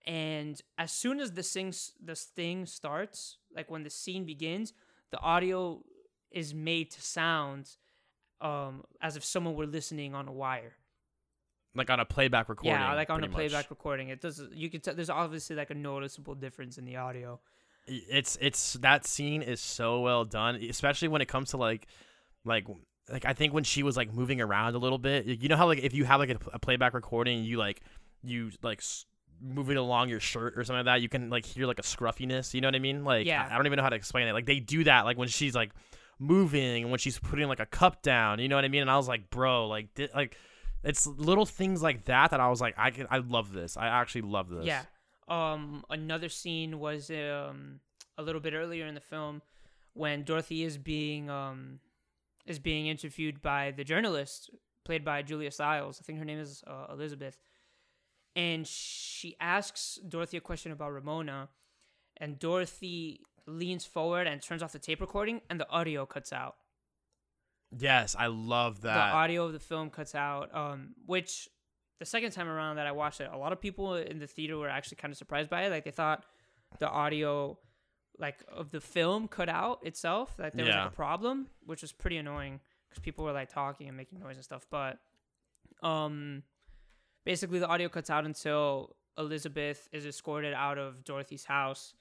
[0.06, 1.72] and as soon as the sing
[2.02, 4.72] the thing starts like when the scene begins
[5.10, 5.82] the audio
[6.30, 7.76] is made to sound
[8.40, 10.74] um as if someone were listening on a wire.
[11.74, 13.36] Like on a playback recording yeah like on a pretty much.
[13.36, 14.08] playback recording.
[14.08, 17.40] It does you can tell there's obviously like a noticeable difference in the audio.
[17.86, 21.86] It's it's that scene is so well done especially when it comes to like
[22.44, 22.66] like
[23.08, 25.66] like i think when she was like moving around a little bit you know how
[25.66, 27.80] like if you have like a, a playback recording you like
[28.24, 29.04] you like s-
[29.40, 31.82] move it along your shirt or something like that you can like hear like a
[31.82, 33.46] scruffiness you know what i mean like Yeah.
[33.48, 35.28] I, I don't even know how to explain it like they do that like when
[35.28, 35.72] she's like
[36.18, 38.90] moving and when she's putting like a cup down you know what i mean and
[38.90, 40.36] i was like bro like di- like
[40.82, 43.86] it's little things like that that i was like i can i love this i
[43.86, 44.82] actually love this Yeah.
[45.28, 47.80] Um, another scene was um
[48.16, 49.42] a little bit earlier in the film
[49.92, 51.80] when Dorothy is being um
[52.46, 54.50] is being interviewed by the journalist
[54.84, 55.98] played by Julia Stiles.
[56.00, 57.36] I think her name is uh, Elizabeth,
[58.36, 61.48] and she asks Dorothy a question about Ramona,
[62.18, 66.56] and Dorothy leans forward and turns off the tape recording, and the audio cuts out.
[67.76, 68.94] Yes, I love that.
[68.94, 70.54] The audio of the film cuts out.
[70.54, 71.48] Um, which
[71.98, 74.56] the second time around that I watched it, a lot of people in the theater
[74.56, 75.70] were actually kind of surprised by it.
[75.70, 76.24] Like they thought
[76.78, 77.58] the audio,
[78.18, 80.34] like of the film, cut out itself.
[80.38, 83.88] Like there was like a problem, which was pretty annoying because people were like talking
[83.88, 84.66] and making noise and stuff.
[84.70, 84.98] But
[85.82, 86.42] um,
[87.26, 91.92] basically the audio cuts out until Elizabeth is escorted out of Dorothy's house,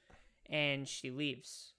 [0.49, 1.73] and she leaves.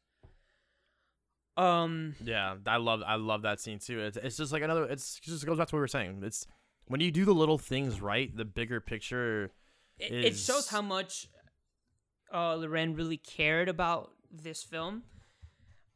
[1.56, 4.00] Um, Yeah, I love I love that scene too.
[4.00, 4.84] It's, it's just like another.
[4.84, 6.20] It's it just goes back to what we were saying.
[6.22, 6.46] It's
[6.88, 9.52] when you do the little things right, the bigger picture.
[9.98, 11.28] it, shows how much
[12.34, 15.04] uh, Loren really cared about this film.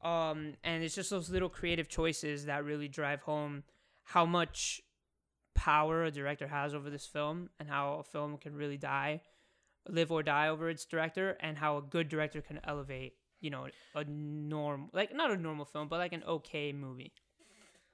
[0.02, 3.64] Um, and it's just those little creative choices that really drive home
[4.04, 4.80] how much
[5.54, 9.22] power a director has over this film and how a film can really die,
[9.88, 13.66] live or die over its director, and how a good director can elevate, you know,
[13.94, 17.12] a norm like not a normal film, but like an okay movie.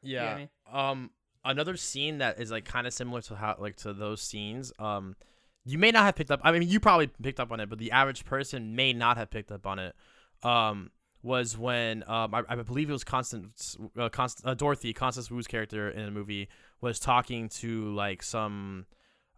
[0.03, 0.37] You know I Yeah.
[0.37, 0.49] mean?
[0.73, 1.11] Um,
[1.45, 4.73] another scene that is like kind of similar to how like to those scenes.
[4.79, 5.17] Um,
[5.65, 6.41] you may not have picked up.
[6.45, 9.31] I mean, you probably picked up on it, but the average person may not have
[9.31, 9.95] picked up on it.
[10.43, 10.91] Um,
[11.27, 15.47] was when um I, I believe it was Constance, uh, Const- uh, Dorothy, Constance Wu's
[15.47, 16.49] character in the movie
[16.81, 18.87] was talking to like some.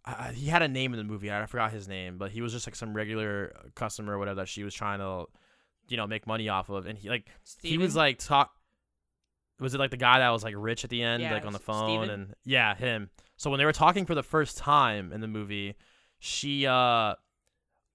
[0.05, 1.31] Uh, he had a name in the movie.
[1.31, 4.49] I forgot his name, but he was just like some regular customer or whatever that
[4.49, 5.27] she was trying to,
[5.89, 6.87] you know, make money off of.
[6.87, 7.27] And he like
[7.63, 8.53] he was like talk.
[9.61, 11.53] Was it like the guy that was like rich at the end, Yeah, like on
[11.53, 12.11] the phone, Steven?
[12.11, 13.11] and yeah, him.
[13.37, 15.75] So when they were talking for the first time in the movie,
[16.21, 17.15] she uh,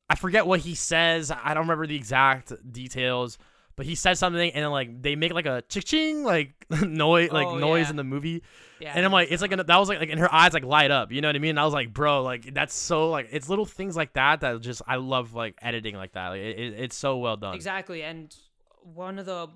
[0.09, 1.31] I forget what he says.
[1.31, 3.37] I don't remember the exact details,
[3.75, 7.47] but he said something, and then like they make like a ching like noise, like
[7.47, 7.89] Oh, noise yeah.
[7.91, 8.43] in the movie,
[8.79, 10.63] Yeah, and I'm like, it's like an, that was like, like and her eyes like
[10.65, 11.51] light up, you know what I mean?
[11.51, 14.61] And I was like, bro, like that's so like it's little things like that that
[14.61, 16.29] just I love like editing like that.
[16.29, 17.55] Like it, it, it's so well done.
[17.55, 18.35] Exactly, and
[18.81, 19.47] one of the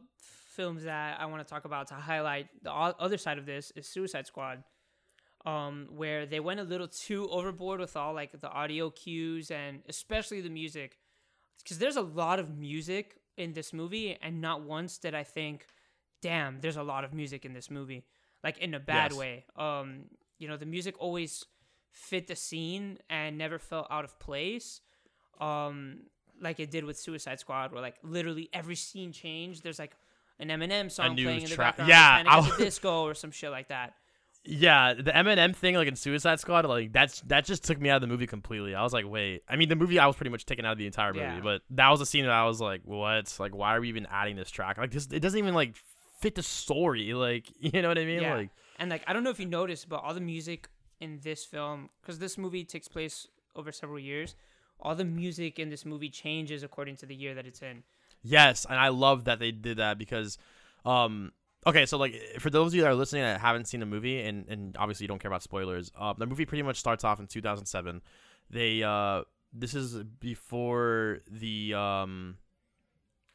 [0.55, 3.87] films that I want to talk about to highlight the other side of this is
[3.87, 4.63] Suicide Squad,
[5.45, 9.81] um, where they went a little too overboard with all like the audio cues and
[9.87, 10.97] especially the music,
[11.63, 15.65] because there's a lot of music in this movie, and not once did I think,
[16.21, 18.03] "Damn, there's a lot of music in this movie,"
[18.43, 19.19] like in a bad Yes.
[19.19, 19.45] way.
[19.55, 20.05] Um,
[20.39, 21.45] you know, the music always
[21.91, 24.81] fit the scene and never felt out of place
[25.39, 25.99] um
[26.39, 29.63] like it did with Suicide Squad, where like literally every scene changed.
[29.63, 29.95] There's like
[30.39, 33.69] an Eminem song playing in the tra- background, Yeah, the Disco or some shit like
[33.69, 33.95] that.
[34.49, 37.97] Yeah, the Eminem thing, like in Suicide Squad, like that's that just took me out
[37.97, 38.73] of the movie completely.
[38.75, 39.43] I was like, wait.
[39.49, 41.41] I mean, the movie I was pretty much taken out of the entire movie, Yeah.
[41.41, 43.35] but that was a scene that I was like, what?
[43.39, 44.77] Like, why are we even adding this track?
[44.77, 45.75] Like, this it doesn't even like
[46.19, 47.13] fit the story.
[47.13, 48.21] Like, you know what I mean?
[48.21, 48.49] Yeah, Like,
[48.79, 50.69] and like I don't know if you noticed, but all the music
[51.01, 54.35] in this film, because this movie takes place over several years,
[54.79, 57.83] all the music in this movie changes according to the year that it's in.
[58.23, 60.37] yes, and I love that they did that because,
[60.85, 61.31] um,
[61.67, 64.21] okay, so like for those of you that are listening that haven't seen the movie
[64.21, 67.19] and and obviously you don't care about spoilers, uh, the movie pretty much starts off
[67.19, 68.01] in 2007.
[68.49, 69.23] They uh,
[69.53, 72.37] this is before the um,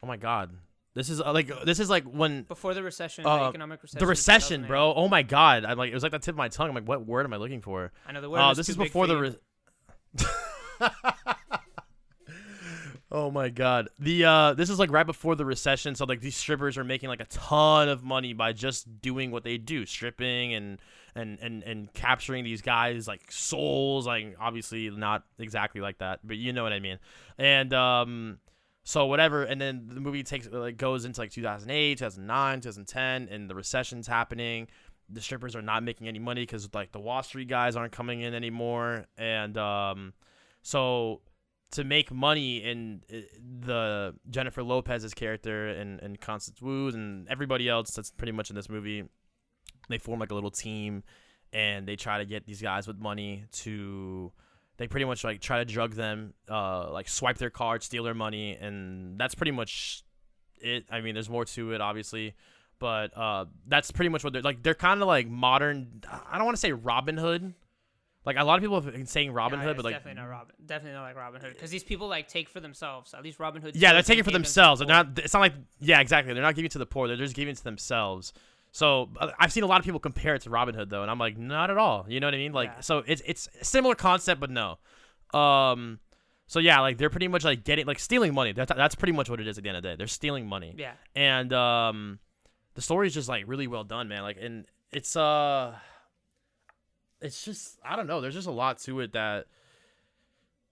[0.02, 0.50] oh my god.
[0.94, 3.98] This is uh, like this is like when Before the recession, the Uh, economic recession.
[4.00, 4.92] the recession, bro.
[4.94, 6.68] Oh my god, I'm like it was like the tip of my tongue.
[6.68, 7.92] I'm like, what word am I looking for?
[8.06, 9.16] I know the word Uh, this is before the.
[9.16, 9.36] Re-
[13.12, 15.94] oh my god, the uh, this is like right before the recession.
[15.94, 19.44] So like these strippers are making like a ton of money by just doing what
[19.44, 20.80] they do, stripping and
[21.14, 24.06] and and and capturing these guys like souls.
[24.06, 26.98] Like obviously not exactly like that, but you know what I mean.
[27.38, 28.38] And um.
[28.84, 33.48] So whatever, and then the movie takes like goes into like 2008, 2009, 2010, and
[33.48, 34.66] the recession's happening.
[35.08, 38.22] The strippers are not making any money because like the Wall Street guys aren't coming
[38.22, 40.14] in anymore, and um,
[40.62, 41.20] so
[41.72, 43.16] to make money in uh,
[43.66, 48.56] the Jennifer Lopez's character and and Constance Wu and everybody else that's pretty much in
[48.56, 49.04] this movie,
[49.88, 51.02] they form like a little team,
[51.52, 54.32] and they try to get these guys with money to
[54.76, 58.14] they pretty much like try to drug them, uh, like swipe their card, steal their
[58.14, 60.02] money, and that's pretty much
[60.58, 60.86] it.
[60.90, 62.34] I mean, there's more to it, obviously,
[62.78, 64.62] but uh, that's pretty much what they're like.
[64.62, 66.02] They're kind of like modern.
[66.10, 67.54] I don't want to say Robin Hood.
[68.24, 70.54] Like a lot of people have been saying Robin Hood, but like definitely not Robin.
[70.64, 73.14] Definitely not like Robin Hood, because these people like take for themselves.
[73.14, 73.74] At least Robin Hood.
[73.74, 74.78] yeah, they're taking for themselves.
[74.78, 75.18] They're not.
[75.18, 76.32] It's not like yeah, exactly.
[76.32, 77.08] They're not giving it to the poor.
[77.08, 78.32] They're just giving it to themselves.
[78.70, 81.10] So uh, I've seen a lot of people compare it to Robin Hood though, and
[81.10, 82.06] I'm like, not at all.
[82.08, 82.52] You know what I mean?
[82.52, 82.80] Like, Yeah.
[82.80, 84.78] so it's it's a similar concept, but no.
[85.38, 85.98] Um,
[86.46, 88.52] so yeah, like they're pretty much like getting like stealing money.
[88.52, 89.96] That's that's pretty much what it is at the end of the day.
[89.96, 90.74] They're stealing money.
[90.78, 90.92] Yeah.
[91.16, 92.18] And um,
[92.74, 94.22] the story is just like really well done, man.
[94.22, 95.74] Like, and it's uh,
[97.22, 98.20] it's just I don't know.
[98.20, 99.46] There's just a lot to it that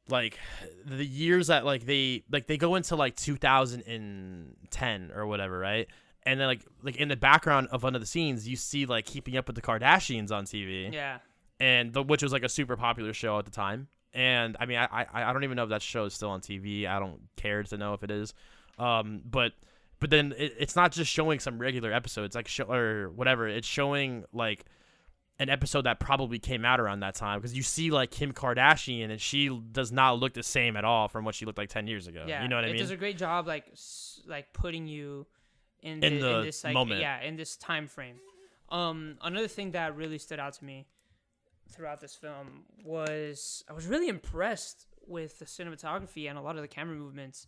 [0.09, 0.39] like
[0.85, 5.86] the years that like they like they go into like 2010 or whatever, right?
[6.24, 9.06] And then like like in the background of one of the scenes, you see like
[9.06, 10.93] Keeping Up with the Kardashians on TV.
[10.93, 11.18] Yeah.
[11.59, 13.89] and the, which was like a super popular show at the time.
[14.12, 16.40] And I mean, I, I I don't even know if that show is still on
[16.40, 16.86] TV.
[16.86, 18.35] I don't care to know if it is.
[18.78, 19.52] Um, but
[20.01, 23.47] but then it, it's not just showing some regular episodes like show or whatever.
[23.47, 24.64] It's showing like
[25.40, 29.10] an episode that probably came out around that time because you see like Kim Kardashian
[29.10, 31.86] and she does not look the same at all from what she looked like ten
[31.86, 32.24] years ago.
[32.28, 32.76] Yeah, you know what I mean.
[32.76, 33.64] it does a great job, like
[34.26, 35.26] like putting you
[35.82, 37.00] in, In the, the in this like moment.
[37.00, 38.16] yeah in this time frame.
[38.68, 40.86] Um, another thing that really stood out to me
[41.72, 46.62] throughout this film was I was really impressed with the cinematography and a lot of
[46.62, 47.46] the camera movements.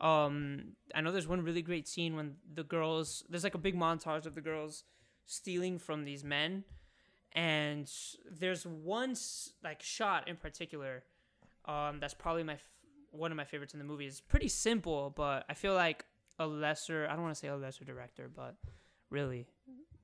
[0.00, 3.74] Um, I know there's one really great scene when the girls there's like a big
[3.76, 4.84] montage of the girls
[5.26, 6.64] stealing from these men,
[7.34, 7.90] and
[8.30, 9.14] there's one
[9.62, 11.04] like shot in particular
[11.64, 12.70] um, that's probably my f-
[13.10, 14.06] one of my favorites in the movie.
[14.06, 16.04] It's pretty simple, but I feel like
[16.38, 18.56] a lesser I don't want to say a lesser director, but
[19.10, 19.46] really,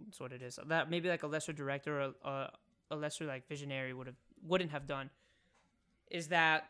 [0.05, 0.59] that's what it is.
[0.66, 2.50] That maybe like a lesser director or a,
[2.90, 5.10] a lesser like visionary would have wouldn't have done.
[6.10, 6.66] Is that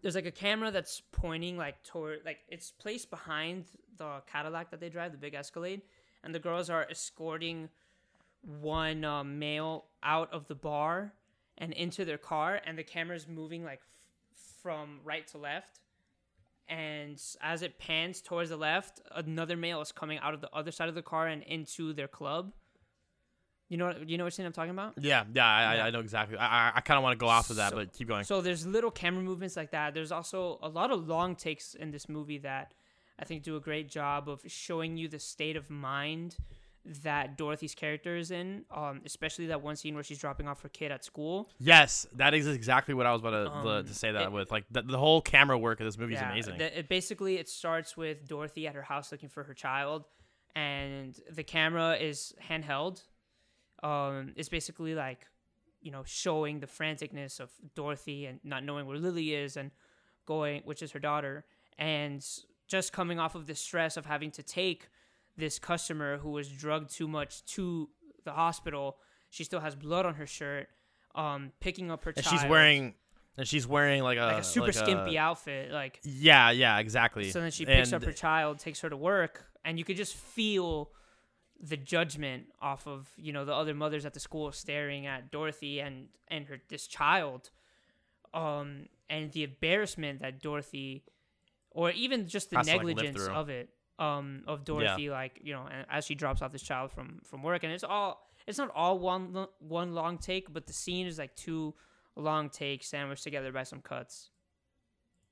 [0.00, 3.64] there's like a camera that's pointing like toward like it's placed behind
[3.96, 5.82] the Cadillac that they drive, the big Escalade,
[6.22, 7.68] and the girls are escorting
[8.42, 11.12] one uh, male out of the bar
[11.58, 15.80] and into their car, and the camera's moving like f- from right to left.
[16.68, 20.70] And as it pans towards the left, another male is coming out of the other
[20.70, 22.52] side of the car and into their club.
[23.68, 24.94] You know, what- you know what scene I'm talking about?
[24.98, 25.84] yeah, yeah, I, Yeah.
[25.86, 26.36] I, know exactly.
[26.36, 28.24] I I, I kind of want to go off of that, So- but keep going.
[28.24, 29.94] So there's little camera movements like that.
[29.94, 32.74] There's also a lot of long takes in this movie that
[33.18, 36.36] I think do a great job of showing you the state of mind
[36.84, 38.64] that Dorothy's character is in.
[38.70, 41.48] Um, especially that one scene where she's dropping off her kid at school.
[41.58, 44.32] Yes, that is exactly what I was about to, the- Um, to say that it-
[44.32, 44.50] with.
[44.50, 46.58] Like the, the whole camera work of this movie is amazing.
[46.58, 50.04] the- it basically it starts with Dorothy at her house looking for her child,
[50.56, 53.02] and the camera is handheld.
[53.82, 55.26] Um, it's basically like,
[55.80, 59.70] you know, showing the franticness of Dorothy and not knowing where Lily is and
[60.26, 61.44] going, which is her daughter,
[61.78, 62.24] and
[62.68, 64.88] just coming off of the stress of having to take
[65.36, 67.88] this customer who was drugged too much to
[68.24, 68.96] the hospital.
[69.30, 70.68] She still has blood on her shirt.
[71.14, 72.40] Um, picking up her and child.
[72.40, 72.94] she's wearing
[73.36, 76.78] and she's wearing like a like a super like skimpy a- outfit, like Yeah, yeah,
[76.78, 77.30] exactly.
[77.30, 80.14] so then she picks up her child, takes her to work, and you could just
[80.14, 80.90] feel
[81.60, 85.80] the judgment off of you know the other mothers at the school staring at Dorothy
[85.80, 87.50] and and her this child,
[88.34, 91.04] um, and the embarrassment that Dorothy,
[91.70, 95.66] or even just the to, like, negligence of it, um, of Dorothy, like you know,
[95.70, 98.70] and as she drops off this child from from work, and it's all it's not
[98.74, 101.74] all one one long take, but the scene is like two
[102.16, 104.30] long takes sandwiched together by some cuts.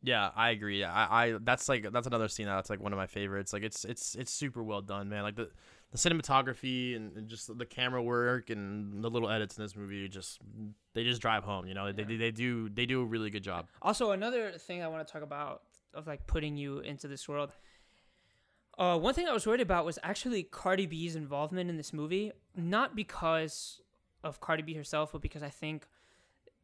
[0.03, 0.83] Yeah, I agree.
[0.83, 3.53] I, I that's like that's another scene that's like one of my favorites.
[3.53, 5.23] Like it's it's it's super well done, man.
[5.23, 5.51] Like the
[5.93, 10.09] the cinematography and, and just the camera work and the little edits in this movie
[10.09, 10.39] just
[10.95, 11.67] they just drive home.
[11.67, 13.67] You know, they, they they do they do a really good job.
[13.83, 15.63] Also, another thing I want to talk about
[15.93, 17.51] of like putting you into this world.
[18.81, 22.33] Uh, one thing I was worried about was actually Cardi B's involvement in this movie,
[22.57, 23.83] not because
[24.25, 25.87] of Cardi B herself, but because I think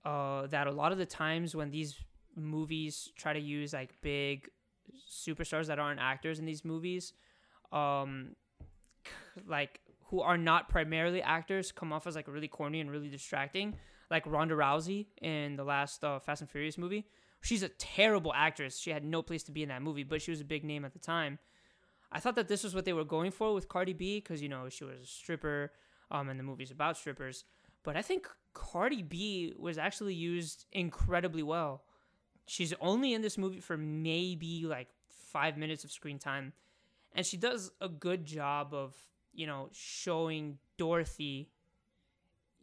[0.02, 1.94] uh, that a lot of the times when these
[2.34, 4.48] movies try to use like big
[5.06, 7.12] superstars that aren't actors in these movies,
[7.70, 8.34] um,
[9.46, 13.76] like who are not primarily actors, come off as like really corny and really distracting.
[14.10, 17.08] Like Ronda Rousey in the last uh, Fast and Furious movie,
[17.42, 18.78] she's a terrible actress.
[18.78, 20.82] She had no place to be in that movie, but she was a big name
[20.86, 21.38] at the time.
[22.12, 24.48] I thought that this was what they were going for with Cardi B because you
[24.48, 25.72] know she was a stripper,
[26.10, 27.44] um, and the movie's about strippers.
[27.82, 31.84] But I think Cardi B was actually used incredibly well.
[32.46, 36.52] She's only in this movie for maybe like five minutes of screen time,
[37.12, 38.94] and she does a good job of
[39.32, 41.50] you know showing Dorothy,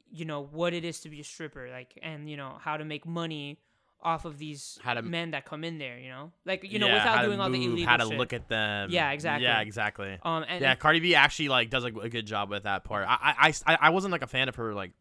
[0.09, 2.85] you know what it is to be a stripper, like, and you know how to
[2.85, 3.59] make money
[4.03, 6.87] off of these How to- men that come in there, you know, like you know
[6.87, 8.17] Yeah, without doing all the illegal how to shit.
[8.17, 8.89] look at them.
[8.91, 9.45] Yeah, exactly.
[9.45, 10.17] Yeah, exactly.
[10.23, 13.05] Um, and, yeah, Cardi B actually like does a, a good job with that part.
[13.07, 14.91] I, I, I, I wasn't like a fan of her like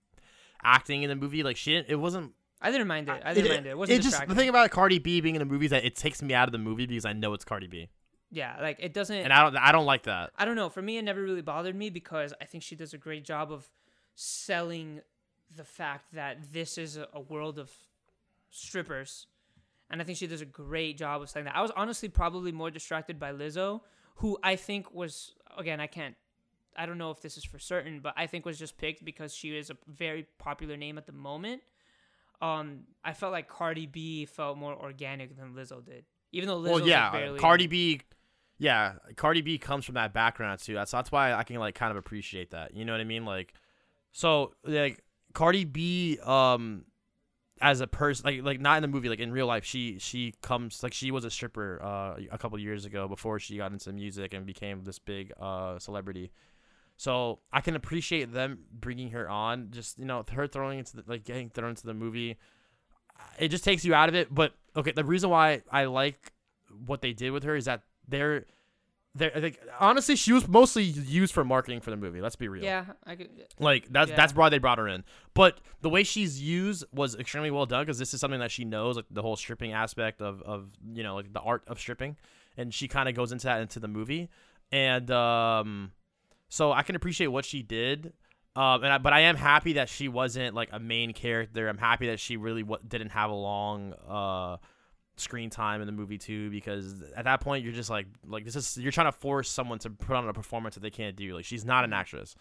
[0.62, 1.42] acting in the movie.
[1.42, 2.32] Like she, didn't, it wasn't.
[2.60, 3.20] I didn't mind it.
[3.24, 3.70] I didn't mind it.
[3.70, 5.96] It wasn't just the thing about Cardi B being in the movie is that it
[5.96, 7.88] takes me out of the movie because I know it's Cardi B,
[8.30, 9.16] yeah, like it doesn't.
[9.16, 10.30] and I don't, I don't like that.
[10.36, 10.68] I don't know.
[10.68, 13.50] For me, it never really bothered me because I think she does a great job
[13.50, 13.68] of
[14.14, 15.00] selling
[15.54, 17.70] the fact that this is a world of
[18.52, 19.26] strippers,
[19.90, 21.56] and I think she does a great job of saying that.
[21.56, 23.80] I was honestly probably more distracted by Lizzo,
[24.16, 26.14] who I think was again I can't.
[26.76, 29.34] I don't know if this is for certain, but I think was just picked because
[29.34, 31.62] she is a very popular name at the moment.
[32.40, 36.04] um, I felt like Cardi B felt more organic than Lizzo did.
[36.32, 38.00] Even though Lizzo well, yeah, like barely Cardi B.
[38.58, 40.74] Yeah, Cardi B comes from that background too.
[40.74, 42.74] That's that's why I can like kind of appreciate that.
[42.74, 43.24] You know what I mean?
[43.24, 43.54] Like,
[44.12, 45.02] so like
[45.34, 46.84] Cardi B, um,
[47.60, 50.34] as a person, like like not in the movie, like in real life, she she
[50.42, 53.92] comes like she was a stripper uh a couple years ago before she got into
[53.92, 56.32] music and became this big uh celebrity.
[56.96, 59.68] So I can appreciate them bringing her on.
[59.70, 62.38] Just you know, her throwing into the, like getting thrown into the movie.
[63.38, 64.34] It just takes you out of it.
[64.34, 66.32] But okay, the reason why I like
[66.86, 68.46] what they did with her is that they're
[69.14, 72.20] they're like honestly she was mostly used for marketing for the movie.
[72.22, 72.64] Let's be real.
[72.64, 73.28] Yeah, I could.
[73.58, 74.16] Like that's Yeah.
[74.16, 75.04] that's why they brought her in.
[75.34, 78.64] But the way she's used was extremely well done because this is something that she
[78.64, 82.16] knows, like the whole stripping aspect of of you know like the art of stripping,
[82.56, 84.30] and she kind of goes into that into the movie,
[84.70, 85.92] and um,
[86.48, 88.14] so I can appreciate what she did.
[88.54, 91.68] Um, and I, but I am happy that she wasn't like a main character.
[91.68, 94.58] I'm happy that she really w- didn't have a long uh
[95.16, 98.56] screen time in the movie too because at that point you're just like like this
[98.56, 101.34] is you're trying to force someone to put on a performance that they can't do.
[101.34, 102.34] Like she's not an actress.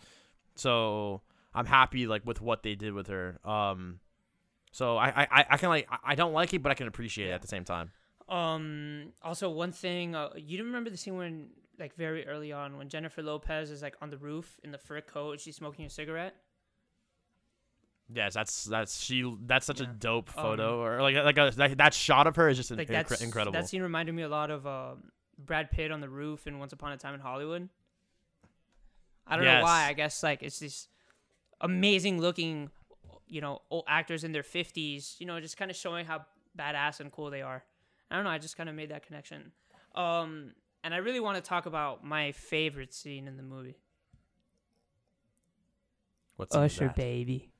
[0.55, 1.21] So
[1.53, 3.39] i'm happy like with what they did with her.
[3.45, 3.99] Um
[4.71, 7.31] so i i, I can like I- don't like it but i can appreciate it
[7.33, 7.91] at the same time.
[8.29, 9.11] Um.
[9.21, 12.87] Also, one thing uh, you didn't remember the scene when, like, very early on, when
[12.87, 16.35] Jennifer Lopez is like on the roof in the fur coat, she's smoking a cigarette.
[18.13, 21.77] Yes that's that's she that's such a dope Um, photo or like like a, that,
[21.77, 24.29] that shot of her is just Like incre- that's incredible That scene reminded me a
[24.29, 27.69] lot of um Brad Pitt on the roof in Once Upon a Time in Hollywood.
[29.27, 29.85] I don't know why.
[29.87, 30.87] I guess like it's these
[31.61, 32.69] amazing looking,
[33.27, 35.15] you know, old actors in their fifties.
[35.19, 36.25] You know, just kind of showing how
[36.57, 37.63] badass and cool they are.
[38.09, 38.29] I don't know.
[38.29, 39.51] I just kind of made that connection.
[39.95, 40.51] Um,
[40.83, 43.77] and I really want to talk about my favorite scene in the movie.
[46.35, 46.95] What's scene Usher that?
[46.95, 47.50] baby.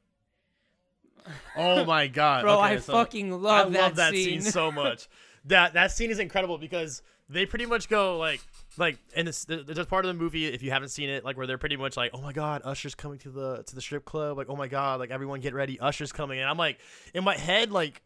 [1.55, 4.41] Oh my god, Bro, okay, I so fucking I love that love that scene.
[4.41, 4.51] scene.
[4.51, 5.07] so much.
[5.45, 8.41] that that scene is incredible because they pretty much go like
[8.77, 11.47] like and this there's part of the movie if you haven't seen it like where
[11.47, 14.37] they're pretty much like oh my god Usher's coming to the to the strip club
[14.37, 16.79] like oh my god like everyone get ready Usher's coming and I'm like
[17.13, 18.01] in my head like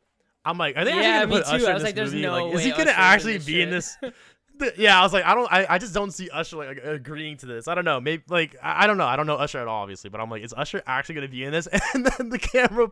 [0.46, 1.56] I'm like are they Yeah, actually gonna put too.
[1.56, 2.22] Usher I in was this like, there's movie?
[2.26, 3.98] no like, is he gonna actually be in this
[4.78, 7.46] yeah, I was like, I don't, I, I just don't see Usher like agreeing to
[7.46, 7.68] this.
[7.68, 9.82] I don't know, maybe like I, I don't know, I don't know Usher at all,
[9.82, 11.68] obviously, but I'm like, is Usher actually gonna be in this?
[11.94, 12.92] And then the camera,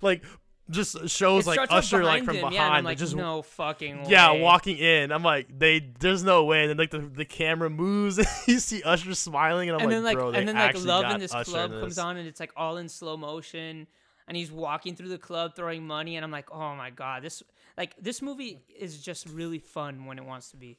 [0.00, 0.24] like,
[0.70, 4.32] just shows It like Usher like from him, behind, yeah, like, just no fucking yeah,
[4.32, 4.40] way.
[4.40, 5.12] walking in.
[5.12, 6.62] I'm like, they, there's no way.
[6.62, 10.04] And then like the, the camera moves, and you see Usher smiling, and I'm and
[10.04, 12.26] like, then like and then like love in this Usher club in comes on and
[12.26, 13.86] it's like all in slow motion
[14.26, 17.42] and he's walking through the club throwing money and i'm like oh my god this
[17.76, 20.78] like this movie is just really fun when it wants to be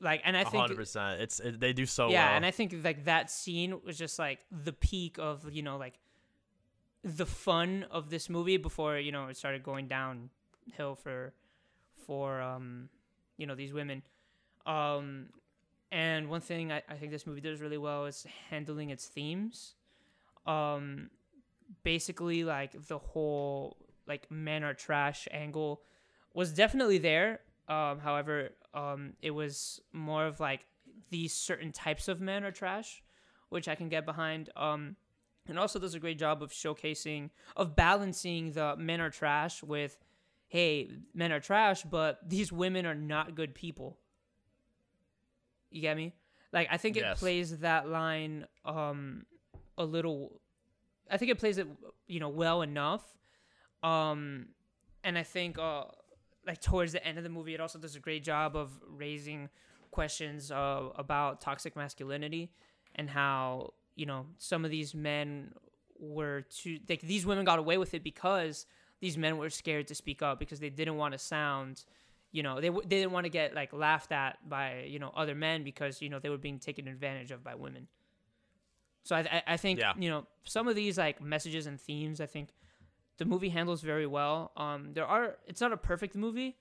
[0.00, 1.20] like and i think hundred percent.
[1.20, 2.12] It's it, they do so well.
[2.12, 2.36] yeah well.
[2.36, 5.98] and i think like that scene was just like the peak of you know like
[7.02, 11.32] the fun of this movie before you know it started going downhill for
[12.06, 12.88] for um
[13.36, 14.02] you know these women
[14.66, 15.26] um
[15.92, 19.74] and one thing I, I think this movie does really well is handling its themes
[20.46, 21.10] um
[21.82, 25.82] basically like the whole like men are trash angle
[26.34, 30.64] was definitely there um however um it was more of like
[31.10, 33.02] these certain types of men are trash
[33.48, 34.96] which i can get behind um
[35.48, 39.96] and also does a great job of showcasing of balancing the men are trash with
[40.48, 43.98] hey men are trash but these women are not good people
[45.70, 46.12] you get me
[46.52, 47.18] like i think it Yes.
[47.18, 49.24] plays that line um
[49.78, 50.40] a little
[51.10, 51.66] i think it plays it
[52.06, 53.02] you know well enough
[53.82, 54.46] um
[55.04, 55.84] and i think uh
[56.46, 59.48] like towards the end of the movie it also does a great job of raising
[59.90, 62.50] questions uh, about toxic masculinity
[62.94, 65.52] and how you know some of these men
[65.98, 68.66] were too like these women got away with it because
[69.00, 71.84] these men were scared to speak up because they didn't want to sound
[72.32, 75.12] you know they, w- they didn't want to get like laughed at by you know
[75.16, 77.86] other men because you know they were being taken advantage of by women
[79.02, 79.92] so i i, I think Yeah.
[79.98, 82.50] you know some of these like messages and themes i think
[83.20, 86.56] the movie handles very well um there are it's not a perfect movie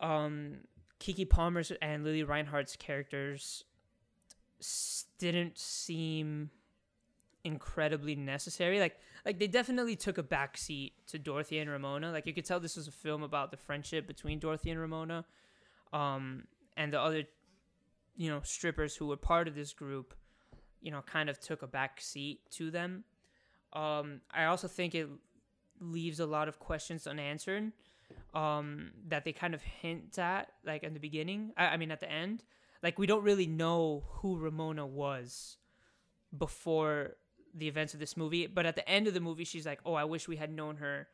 [0.00, 0.58] um
[1.00, 3.64] keke palmer's and lili reinhart's characters
[4.60, 6.50] s- didn't seem
[7.44, 8.78] incredibly necessary.
[8.78, 12.12] Like like they definitely took a backseat to Dorothy and Ramona.
[12.12, 15.24] Like you could tell this was a film about the friendship between Dorothy and Ramona,
[15.92, 16.44] um,
[16.76, 17.24] and the other,
[18.16, 20.14] you know, strippers who were part of this group,
[20.80, 23.04] you know, kind of took a backseat to them.
[23.72, 25.08] Um, I also think it
[25.80, 27.72] leaves a lot of questions unanswered
[28.34, 31.52] um, that they kind of hint at, like in the beginning.
[31.56, 32.44] I, I mean, at the end,
[32.82, 35.56] like we don't really know who Ramona was
[36.36, 37.16] before
[37.54, 38.46] the events of this movie.
[38.46, 40.76] But at the end of the movie, she's like, "Oh, I wish we had known
[40.76, 41.08] her.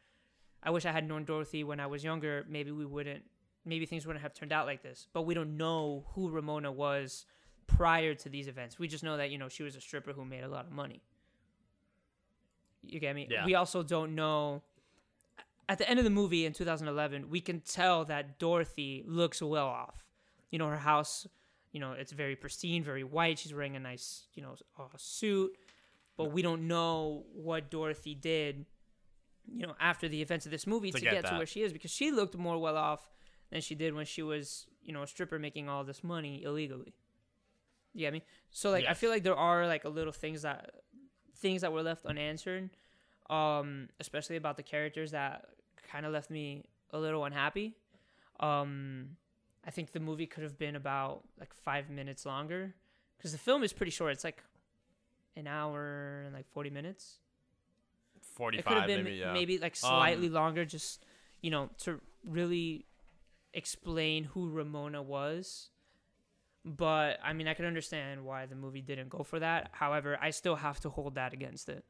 [0.63, 2.45] I wish I had known Dorothy when I was younger.
[2.49, 3.25] Maybe we wouldn't.
[3.65, 7.27] Maybe things wouldn't have turned out like this." But we don't know who Ramona was
[7.67, 8.79] prior to these events.
[8.79, 10.73] We just know that you know she was a stripper who made a lot of
[10.73, 11.03] money.
[12.87, 13.29] You get me?
[13.31, 13.45] Yeah.
[13.47, 14.63] We also don't know.
[15.69, 19.67] At the end of the movie in 2011, we can tell that Dorothy looks well
[19.67, 20.05] off.
[20.51, 21.27] You know, her house,
[21.73, 23.39] you know, it's very pristine, very white.
[23.39, 25.53] She's wearing a nice, you know, uh, suit.
[26.17, 28.67] But we don't know what Dorothy did,
[29.53, 31.63] you know, after the events of this movie to, To get get, to where she
[31.63, 33.11] is because she looked more well off
[33.51, 36.95] than she did when she was, you know, a stripper making all this money illegally.
[37.95, 38.23] You get me?
[38.51, 40.71] So like I feel like there are like a little things that
[41.37, 42.71] things that were left unanswered,
[43.31, 45.47] um, especially about the characters that
[45.91, 47.75] kind of left me a little unhappy.
[48.41, 49.17] Um,
[49.67, 52.75] I think the movie could have been about like five minutes longer
[53.17, 54.13] because the film is pretty short.
[54.13, 54.43] It's like
[55.37, 57.19] an hour and like forty minutes.
[58.15, 59.33] It could 45 have been maybe, yeah.
[59.33, 61.05] maybe like Um, slightly longer, just
[61.41, 62.87] you know, to really
[63.53, 65.71] explain who Ramona was.
[66.65, 69.71] But I mean, I can understand why the movie didn't go for that.
[69.73, 71.85] However, I still have to hold that against it.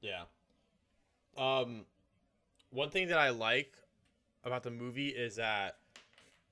[0.00, 0.24] Yeah.
[1.36, 1.84] Um,
[2.70, 3.72] one thing that I like
[4.44, 5.76] about the movie is that,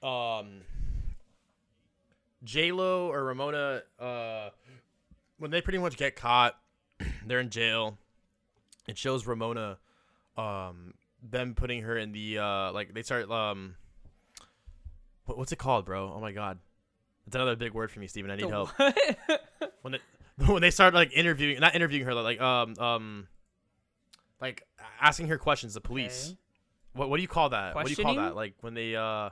[0.03, 0.63] um,
[2.45, 4.51] J Lo or Ramona, uh,
[5.39, 6.59] when they pretty much get caught,
[7.27, 7.99] they're in jail.
[8.89, 9.79] It shows Ramona,
[10.37, 13.77] um, them putting her in the uh, like they start um,
[15.27, 16.13] what, what's it called, bro?
[16.17, 16.59] Oh my god,
[17.27, 18.31] it's another big word for me, Steven.
[18.31, 18.71] I need The help.
[19.83, 19.99] when they
[20.47, 23.29] when they start like interviewing, not interviewing her, like um um,
[24.41, 24.67] like
[25.01, 25.75] asking her questions.
[25.75, 26.29] The police.
[26.29, 26.39] Okay.
[26.95, 27.75] What what do you call that?
[27.75, 28.35] What do you call that?
[28.37, 29.31] Like when they uh.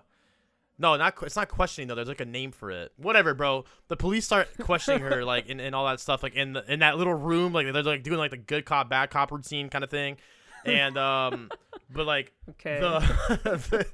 [0.79, 1.95] No, not it's not questioning though.
[1.95, 2.91] There's like a name for it.
[2.97, 3.67] Whatever, bro.
[3.89, 6.79] The police start questioning her, like and, and all that stuff, like in the in
[6.79, 9.85] that little room, like they're like doing like the good cop bad cop routine kind
[9.85, 10.17] of thing,
[10.65, 11.51] and um,
[11.93, 12.81] but like Okay.
[12.81, 12.99] the
[13.45, 13.87] the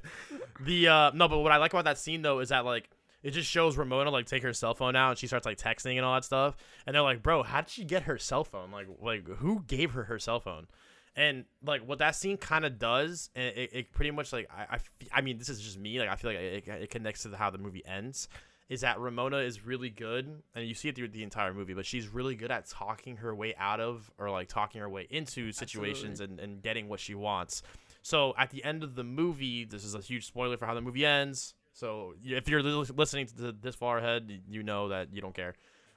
[0.87, 2.89] uh no, but what I like about that scene though is that like
[3.23, 5.97] it just shows Ramona like take her cell phone out and she starts like texting
[5.97, 6.55] and all that stuff,
[6.85, 8.71] and they're like, bro, how did she get her cell phone?
[8.71, 10.67] Like like who gave her her cell phone?
[11.15, 14.75] And like what that scene kind of does, and it, it pretty much like I,
[14.75, 14.79] I,
[15.13, 17.49] I mean this is just me like I feel like it, it connects to how
[17.49, 18.29] the movie ends,
[18.69, 21.85] is that Ramona is really good, and you see it through the entire movie, but
[21.85, 25.51] she's really good at talking her way out of or like talking her way into
[25.51, 27.63] situations and, and getting what she wants.
[28.07, 30.79] So at the end of the movie, this is a huge spoiler for how the
[30.79, 31.55] movie ends.
[31.73, 35.55] So if you're listening to this far ahead, you know that you don't care.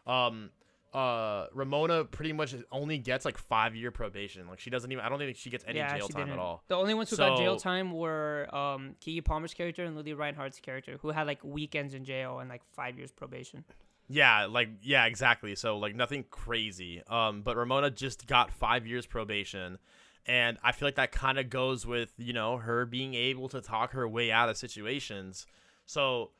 [0.08, 0.50] Um,
[0.92, 4.48] uh, Ramona pretty much only gets like five year probation.
[4.48, 5.04] Like she doesn't even.
[5.04, 6.32] I don't think she gets any yeah, jail time didn't.
[6.32, 6.64] at all.
[6.66, 10.58] The only ones who got jail time were um, Keke Palmer's character and Lili Reinhart's
[10.58, 13.62] character, who had like weekends in jail and like five years probation.
[14.08, 15.54] Yeah, like yeah, exactly.
[15.54, 17.04] So like nothing crazy.
[17.08, 19.78] Um, but Ramona just got five years probation,
[20.30, 23.60] and I feel like that kind of goes with you know her being able to
[23.60, 25.44] talk her way out of situations.
[25.86, 26.30] So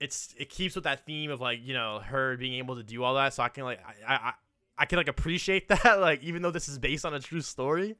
[0.00, 3.04] it's it keeps with that theme of like you know her being able to do
[3.04, 3.34] all that.
[3.34, 4.32] So I can like I I,
[4.76, 7.94] I can like appreciate that like even though this is based on a true story.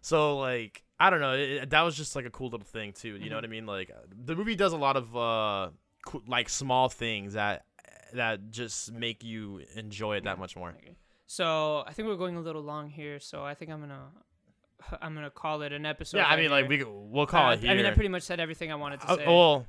[0.00, 3.18] So like I don't know, it, that was just like a cool little thing too.
[3.20, 3.66] You know what I mean?
[3.66, 3.90] Like
[4.24, 5.68] the movie does a lot of uh
[6.06, 7.66] cool, like small things that
[8.14, 10.74] that just make you enjoy it that much more.
[11.26, 13.20] So I think we're going a little long here.
[13.20, 14.08] So I think I'm gonna
[15.02, 16.18] I'm gonna call it an episode.
[16.18, 18.22] Yeah, I right mean, like we we'll call Uh, it I mean, I pretty much
[18.22, 19.26] said everything I wanted to Uh, say.
[19.26, 19.66] well,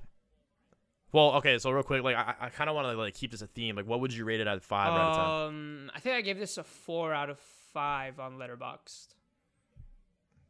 [1.12, 1.58] well, okay.
[1.58, 3.76] So real quick, like I, I kind of want to like keep this a theme.
[3.76, 5.26] Like, what would you rate it at five out of ten?
[5.26, 7.40] um, I think I gave this a four out of
[7.74, 9.08] five on Letterboxd.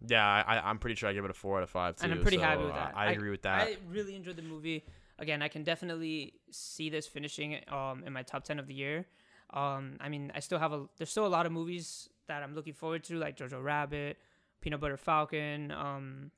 [0.08, 2.04] Yeah, I, I- I'm pretty sure I give it a four out of five too.
[2.06, 2.94] and I'm pretty so happy with I- that.
[2.96, 3.68] I, agree with that.
[3.68, 4.84] I really enjoyed the movie.
[5.18, 9.06] Again, I can definitely see this finishing um in my top ten of the year.
[9.52, 12.54] Um, I mean, I still have a there's still a lot of movies that I'm
[12.56, 14.18] looking forward to, like Jojo Rabbit,
[14.62, 16.32] Peanut Butter Falcon, um,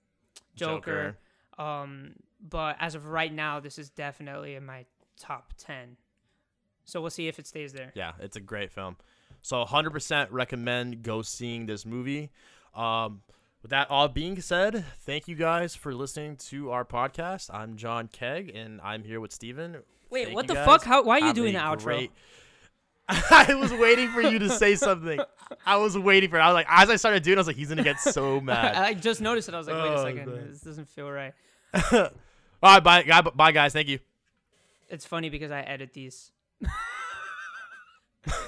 [0.56, 1.18] Joker.
[1.58, 4.86] Um, but as of right now, this is definitely in my
[5.20, 5.98] top ten.
[6.86, 7.92] So we'll see if it stays there.
[7.96, 8.98] Yeah, it's a great film.
[9.44, 12.30] So 100% recommend go seeing this movie.
[12.76, 13.22] Um,
[13.62, 17.50] with that all being said, thank you guys for listening to our podcast.
[17.54, 19.78] I'm John Keg, and I'm here with Steven.
[20.10, 20.66] Wait, Thank what the guys.
[20.66, 20.84] fuck?
[20.84, 22.10] How- why are you Have doing the outro?
[23.30, 25.20] I was waiting for you to say something.
[25.66, 26.42] I was waiting for it.
[26.42, 28.40] I was like, as I started doing, it, I was like, he's gonna get so
[28.42, 28.76] mad.
[28.76, 29.56] I just noticed it.
[29.56, 30.48] I was like, wait a Oh, second, man.
[30.50, 31.34] this doesn't feel right.
[31.94, 32.10] all
[32.64, 33.74] right, bye, guy, bye, guys.
[33.74, 34.00] Thank you.
[34.90, 36.32] It's funny because I edit these.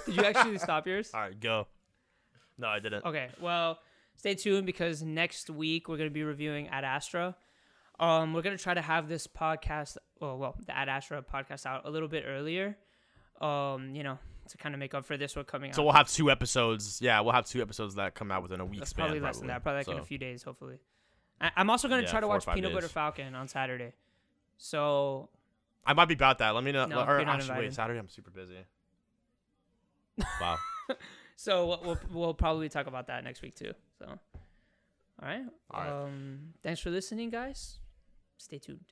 [0.06, 1.10] Did you actually stop yours?
[1.14, 1.68] All right, go.
[2.58, 3.06] No, I didn't.
[3.06, 3.80] Okay, well,
[4.18, 7.36] stay tuned because next week we're going to be reviewing Ad Astra.
[8.00, 11.66] Um, we're going to try to have this podcast, well, well, the Ad Astra podcast
[11.66, 12.78] out a little bit earlier.
[13.42, 14.20] Um, you know,
[14.50, 15.76] to kind of make up for this one coming out.
[15.76, 17.00] So we'll have two episodes.
[17.02, 19.06] Yeah, we'll have two episodes that come out within a week That's span.
[19.06, 19.64] probably less than that.
[19.64, 20.78] Probably like in a few days, hopefully.
[21.42, 22.88] I, I'm also gonna Yeah, try to watch Peanut Butter.
[22.88, 23.94] Falcon on Saturday.
[24.58, 25.30] So
[25.86, 26.52] I might be about that.
[26.52, 26.86] Let me know.
[26.86, 27.64] No, or actually, invited.
[27.64, 28.58] wait, Saturday I'm super busy.
[30.40, 30.58] Wow.
[31.36, 33.74] so we'll, we'll we'll probably talk about that next week too.
[34.00, 35.44] So all right.
[35.72, 36.04] All right.
[36.06, 37.80] Um, thanks for listening, guys.
[38.38, 38.86] Stay tuned.